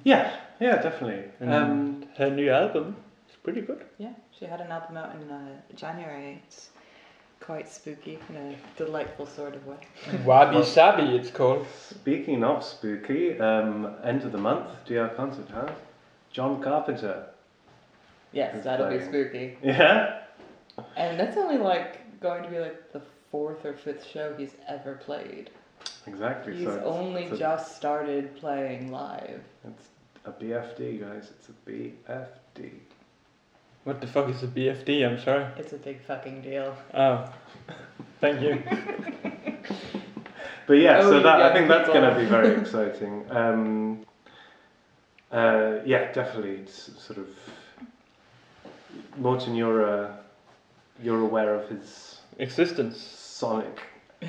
Yeah. 0.05 0.37
Yeah. 0.61 0.81
Definitely. 0.83 1.25
And 1.41 1.53
Um, 1.55 2.05
her 2.19 2.31
new 2.31 2.51
album 2.51 2.97
is 3.29 3.37
pretty 3.43 3.63
good. 3.63 3.85
Yeah, 3.99 4.13
she 4.39 4.45
had 4.45 4.61
an 4.61 4.71
album 4.71 4.97
out 4.97 5.15
in 5.15 5.31
uh, 5.31 5.49
January. 5.75 6.43
It's 6.47 6.71
quite 7.41 7.67
spooky 7.69 8.19
in 8.29 8.37
a 8.37 8.57
delightful 8.77 9.27
sort 9.27 9.55
of 9.55 9.67
way. 9.67 9.79
Wabi 10.27 10.63
Sabi, 10.63 11.17
it's 11.17 11.31
called. 11.31 11.67
Speaking 11.89 12.45
of 12.45 12.63
spooky, 12.63 13.39
um, 13.41 13.95
end 14.05 14.23
of 14.25 14.33
the 14.33 14.39
month, 14.39 14.69
DR 14.87 15.09
Concert 15.17 15.49
House, 15.51 15.79
John 16.31 16.63
Carpenter. 16.63 17.27
Yes, 18.33 18.63
that'll 18.65 18.91
be 18.91 19.03
spooky. 19.05 19.57
Yeah? 19.63 20.21
And 20.97 21.19
that's 21.19 21.37
only 21.37 21.57
like 21.59 22.21
going 22.21 22.43
to 22.43 22.49
be 22.51 22.59
like 22.59 22.93
the 22.93 23.01
fourth 23.31 23.65
or 23.65 23.73
fifth 23.73 24.07
show 24.07 24.35
he's 24.37 24.55
ever 24.69 24.95
played. 24.97 25.51
Exactly. 26.07 26.57
He's 26.57 26.65
so 26.67 26.75
it's, 26.75 26.87
only 26.87 27.25
it's 27.25 27.33
a, 27.35 27.39
just 27.39 27.77
started 27.77 28.35
playing 28.37 28.91
live. 28.91 29.43
It's 29.65 29.89
a 30.25 30.33
BFD, 30.33 31.01
guys. 31.01 31.31
It's 31.39 31.49
a 31.49 31.71
BFD. 31.71 32.71
What 33.85 34.01
the 34.01 34.07
fuck 34.07 34.29
is 34.29 34.43
a 34.43 34.47
BFD? 34.47 35.07
I'm 35.09 35.19
sorry. 35.19 35.47
It's 35.57 35.73
a 35.73 35.79
big 35.79 36.03
fucking 36.03 36.43
deal. 36.43 36.77
Oh, 36.95 37.33
thank 38.21 38.41
you. 38.43 38.63
But 40.67 40.75
yeah, 40.75 40.99
Oh, 40.99 41.11
so 41.11 41.21
that 41.21 41.41
I 41.41 41.47
young 41.47 41.53
think 41.55 41.69
that's 41.69 41.89
going 41.89 42.09
to 42.15 42.21
be 42.21 42.27
very 42.27 42.55
exciting. 42.61 43.25
Um, 43.31 44.07
uh, 45.33 45.79
yeah, 45.85 46.13
definitely. 46.13 46.57
It's 46.57 46.91
sort 47.03 47.19
of 47.19 47.29
Morton. 49.17 49.55
You're 49.55 49.85
uh, 50.05 50.13
you're 51.03 51.21
aware 51.21 51.55
of 51.55 51.69
his 51.69 52.21
Existence. 52.39 52.99
sonic 53.01 53.81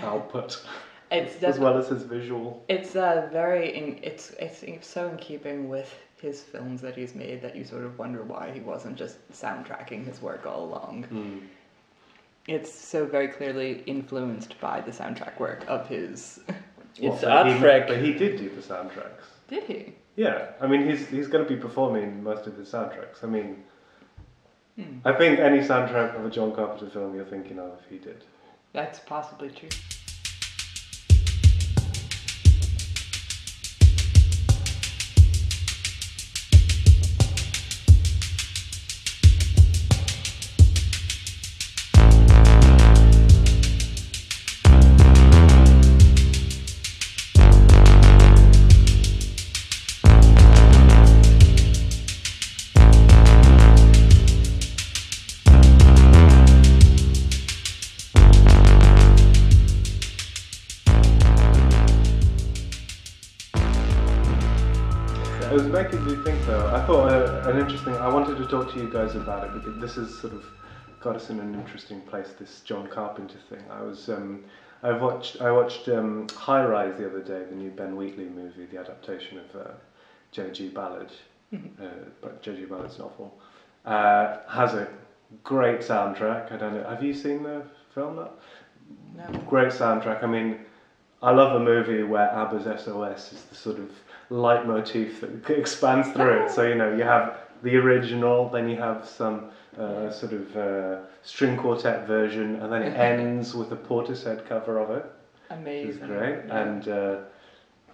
output 0.01 0.63
It's 1.11 1.43
as 1.43 1.59
well 1.59 1.77
as 1.77 1.89
his 1.89 2.03
visual. 2.03 2.63
it's 2.69 2.95
uh, 2.95 3.27
very 3.31 3.75
in, 3.77 3.99
it's, 4.01 4.31
it's 4.39 4.63
it's 4.63 4.87
so 4.87 5.09
in 5.09 5.17
keeping 5.17 5.67
with 5.69 5.93
his 6.21 6.41
films 6.41 6.81
that 6.81 6.95
he's 6.95 7.15
made 7.15 7.41
that 7.41 7.55
you 7.55 7.65
sort 7.65 7.83
of 7.83 7.97
wonder 7.99 8.23
why 8.23 8.51
he 8.53 8.59
wasn't 8.59 8.95
just 8.95 9.17
soundtracking 9.31 10.05
his 10.05 10.21
work 10.21 10.45
all 10.45 10.63
along. 10.63 11.05
Mm. 11.11 11.41
It's 12.47 12.73
so 12.73 13.05
very 13.05 13.27
clearly 13.27 13.83
influenced 13.85 14.59
by 14.59 14.81
the 14.81 14.91
soundtrack 14.91 15.39
work 15.39 15.65
of 15.67 15.87
his. 15.87 16.39
It's 16.97 17.21
but 17.21 17.31
art. 17.31 17.87
But 17.87 18.01
he 18.01 18.13
did 18.13 18.37
do 18.37 18.49
the 18.49 18.61
soundtracks. 18.61 19.25
Did 19.47 19.63
he? 19.63 19.93
Yeah, 20.15 20.51
I 20.61 20.67
mean 20.67 20.87
he's 20.89 21.07
he's 21.07 21.27
going 21.27 21.43
to 21.45 21.49
be 21.49 21.59
performing 21.59 22.23
most 22.23 22.47
of 22.47 22.55
his 22.57 22.69
soundtracks. 22.71 23.23
I 23.23 23.27
mean, 23.27 23.63
Hmm. 24.77 24.99
I 25.03 25.11
think 25.11 25.39
any 25.39 25.59
soundtrack 25.59 26.15
of 26.17 26.25
a 26.25 26.29
John 26.29 26.53
Carpenter 26.53 26.89
film 26.89 27.13
you're 27.13 27.25
thinking 27.25 27.59
of, 27.59 27.79
he 27.89 27.97
did. 27.97 28.23
That's 28.71 28.99
possibly 28.99 29.49
true. 29.49 29.67
Talk 68.71 68.79
to 68.79 68.85
you 68.85 68.91
guys 68.91 69.15
about 69.15 69.43
it 69.43 69.53
because 69.53 69.79
this 69.79 69.95
has 69.95 70.17
sort 70.17 70.33
of 70.33 70.45
got 71.01 71.15
us 71.15 71.29
in 71.29 71.39
an 71.39 71.55
interesting 71.55 72.01
place. 72.01 72.29
This 72.39 72.61
John 72.61 72.87
Carpenter 72.87 73.37
thing. 73.49 73.63
I 73.69 73.81
was. 73.81 74.09
Um, 74.09 74.43
I 74.83 74.91
watched. 74.93 75.41
I 75.41 75.51
watched 75.51 75.89
um, 75.89 76.27
High 76.35 76.63
Rise 76.63 76.97
the 76.97 77.07
other 77.07 77.21
day, 77.21 77.43
the 77.49 77.55
new 77.55 77.69
Ben 77.71 77.95
Wheatley 77.95 78.25
movie, 78.25 78.65
the 78.65 78.79
adaptation 78.79 79.39
of 79.39 79.61
uh, 79.61 79.71
J.G. 80.31 80.69
Ballard, 80.69 81.11
uh, 81.53 81.57
but 82.21 82.41
J.G. 82.41 82.65
Ballard's 82.65 82.97
novel. 82.97 83.37
Uh, 83.85 84.37
has 84.47 84.73
a 84.73 84.87
great 85.43 85.79
soundtrack. 85.79 86.51
I 86.51 86.57
don't 86.57 86.73
know. 86.73 86.83
Have 86.87 87.03
you 87.03 87.13
seen 87.13 87.43
the 87.43 87.63
film? 87.93 88.15
That? 88.15 88.31
No. 89.15 89.39
great 89.41 89.69
soundtrack. 89.69 90.23
I 90.23 90.27
mean, 90.27 90.59
I 91.21 91.31
love 91.31 91.59
a 91.59 91.63
movie 91.63 92.03
where 92.03 92.29
ABBA's 92.29 92.63
SOS 92.83 93.33
is 93.33 93.43
the 93.43 93.55
sort 93.55 93.79
of 93.79 93.91
leitmotif 94.29 95.21
that 95.21 95.49
expands 95.49 96.09
through 96.09 96.45
it. 96.45 96.51
So, 96.51 96.63
you 96.63 96.75
know, 96.75 96.95
you 96.95 97.03
have 97.03 97.37
the 97.63 97.75
original, 97.77 98.49
then 98.49 98.69
you 98.69 98.77
have 98.77 99.07
some 99.07 99.51
uh, 99.77 100.11
sort 100.11 100.33
of 100.33 100.57
uh, 100.57 100.99
string 101.23 101.57
quartet 101.57 102.07
version, 102.07 102.55
and 102.57 102.71
then 102.71 102.83
it 102.83 102.97
ends 102.97 103.53
with 103.53 103.71
a 103.71 103.77
Portishead 103.77 104.47
cover 104.47 104.79
of 104.79 104.89
it, 104.91 105.05
which 105.49 105.59
Amazing. 105.59 105.89
is 105.89 105.97
great. 105.97 106.39
Yeah. 106.47 106.61
And 106.61 106.87
uh, 106.87 107.17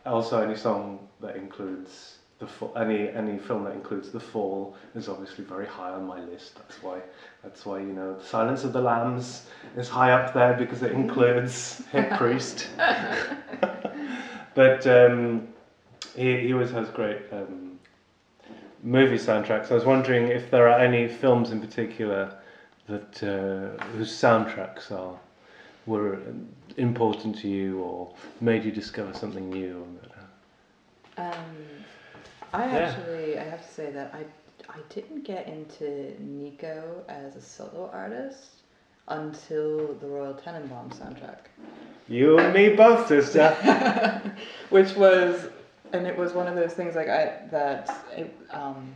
also 0.05 0.41
any 0.41 0.55
song 0.55 1.07
that 1.22 1.36
includes 1.36 2.18
the 2.39 2.47
fall, 2.47 2.72
any 2.78 3.09
any 3.09 3.38
film 3.39 3.63
that 3.63 3.74
includes 3.74 4.11
the 4.11 4.20
fall 4.20 4.76
is 4.95 5.09
obviously 5.09 5.43
very 5.43 5.65
high 5.65 5.89
on 5.89 6.05
my 6.05 6.20
list. 6.22 6.55
That's 6.55 6.82
why 6.84 6.99
that's 7.43 7.65
why 7.65 7.80
you 7.80 7.93
know 7.93 8.18
Silence 8.24 8.63
of 8.63 8.74
the 8.74 8.82
Lambs 8.82 9.47
is 9.76 9.89
high 9.89 10.11
up 10.11 10.34
there 10.34 10.53
because 10.53 10.84
it 10.84 10.91
includes 10.91 11.82
Hip 11.91 12.11
Priest. 12.11 12.68
but 14.53 14.86
um, 14.86 15.47
he 16.15 16.41
he 16.41 16.53
always 16.53 16.72
has 16.72 16.89
great 16.89 17.22
um, 17.32 17.76
movie 18.88 19.17
soundtracks. 19.17 19.69
I 19.71 19.75
was 19.75 19.85
wondering 19.85 20.29
if 20.29 20.49
there 20.49 20.67
are 20.69 20.79
any 20.79 21.07
films 21.07 21.51
in 21.51 21.59
particular 21.59 22.33
that 22.88 23.21
uh, 23.23 23.83
whose 23.93 24.11
soundtracks 24.11 24.91
are 24.91 25.19
were 25.85 26.19
important 26.77 27.38
to 27.39 27.47
you 27.47 27.79
or 27.81 28.09
made 28.41 28.63
you 28.63 28.71
discover 28.71 29.13
something 29.13 29.49
new. 29.49 29.85
Um, 31.17 31.33
I 32.53 32.65
Yeah. 32.65 32.77
actually, 32.77 33.38
I 33.39 33.43
have 33.43 33.61
to 33.65 33.73
say 33.73 33.91
that 33.91 34.13
I, 34.13 34.25
I 34.69 34.79
didn't 34.89 35.23
get 35.23 35.47
into 35.47 36.15
Nico 36.21 37.03
as 37.09 37.35
a 37.35 37.41
solo 37.41 37.89
artist 37.93 38.63
until 39.07 39.93
the 39.95 40.07
Royal 40.07 40.33
Tenenbaum 40.33 40.89
soundtrack, 40.93 41.47
You 42.09 42.38
and 42.39 42.53
me 42.53 42.75
both, 42.75 43.07
sister. 43.07 43.49
which 44.69 44.95
was, 44.95 45.47
and 45.93 46.07
it 46.07 46.17
was 46.17 46.33
one 46.33 46.47
of 46.47 46.55
those 46.55 46.73
things 46.73 46.95
like 46.95 47.09
I 47.09 47.39
that 47.51 48.05
it, 48.15 48.35
um, 48.51 48.93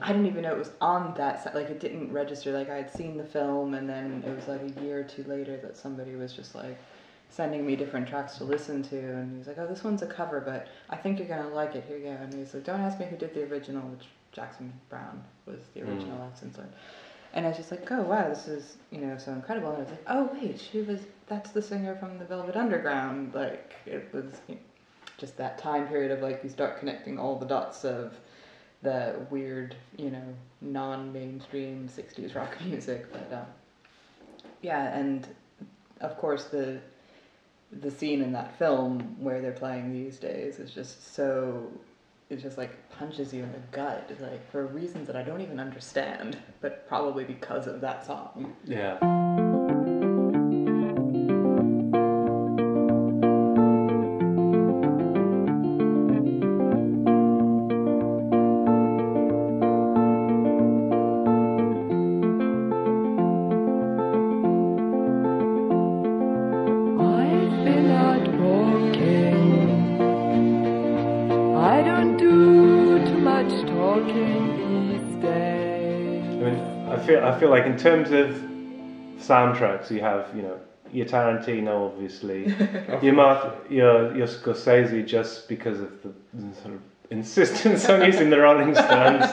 I 0.00 0.08
didn't 0.08 0.26
even 0.26 0.42
know 0.42 0.52
it 0.52 0.58
was 0.58 0.70
on 0.80 1.14
that 1.16 1.42
set. 1.42 1.54
Like 1.54 1.70
it 1.70 1.80
didn't 1.80 2.12
register. 2.12 2.52
Like 2.52 2.70
I 2.70 2.76
had 2.76 2.90
seen 2.90 3.16
the 3.16 3.24
film, 3.24 3.74
and 3.74 3.88
then 3.88 4.22
it 4.26 4.34
was 4.34 4.48
like 4.48 4.60
a 4.62 4.80
year 4.82 5.00
or 5.00 5.04
two 5.04 5.24
later 5.24 5.56
that 5.58 5.76
somebody 5.76 6.14
was 6.14 6.32
just 6.32 6.54
like 6.54 6.78
sending 7.30 7.66
me 7.66 7.76
different 7.76 8.08
tracks 8.08 8.36
to 8.38 8.44
listen 8.44 8.82
to, 8.84 8.96
and 8.96 9.32
he 9.32 9.38
was 9.38 9.46
like, 9.46 9.58
"Oh, 9.58 9.66
this 9.66 9.84
one's 9.84 10.02
a 10.02 10.06
cover, 10.06 10.40
but 10.40 10.68
I 10.90 10.96
think 10.96 11.18
you're 11.18 11.28
gonna 11.28 11.48
like 11.48 11.74
it. 11.74 11.84
Here 11.88 11.98
you 11.98 12.04
go." 12.04 12.10
And 12.10 12.32
he 12.32 12.40
was 12.40 12.54
like, 12.54 12.64
"Don't 12.64 12.80
ask 12.80 12.98
me 12.98 13.06
who 13.06 13.16
did 13.16 13.34
the 13.34 13.44
original," 13.44 13.82
which 13.88 14.06
Jackson 14.32 14.72
Browne 14.88 15.22
was 15.46 15.60
the 15.74 15.80
original 15.80 15.96
mm. 15.96 15.98
original 15.98 16.28
license. 16.30 16.58
And 17.34 17.44
I 17.44 17.48
was 17.48 17.58
just 17.58 17.70
like, 17.70 17.90
"Oh 17.90 18.02
wow, 18.02 18.28
this 18.28 18.48
is 18.48 18.76
you 18.90 19.00
know 19.00 19.16
so 19.18 19.32
incredible." 19.32 19.70
And 19.70 19.78
I 19.78 19.80
was 19.82 19.90
like, 19.90 20.04
"Oh 20.06 20.30
wait, 20.32 20.60
she 20.60 20.82
was 20.82 21.00
that's 21.26 21.50
the 21.50 21.62
singer 21.62 21.96
from 21.96 22.18
the 22.18 22.24
Velvet 22.24 22.56
Underground." 22.56 23.34
Like 23.34 23.74
it 23.86 24.08
was 24.12 24.24
you 24.48 24.54
know, 24.54 24.60
just 25.18 25.36
that 25.36 25.58
time 25.58 25.86
period 25.86 26.10
of 26.10 26.22
like 26.22 26.40
you 26.42 26.48
start 26.48 26.78
connecting 26.78 27.18
all 27.18 27.38
the 27.38 27.46
dots 27.46 27.84
of 27.84 28.16
the 28.82 29.16
weird, 29.30 29.74
you 29.96 30.10
know, 30.10 30.22
non-mainstream 30.60 31.88
'60s 31.88 32.34
rock 32.34 32.56
music. 32.64 33.12
But 33.12 33.32
um, 33.36 33.46
yeah, 34.62 34.96
and 34.96 35.26
of 36.00 36.16
course 36.16 36.44
the 36.44 36.80
the 37.70 37.90
scene 37.90 38.22
in 38.22 38.32
that 38.32 38.56
film 38.58 39.16
where 39.18 39.42
they're 39.42 39.52
playing 39.52 39.92
these 39.92 40.18
days 40.18 40.58
is 40.58 40.70
just 40.70 41.14
so 41.14 41.66
it 42.30 42.36
just 42.36 42.56
like 42.56 42.88
punches 42.90 43.32
you 43.32 43.42
in 43.42 43.52
the 43.52 43.58
gut 43.72 44.10
like 44.20 44.50
for 44.50 44.66
reasons 44.66 45.06
that 45.06 45.16
I 45.16 45.22
don't 45.22 45.42
even 45.42 45.60
understand 45.60 46.38
but 46.62 46.88
probably 46.88 47.24
because 47.24 47.66
of 47.66 47.82
that 47.82 48.06
song 48.06 48.54
yeah. 48.64 49.27
I 77.38 77.40
feel 77.40 77.50
like 77.50 77.66
in 77.66 77.76
terms 77.76 78.10
of 78.10 78.30
soundtracks, 79.20 79.92
you 79.92 80.00
have 80.00 80.28
you 80.34 80.42
know 80.42 80.58
your 80.92 81.06
Tarantino, 81.06 81.86
obviously, 81.86 82.52
your 83.00 83.14
Mark, 83.14 83.70
your 83.70 84.16
your 84.16 84.26
Scorsese, 84.26 85.06
just 85.06 85.48
because 85.48 85.78
of 85.78 86.02
the, 86.02 86.12
sort 86.60 86.74
of 86.74 86.80
insistence 87.10 87.88
on 87.88 88.04
using 88.04 88.28
the 88.28 88.40
Rolling 88.40 88.74
Stones. 88.74 89.24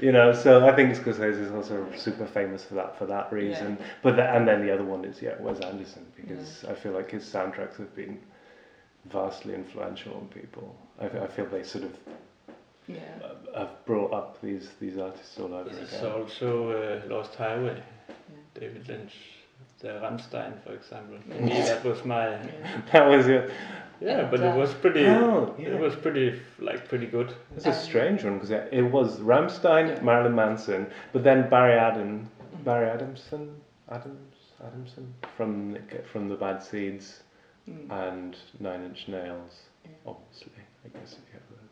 You 0.00 0.12
know, 0.12 0.32
so 0.32 0.66
I 0.66 0.74
think 0.74 0.96
Scorsese 0.96 1.38
is 1.38 1.52
also 1.52 1.86
super 1.94 2.24
famous 2.24 2.64
for 2.64 2.76
that 2.76 2.98
for 2.98 3.04
that 3.04 3.30
reason. 3.30 3.76
But 4.00 4.16
the, 4.16 4.34
and 4.34 4.48
then 4.48 4.64
the 4.64 4.72
other 4.72 4.84
one 4.84 5.04
is 5.04 5.20
yeah 5.20 5.34
Wes 5.38 5.60
Anderson 5.60 6.06
because 6.16 6.64
I 6.64 6.72
feel 6.72 6.92
like 6.92 7.10
his 7.10 7.24
soundtracks 7.24 7.76
have 7.76 7.94
been 7.94 8.18
vastly 9.10 9.52
influential 9.52 10.14
on 10.14 10.28
people. 10.28 10.74
I, 10.98 11.08
I 11.08 11.26
feel 11.26 11.44
they 11.44 11.62
sort 11.62 11.84
of 11.84 11.94
yeah 12.88 12.98
uh, 13.54 13.58
have 13.60 13.84
brought 13.86 14.12
up 14.12 14.40
these 14.42 14.70
these 14.80 14.98
artists 14.98 15.38
all 15.38 15.54
over 15.54 15.70
There's 15.70 15.92
again. 15.92 16.12
also 16.12 16.70
uh, 16.70 17.14
Lost 17.14 17.34
Highway, 17.34 17.82
David 18.58 18.88
Lynch, 18.88 19.14
the 19.80 19.88
Rammstein, 19.88 20.62
for 20.64 20.72
example. 20.74 21.18
For 21.28 21.42
me, 21.42 21.52
that 21.52 21.84
was 21.84 22.04
my 22.04 22.30
yeah 22.30 22.80
That 22.92 23.06
was 23.08 23.28
it. 23.28 23.50
yeah, 24.00 24.28
but 24.30 24.40
And, 24.40 24.54
it 24.54 24.58
was 24.58 24.74
pretty. 24.74 25.06
Oh, 25.06 25.54
yeah. 25.58 25.68
It 25.70 25.80
was 25.80 25.94
pretty 25.94 26.40
like 26.58 26.88
pretty 26.88 27.06
good. 27.06 27.34
It's 27.56 27.66
a 27.66 27.72
strange 27.74 28.24
one 28.24 28.34
because 28.34 28.50
it, 28.50 28.68
it 28.72 28.82
was 28.82 29.20
Rammstein, 29.20 30.02
Marilyn 30.02 30.34
Manson, 30.34 30.86
but 31.12 31.22
then 31.24 31.48
Barry 31.48 31.78
Adam, 31.78 32.28
Barry 32.64 32.88
Adamson, 32.90 33.54
Adams, 33.90 34.34
Adamson 34.66 35.12
from 35.36 35.72
the- 35.72 36.02
from 36.12 36.28
the 36.28 36.36
Bad 36.36 36.62
Seeds 36.62 37.22
Mm. 37.70 37.92
and 38.08 38.36
Nine 38.58 38.82
Inch 38.86 39.06
Nails, 39.06 39.52
Yeah. 39.84 39.90
obviously. 40.04 40.50
I 40.84 40.88
guess 40.98 41.12
if 41.12 41.18
you 41.32 41.34
have 41.38 41.48
those. 41.48 41.71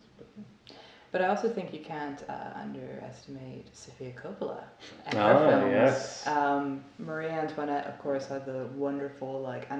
But. 1.13 1.21
I 1.23 1.27
also 1.29 1.49
think 1.49 1.73
you 1.73 1.81
can't 1.81 2.23
uh, 2.29 2.33
underestimate 2.63 3.75
Sofia 3.77 4.13
Coppola 4.13 4.63
and 5.07 5.15
her 5.19 5.21
Ah, 5.35 5.49
films 5.51 5.73
yes. 5.73 6.27
um, 6.27 6.85
Marie 6.99 7.29
Antoinette 7.29 7.87
of 7.87 7.99
course 7.99 8.27
had 8.29 8.45
the 8.47 8.69
wonderful 8.77 9.41
like 9.41 9.71
uh, 9.71 9.77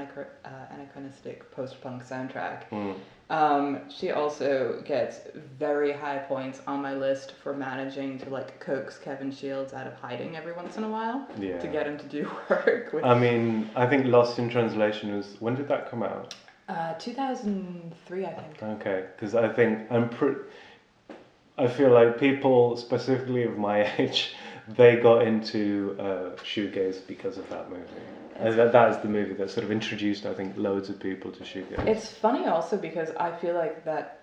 anachronistic 0.71 1.51
post-punk 1.53 2.05
soundtrack 2.05 2.69
Mm. 2.71 2.95
Um, 3.31 3.89
she 3.89 4.11
also 4.11 4.83
gets 4.85 5.21
very 5.57 5.93
high 5.93 6.19
points 6.19 6.61
on 6.67 6.83
my 6.83 6.95
list 6.95 7.35
for 7.43 7.53
managing 7.55 8.19
to 8.19 8.29
like 8.29 8.59
coax 8.59 8.99
Kevin 8.99 9.31
Shields 9.31 9.73
out 9.73 9.87
of 9.87 9.95
hiding 9.95 10.37
every 10.37 10.53
once 10.53 10.77
in 10.77 10.83
a 10.83 10.89
while 10.89 11.29
Yeah. 11.39 11.59
to 11.61 11.69
get 11.69 11.87
him 11.87 11.97
to 11.99 12.07
do 12.07 12.29
work. 12.51 12.93
I 13.05 13.17
mean, 13.17 13.71
I 13.77 13.87
think 13.87 14.07
Lost 14.07 14.41
in 14.41 14.49
Translation 14.51 15.17
was 15.17 15.37
when 15.39 15.55
did 15.55 15.69
that 15.69 15.89
come 15.91 16.03
out? 16.03 16.35
uh, 16.69 16.95
2003, 16.95 18.27
I 18.27 18.33
think. 18.33 18.63
Okay, 18.63 19.05
because 19.15 19.35
I 19.35 19.49
think 19.49 19.91
I'm 19.93 20.09
pretty. 20.09 20.41
I 21.61 21.69
feel 21.69 21.91
like 21.91 22.19
people, 22.19 22.77
specifically 22.79 23.43
of 23.45 23.59
my 23.59 23.91
age, 23.99 24.35
they 24.67 24.97
got 24.97 25.27
into 25.27 25.95
uh, 25.99 26.37
shoegaze 26.43 27.07
because 27.07 27.37
of 27.37 27.49
that 27.51 27.71
movie. 27.71 27.85
And 28.37 28.59
that, 28.59 28.73
that 28.73 28.91
is 28.91 28.97
the 28.99 29.09
movie 29.09 29.35
that 29.35 29.51
sort 29.51 29.65
of 29.65 29.71
introduced, 29.71 30.25
I 30.25 30.33
think, 30.33 30.57
loads 30.57 30.89
of 30.89 30.99
people 30.99 31.31
to 31.33 31.45
shoegaze. 31.45 31.87
It's 31.87 32.11
funny 32.11 32.47
also 32.47 32.79
because 32.79 33.11
I 33.11 33.31
feel 33.31 33.55
like 33.55 33.85
that 33.85 34.17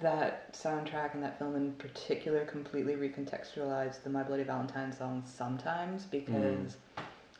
that 0.00 0.52
soundtrack 0.52 1.14
and 1.14 1.22
that 1.22 1.38
film 1.38 1.56
in 1.56 1.72
particular 1.74 2.44
completely 2.44 2.94
recontextualized 2.94 4.02
the 4.02 4.10
My 4.10 4.22
Bloody 4.22 4.42
Valentine 4.42 4.92
song 4.92 5.22
sometimes 5.24 6.04
because 6.04 6.76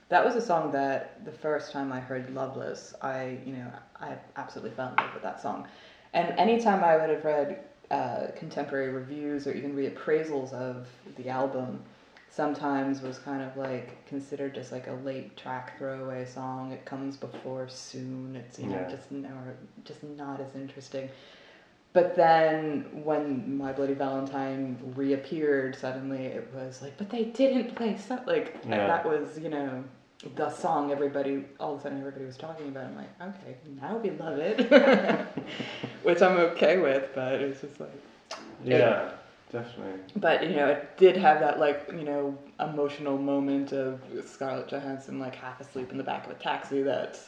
that 0.09 0.25
was 0.25 0.37
a 0.37 0.41
song 0.41 0.71
that 0.73 1.25
the 1.25 1.33
first 1.33 1.73
time 1.73 1.93
I 1.93 2.01
heard 2.01 2.33
Loveless, 2.33 2.95
I 3.03 3.39
you 3.45 3.53
know 3.53 3.71
I 4.01 4.15
absolutely 4.37 4.71
fell 4.71 4.91
in 4.91 4.97
love 4.97 5.13
with 5.13 5.23
that 5.25 5.43
song, 5.43 5.67
and 6.15 6.31
anytime 6.39 6.83
I 6.83 6.97
would 6.97 7.11
have 7.11 7.25
read 7.25 7.65
uh, 7.91 8.27
contemporary 8.37 8.93
reviews 8.93 9.47
or 9.47 9.53
even 9.53 9.75
reappraisals 9.77 10.53
of 10.53 10.89
the 11.17 11.29
album, 11.29 11.83
sometimes 12.31 13.01
was 13.01 13.19
kind 13.19 13.43
of 13.43 13.57
like 13.57 14.05
considered 14.07 14.55
just 14.55 14.73
like 14.73 14.89
a 14.89 14.93
late 15.05 15.37
track 15.37 15.79
throwaway 15.79 16.25
song. 16.25 16.73
It 16.73 16.85
comes 16.85 17.17
before 17.17 17.69
soon. 17.69 18.37
It's 18.37 18.59
you 18.59 18.67
know 18.67 18.87
just 18.91 19.11
no, 19.13 19.31
just 19.85 20.03
not 20.03 20.41
as 20.41 20.55
interesting. 20.55 21.09
But 21.93 22.15
then 22.15 22.85
when 23.05 23.57
My 23.57 23.73
Bloody 23.73 23.95
Valentine 23.95 24.77
reappeared, 24.95 25.75
suddenly 25.75 26.27
it 26.27 26.47
was 26.55 26.83
like, 26.83 26.95
but 26.99 27.09
they 27.09 27.25
didn't 27.25 27.75
play 27.75 27.97
so 27.97 28.19
like 28.27 28.55
Yeah. 28.69 28.87
that 28.87 29.07
was 29.07 29.39
you 29.39 29.49
know 29.49 29.83
the 30.35 30.51
song 30.51 30.91
everybody 30.91 31.45
all 31.61 31.75
of 31.75 31.81
a 31.81 31.83
sudden 31.83 31.99
everybody 31.99 32.25
was 32.25 32.37
talking 32.37 32.69
about. 32.69 32.87
I'm 32.87 32.97
like, 32.97 33.21
okay, 33.21 33.57
now 33.81 33.99
we 33.99 34.11
love 34.11 34.39
it, 34.39 34.71
which 36.03 36.23
I'm 36.23 36.37
okay 36.39 36.79
with, 36.79 37.11
but 37.15 37.35
it's 37.35 37.61
just 37.61 37.79
like. 37.81 37.91
yeah, 38.65 39.11
definitely. 39.53 40.01
But 40.17 40.49
you 40.49 40.57
know, 40.57 40.69
it 40.69 40.97
did 40.97 41.17
have 41.17 41.41
that 41.41 41.59
like 41.59 41.89
you 41.93 42.05
know 42.05 42.39
emotional 42.61 43.19
moment 43.19 43.73
of 43.73 44.01
Scarlett 44.27 44.69
Johansson 44.69 45.19
like 45.19 45.35
half 45.35 45.61
asleep 45.61 45.91
in 45.91 45.99
the 45.99 46.05
back 46.05 46.25
of 46.25 46.33
a 46.33 46.35
taxi. 46.35 46.83
That 46.83 47.19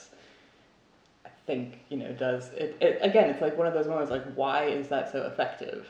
I 1.26 1.30
think 1.46 1.80
you 1.90 1.98
know 1.98 2.12
does 2.12 2.48
it, 2.50 2.76
it 2.80 2.98
again. 3.02 3.28
It's 3.28 3.42
like 3.42 3.56
one 3.58 3.66
of 3.66 3.74
those 3.74 3.86
moments 3.86 4.10
like 4.10 4.24
why 4.34 4.64
is 4.64 4.88
that 4.88 5.12
so 5.12 5.26
effective? 5.26 5.86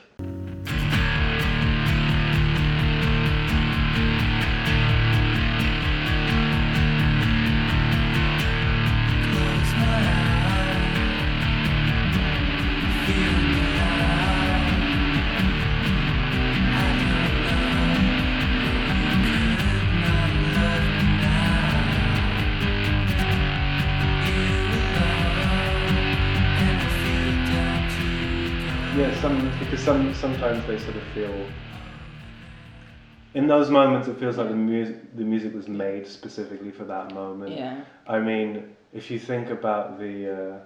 Some 29.89 30.13
sometimes 30.13 30.65
they 30.65 30.77
sort 30.77 30.97
of 30.97 31.03
feel. 31.13 31.49
In 33.33 33.47
those 33.47 33.69
moments, 33.69 34.07
it 34.07 34.17
feels 34.19 34.37
like 34.37 34.49
the 34.49 34.55
music 34.55 35.15
the 35.15 35.23
music 35.23 35.53
was 35.53 35.67
made 35.67 36.07
specifically 36.07 36.71
for 36.71 36.85
that 36.85 37.13
moment. 37.13 37.55
Yeah. 37.55 37.81
I 38.07 38.19
mean, 38.19 38.75
if 38.93 39.11
you 39.11 39.19
think 39.19 39.49
about 39.49 39.99
the, 39.99 40.13
uh, 40.37 40.57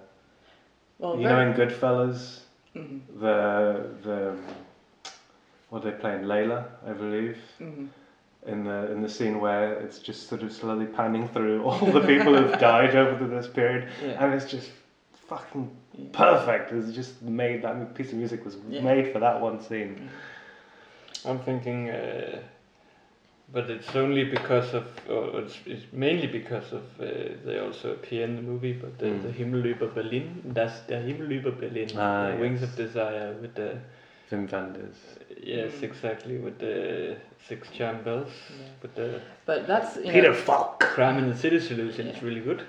Well, 0.98 1.18
you 1.20 1.28
know, 1.28 1.40
in 1.40 1.52
Goodfellas, 1.54 2.40
hmm 2.72 2.98
the 3.20 3.38
the 4.02 4.34
what 5.70 5.82
they 5.82 5.90
play 6.02 6.14
in 6.16 6.24
Layla, 6.24 6.60
I 6.90 6.92
believe, 6.92 7.38
hmm 7.58 7.86
in 8.46 8.64
the 8.64 8.92
in 8.92 9.00
the 9.02 9.08
scene 9.08 9.40
where 9.40 9.72
it's 9.84 9.98
just 10.08 10.28
sort 10.28 10.42
of 10.42 10.52
slowly 10.52 10.86
panning 10.86 11.26
through 11.28 11.62
all 11.64 11.92
the 11.98 12.00
people 12.12 12.32
who've 12.36 12.58
died 12.72 12.94
over 12.94 13.26
this 13.26 13.46
period, 13.46 13.88
Yeah. 14.02 14.20
and 14.24 14.34
it's 14.34 14.50
just 14.56 14.70
fucking 15.28 15.66
Yeah. 15.96 16.04
perfect. 16.12 16.72
It's 16.72 16.92
just 16.94 17.22
made 17.22 17.62
that 17.62 17.94
piece 17.94 18.12
of 18.12 18.18
music 18.18 18.44
was 18.44 18.56
Yeah. 18.68 18.82
made 18.82 19.12
for 19.12 19.20
that 19.20 19.40
one 19.40 19.60
scene. 19.60 20.08
I'm 21.24 21.38
thinking, 21.38 21.88
uh, 21.90 22.38
but 23.52 23.70
it's 23.70 23.94
only 23.96 24.24
because 24.24 24.74
of, 24.74 24.84
or 25.08 25.40
it's, 25.40 25.58
it's 25.66 25.86
mainly 25.92 26.26
because 26.26 26.72
of 26.72 26.82
uh, 27.00 27.06
they 27.44 27.58
also 27.58 27.92
appear 27.92 28.24
in 28.24 28.36
the 28.36 28.42
movie. 28.42 28.72
But 28.72 28.98
the, 28.98 29.06
Mm. 29.06 29.22
the 29.22 29.30
Himmel 29.32 29.62
über 29.64 29.86
Berlin, 29.94 30.42
that's 30.54 30.80
the 30.86 30.96
Himmel 30.96 31.30
über 31.30 31.50
Berlin, 31.52 31.88
Ah, 31.96 32.30
the 32.30 32.36
Wings 32.40 32.62
of 32.62 32.74
Desire 32.76 33.34
with 33.40 33.54
the 33.54 33.78
Wim 34.30 34.50
Wenders. 34.52 34.96
yes, 35.42 35.72
Mm. 35.80 35.82
exactly 35.84 36.38
with 36.38 36.58
the 36.58 37.16
six 37.48 37.70
charm 37.70 38.02
bells, 38.02 38.32
Yeah. 38.50 38.66
with 38.82 38.94
the 38.94 39.20
But 39.46 39.66
that's 39.66 39.96
you 39.96 40.12
Peter 40.12 40.28
know, 40.32 40.34
Falk. 40.34 40.80
Crime 40.80 41.18
in 41.18 41.28
the 41.30 41.36
City 41.36 41.60
Solution. 41.60 42.06
It's 42.08 42.18
Yeah. 42.20 42.28
really 42.28 42.40
good. 42.40 42.60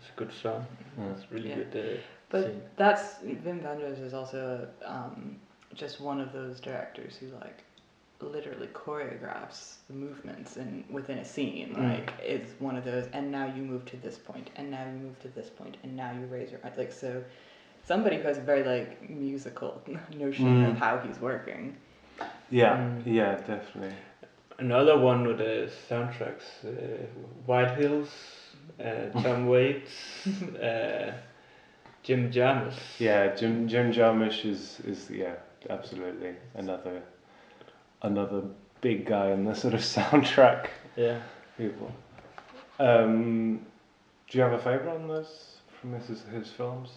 It's 0.00 0.10
a 0.14 0.18
good 0.18 0.32
song. 0.32 0.66
Mm. 0.98 1.12
It's 1.16 1.32
really 1.32 1.48
Yeah. 1.48 1.56
good. 1.72 1.76
Uh, 1.76 1.98
But 2.34 2.44
scene. 2.44 2.62
that's 2.76 3.04
Wim 3.46 3.62
Wenders 3.62 4.00
is 4.00 4.12
also 4.12 4.66
um, 4.84 5.36
just 5.74 6.00
one 6.00 6.20
of 6.20 6.32
those 6.32 6.58
directors 6.60 7.16
who 7.16 7.26
like 7.40 7.62
literally 8.20 8.68
choreographs 8.68 9.76
the 9.88 9.94
movements 9.94 10.56
in 10.56 10.84
within 10.90 11.18
a 11.18 11.24
scene. 11.24 11.70
Mm. 11.76 11.82
Like 11.90 12.12
it's 12.34 12.52
one 12.58 12.76
of 12.76 12.84
those, 12.84 13.06
and 13.12 13.30
now 13.30 13.46
you 13.56 13.62
move 13.62 13.84
to 13.86 13.96
this 13.98 14.18
point, 14.18 14.50
and 14.56 14.70
now 14.70 14.84
you 14.84 14.98
move 15.06 15.18
to 15.22 15.28
this 15.28 15.48
point, 15.48 15.76
and 15.84 15.96
now 15.96 16.10
you 16.12 16.26
raise 16.26 16.50
your 16.50 16.60
like 16.76 16.92
so. 16.92 17.22
Somebody 17.84 18.16
who 18.16 18.22
has 18.22 18.38
a 18.38 18.46
very 18.52 18.64
like 18.64 19.08
musical 19.08 19.80
notion 20.16 20.46
Mm. 20.46 20.70
of 20.72 20.78
how 20.78 20.98
he's 20.98 21.20
working. 21.20 21.76
Yeah, 22.50 22.76
Mm. 22.76 23.02
yeah, 23.06 23.36
definitely. 23.36 23.94
Another 24.58 24.96
one 24.98 25.26
with 25.26 25.38
the 25.38 25.68
soundtracks, 25.88 26.48
uh, 26.64 27.06
White 27.46 27.72
Hills, 27.78 28.10
uh, 28.80 29.08
Tom 29.22 29.46
Waits, 29.46 30.26
uh, 30.62 31.12
Jim 32.04 32.30
Jarmusch. 32.30 32.78
Yeah, 33.00 33.34
Jim 33.34 33.66
Jim 33.66 33.90
Jarmusch 33.92 34.44
is 34.44 34.78
is 34.86 35.10
yeah, 35.10 35.34
absolutely 35.70 36.34
another 36.54 37.02
another 38.02 38.42
big 38.80 39.06
guy 39.06 39.30
in 39.30 39.44
the 39.44 39.54
sort 39.54 39.74
of 39.74 39.80
soundtrack 39.96 40.66
Yeah. 40.96 41.18
people. 41.58 41.90
Um, 42.78 43.64
do 44.28 44.38
you 44.38 44.44
have 44.44 44.52
a 44.52 44.58
favorite 44.58 44.94
on 44.94 45.08
this 45.08 45.56
from 45.80 45.94
his 45.94 46.22
his 46.32 46.50
films? 46.50 46.90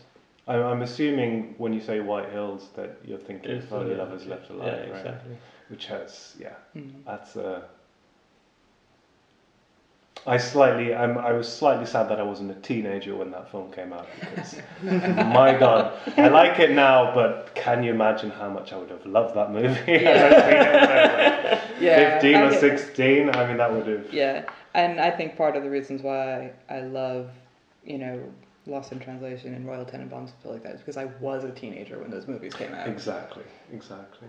I'm, 0.47 0.61
I'm 0.61 0.81
assuming 0.81 1.55
when 1.57 1.73
you 1.73 1.81
say 1.81 1.99
White 1.99 2.29
Hills 2.29 2.69
that 2.75 2.97
you're 3.05 3.17
thinking 3.17 3.61
Only 3.71 3.95
Lovers 3.95 4.25
Left 4.25 4.49
Yeah, 4.49 4.55
Alive, 4.55 4.89
right? 4.91 4.97
exactly. 4.97 5.37
Which 5.69 5.85
has 5.87 6.35
yeah, 6.39 6.55
Mm. 6.75 6.91
that's 7.05 7.35
a. 7.35 7.63
I 10.25 10.37
slightly, 10.37 10.93
I'm, 10.93 11.17
I 11.17 11.31
was 11.31 11.47
slightly 11.51 11.85
sad 11.85 12.09
that 12.09 12.19
I 12.19 12.23
wasn't 12.23 12.51
a 12.51 12.55
teenager 12.55 13.15
when 13.15 13.31
that 13.31 13.49
film 13.51 13.71
came 13.71 13.93
out 13.93 14.07
because, 14.19 14.55
my 14.83 15.55
God, 15.57 15.93
I 16.17 16.27
like 16.27 16.59
it 16.59 16.71
now, 16.71 17.13
but 17.13 17.53
can 17.55 17.83
you 17.83 17.91
imagine 17.91 18.31
how 18.31 18.49
much 18.49 18.73
I 18.73 18.77
would 18.77 18.89
have 18.89 19.05
loved 19.05 19.35
that 19.35 19.51
movie? 19.51 19.99
had 20.03 20.33
I 20.33 20.41
seen 20.41 20.57
it 20.57 20.71
when 20.73 20.89
I 20.89 21.51
was 21.51 21.51
like 21.51 21.81
Yeah, 21.81 22.11
Fifteen 22.11 22.35
I 22.35 22.41
or 22.43 22.59
sixteen. 22.59 23.29
I 23.29 23.47
mean, 23.47 23.57
that 23.57 23.71
would 23.71 23.87
have. 23.87 24.13
Yeah, 24.13 24.49
and 24.73 24.99
I 24.99 25.11
think 25.11 25.37
part 25.37 25.55
of 25.55 25.63
the 25.63 25.69
reasons 25.69 26.01
why 26.01 26.51
I 26.69 26.81
love, 26.81 27.29
you 27.85 27.97
know, 27.97 28.21
Lost 28.65 28.91
in 28.91 28.99
Translation 28.99 29.53
and 29.53 29.65
Royal 29.65 29.85
Tenenbaums 29.85 30.19
and 30.19 30.29
stuff 30.41 30.51
like 30.51 30.63
that 30.63 30.75
is 30.75 30.79
because 30.81 30.97
I 30.97 31.05
was 31.21 31.43
a 31.45 31.51
teenager 31.51 31.99
when 31.99 32.11
those 32.11 32.27
movies 32.27 32.53
came 32.53 32.73
out. 32.73 32.87
Exactly, 32.87 33.43
exactly. 33.71 34.27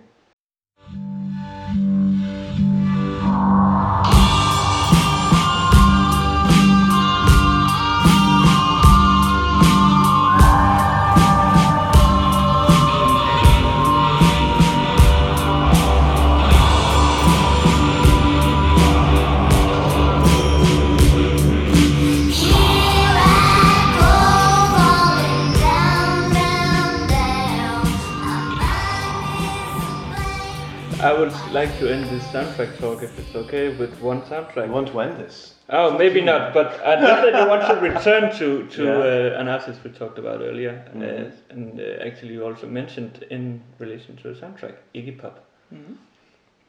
Like 31.27 31.77
to 31.79 31.93
end 31.93 32.05
this 32.11 32.23
soundtrack 32.29 32.79
talk, 32.79 33.03
if 33.03 33.19
it's 33.19 33.35
okay, 33.35 33.77
with 33.77 33.99
one 34.01 34.23
soundtrack. 34.23 34.65
I 34.65 34.67
want 34.67 34.89
to 34.89 35.01
end 35.01 35.19
this. 35.19 35.55
Oh, 35.71 35.99
maybe 35.99 36.21
not, 36.21 36.55
but 36.55 36.81
I 36.85 36.97
definitely 36.97 37.47
want 37.49 37.67
to 37.67 37.75
return 37.75 38.31
to, 38.39 38.67
to 38.69 38.85
Yeah. 38.85 39.35
uh, 39.37 39.41
an 39.41 39.49
artist 39.49 39.81
we 39.85 39.91
talked 39.91 40.19
about 40.19 40.41
earlier, 40.41 40.83
uh, 40.95 40.99
Mhm. 40.99 41.33
and 41.51 41.81
uh, 41.81 42.07
actually 42.07 42.33
you 42.35 42.45
also 42.45 42.67
mentioned 42.67 43.25
in 43.31 43.61
relation 43.79 44.17
to 44.19 44.33
the 44.33 44.41
soundtrack, 44.41 44.75
Iggy 44.95 45.19
Pop. 45.19 45.45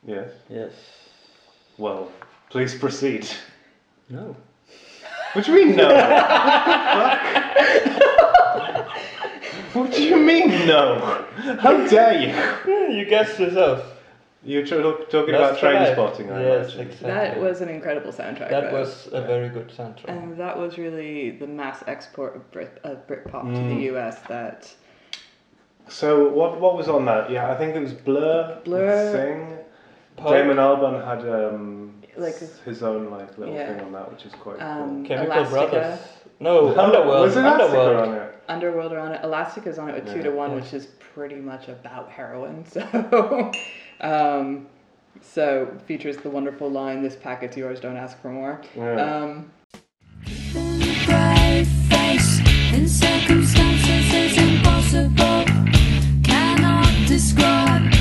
Yes. 0.05 0.31
Yes. 0.49 0.73
Well, 1.77 2.09
please 2.49 2.75
proceed. 2.75 3.27
No. 4.09 4.35
What 5.33 5.45
do 5.45 5.51
you 5.53 5.65
mean 5.65 5.75
no? 5.75 5.87
what 5.87 5.97
the 5.97 6.05
fuck? 6.95 7.21
What 9.75 9.91
do 9.93 10.01
you 10.03 10.17
mean 10.17 10.49
no? 10.65 10.99
How 11.61 11.87
dare 11.87 12.13
you? 12.19 12.33
you 12.97 13.05
guessed 13.05 13.39
yourself. 13.39 13.83
You're 14.41 14.65
tr- 14.65 14.75
talking 14.81 15.33
That's 15.33 15.49
about 15.51 15.59
train 15.59 15.73
correct. 15.77 15.91
spotting, 15.93 16.31
I 16.31 16.41
Yes, 16.43 16.65
imagine. 16.73 16.81
exactly. 16.91 17.07
That 17.11 17.39
was 17.41 17.59
an 17.61 17.67
incredible 17.69 18.11
soundtrack. 18.13 18.49
That 18.49 18.71
though. 18.71 18.79
was 18.79 19.09
a 19.11 19.21
very 19.21 19.49
good 19.49 19.67
soundtrack. 19.67 20.07
And 20.07 20.37
that 20.37 20.57
was 20.57 20.77
really 20.77 21.31
the 21.31 21.47
mass 21.47 21.83
export 21.87 22.35
of 22.37 22.49
Brit 22.51 22.79
of 22.85 23.05
Britpop 23.05 23.53
to 23.53 23.59
Mm. 23.59 23.75
the 23.75 23.81
US 23.97 24.19
that 24.29 24.73
So 25.87 26.29
what 26.29 26.59
what 26.61 26.77
was 26.77 26.87
on 26.87 27.03
that? 27.05 27.29
Yeah, 27.31 27.51
I 27.51 27.55
think 27.57 27.75
it 27.75 27.79
was 27.81 27.93
Blur. 27.93 28.59
Blur. 28.63 29.11
Thing. 29.11 29.57
Pulp, 30.15 30.33
Damon 30.35 30.57
Albarn 30.57 31.03
had 31.05 31.27
um 31.27 31.95
Like 32.15 32.35
his 32.63 32.81
own 32.83 33.09
like 33.09 33.37
little 33.37 33.53
Yeah. 33.55 33.73
thing 33.75 33.85
on 33.87 33.91
that, 33.93 34.09
which 34.11 34.25
is 34.25 34.33
quite 34.35 34.61
um, 34.61 35.03
Chemical 35.05 35.33
Elastica. 35.37 35.69
Brothers. 35.71 35.99
No, 36.39 36.59
cool. 36.73 36.79
Underworld. 36.79 37.21
Was 37.23 37.35
it 37.35 37.39
Elastica 37.41 37.65
Underworld. 37.65 38.07
on 38.09 38.13
it? 38.15 38.33
Underworld 38.47 38.93
are 38.93 38.99
on 38.99 39.11
it. 39.13 39.21
Elastic 39.23 39.67
is 39.67 39.77
on 39.79 39.89
it 39.89 39.95
with 40.03 40.13
two 40.13 40.23
to 40.23 40.29
one, 40.31 40.51
Yeah. 40.51 40.55
which 40.57 40.73
is 40.73 40.87
pretty 41.13 41.37
much 41.37 41.67
about 41.67 42.09
heroin. 42.09 42.65
So, 42.71 43.51
um, 44.01 44.67
so 45.21 45.77
features 45.85 46.17
the 46.17 46.29
wonderful 46.29 46.69
line, 46.69 47.01
"This 47.03 47.15
packet's 47.15 47.57
yours, 47.57 47.79
don't 47.79 47.97
ask 47.97 48.19
for 48.21 48.29
more." 48.29 48.61
Yeah. 48.75 48.93
Um, 48.93 49.51
in 52.73 52.87
circumstances 52.87 54.13
is 54.13 54.37
impossible. 54.37 55.45
Cannot 56.23 57.07
describe 57.07 57.98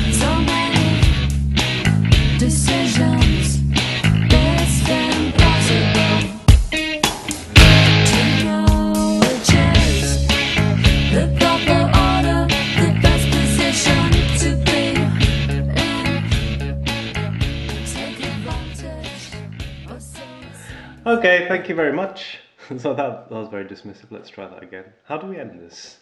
Okay, 21.09 21.47
thank 21.49 21.71
you 21.71 21.75
very 21.75 21.93
much. 21.93 22.39
So 22.77 22.93
that, 22.93 23.31
that 23.31 23.35
was 23.35 23.49
very 23.49 23.65
dismissive. 23.65 24.11
Let's 24.11 24.29
try 24.29 24.47
that 24.47 24.63
again. 24.63 24.85
How 25.05 25.17
do 25.17 25.27
we 25.27 25.39
end 25.39 25.59
this? 25.59 26.01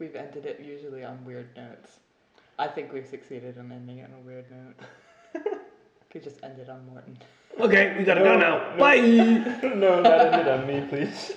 we've 0.00 0.16
ended 0.16 0.44
it 0.44 0.58
usually 0.58 1.04
on 1.04 1.24
weird 1.24 1.54
notes. 1.54 2.00
I 2.58 2.66
think 2.66 2.92
we've 2.92 3.06
succeeded 3.06 3.58
in 3.58 3.70
ending 3.70 3.98
it 3.98 4.10
on 4.10 4.18
a 4.18 4.26
weird 4.26 4.46
note. 4.50 5.44
Could 6.10 6.24
just 6.24 6.42
end 6.42 6.58
it 6.58 6.68
on 6.68 6.84
Morton. 6.86 7.16
Okay, 7.60 7.94
we 7.96 8.02
gotta 8.02 8.22
go 8.22 8.36
now. 8.36 8.76
Bye. 8.76 8.96
no, 9.62 10.00
not 10.00 10.20
ended 10.20 10.48
on 10.48 10.66
me, 10.66 10.84
please. 10.88 11.32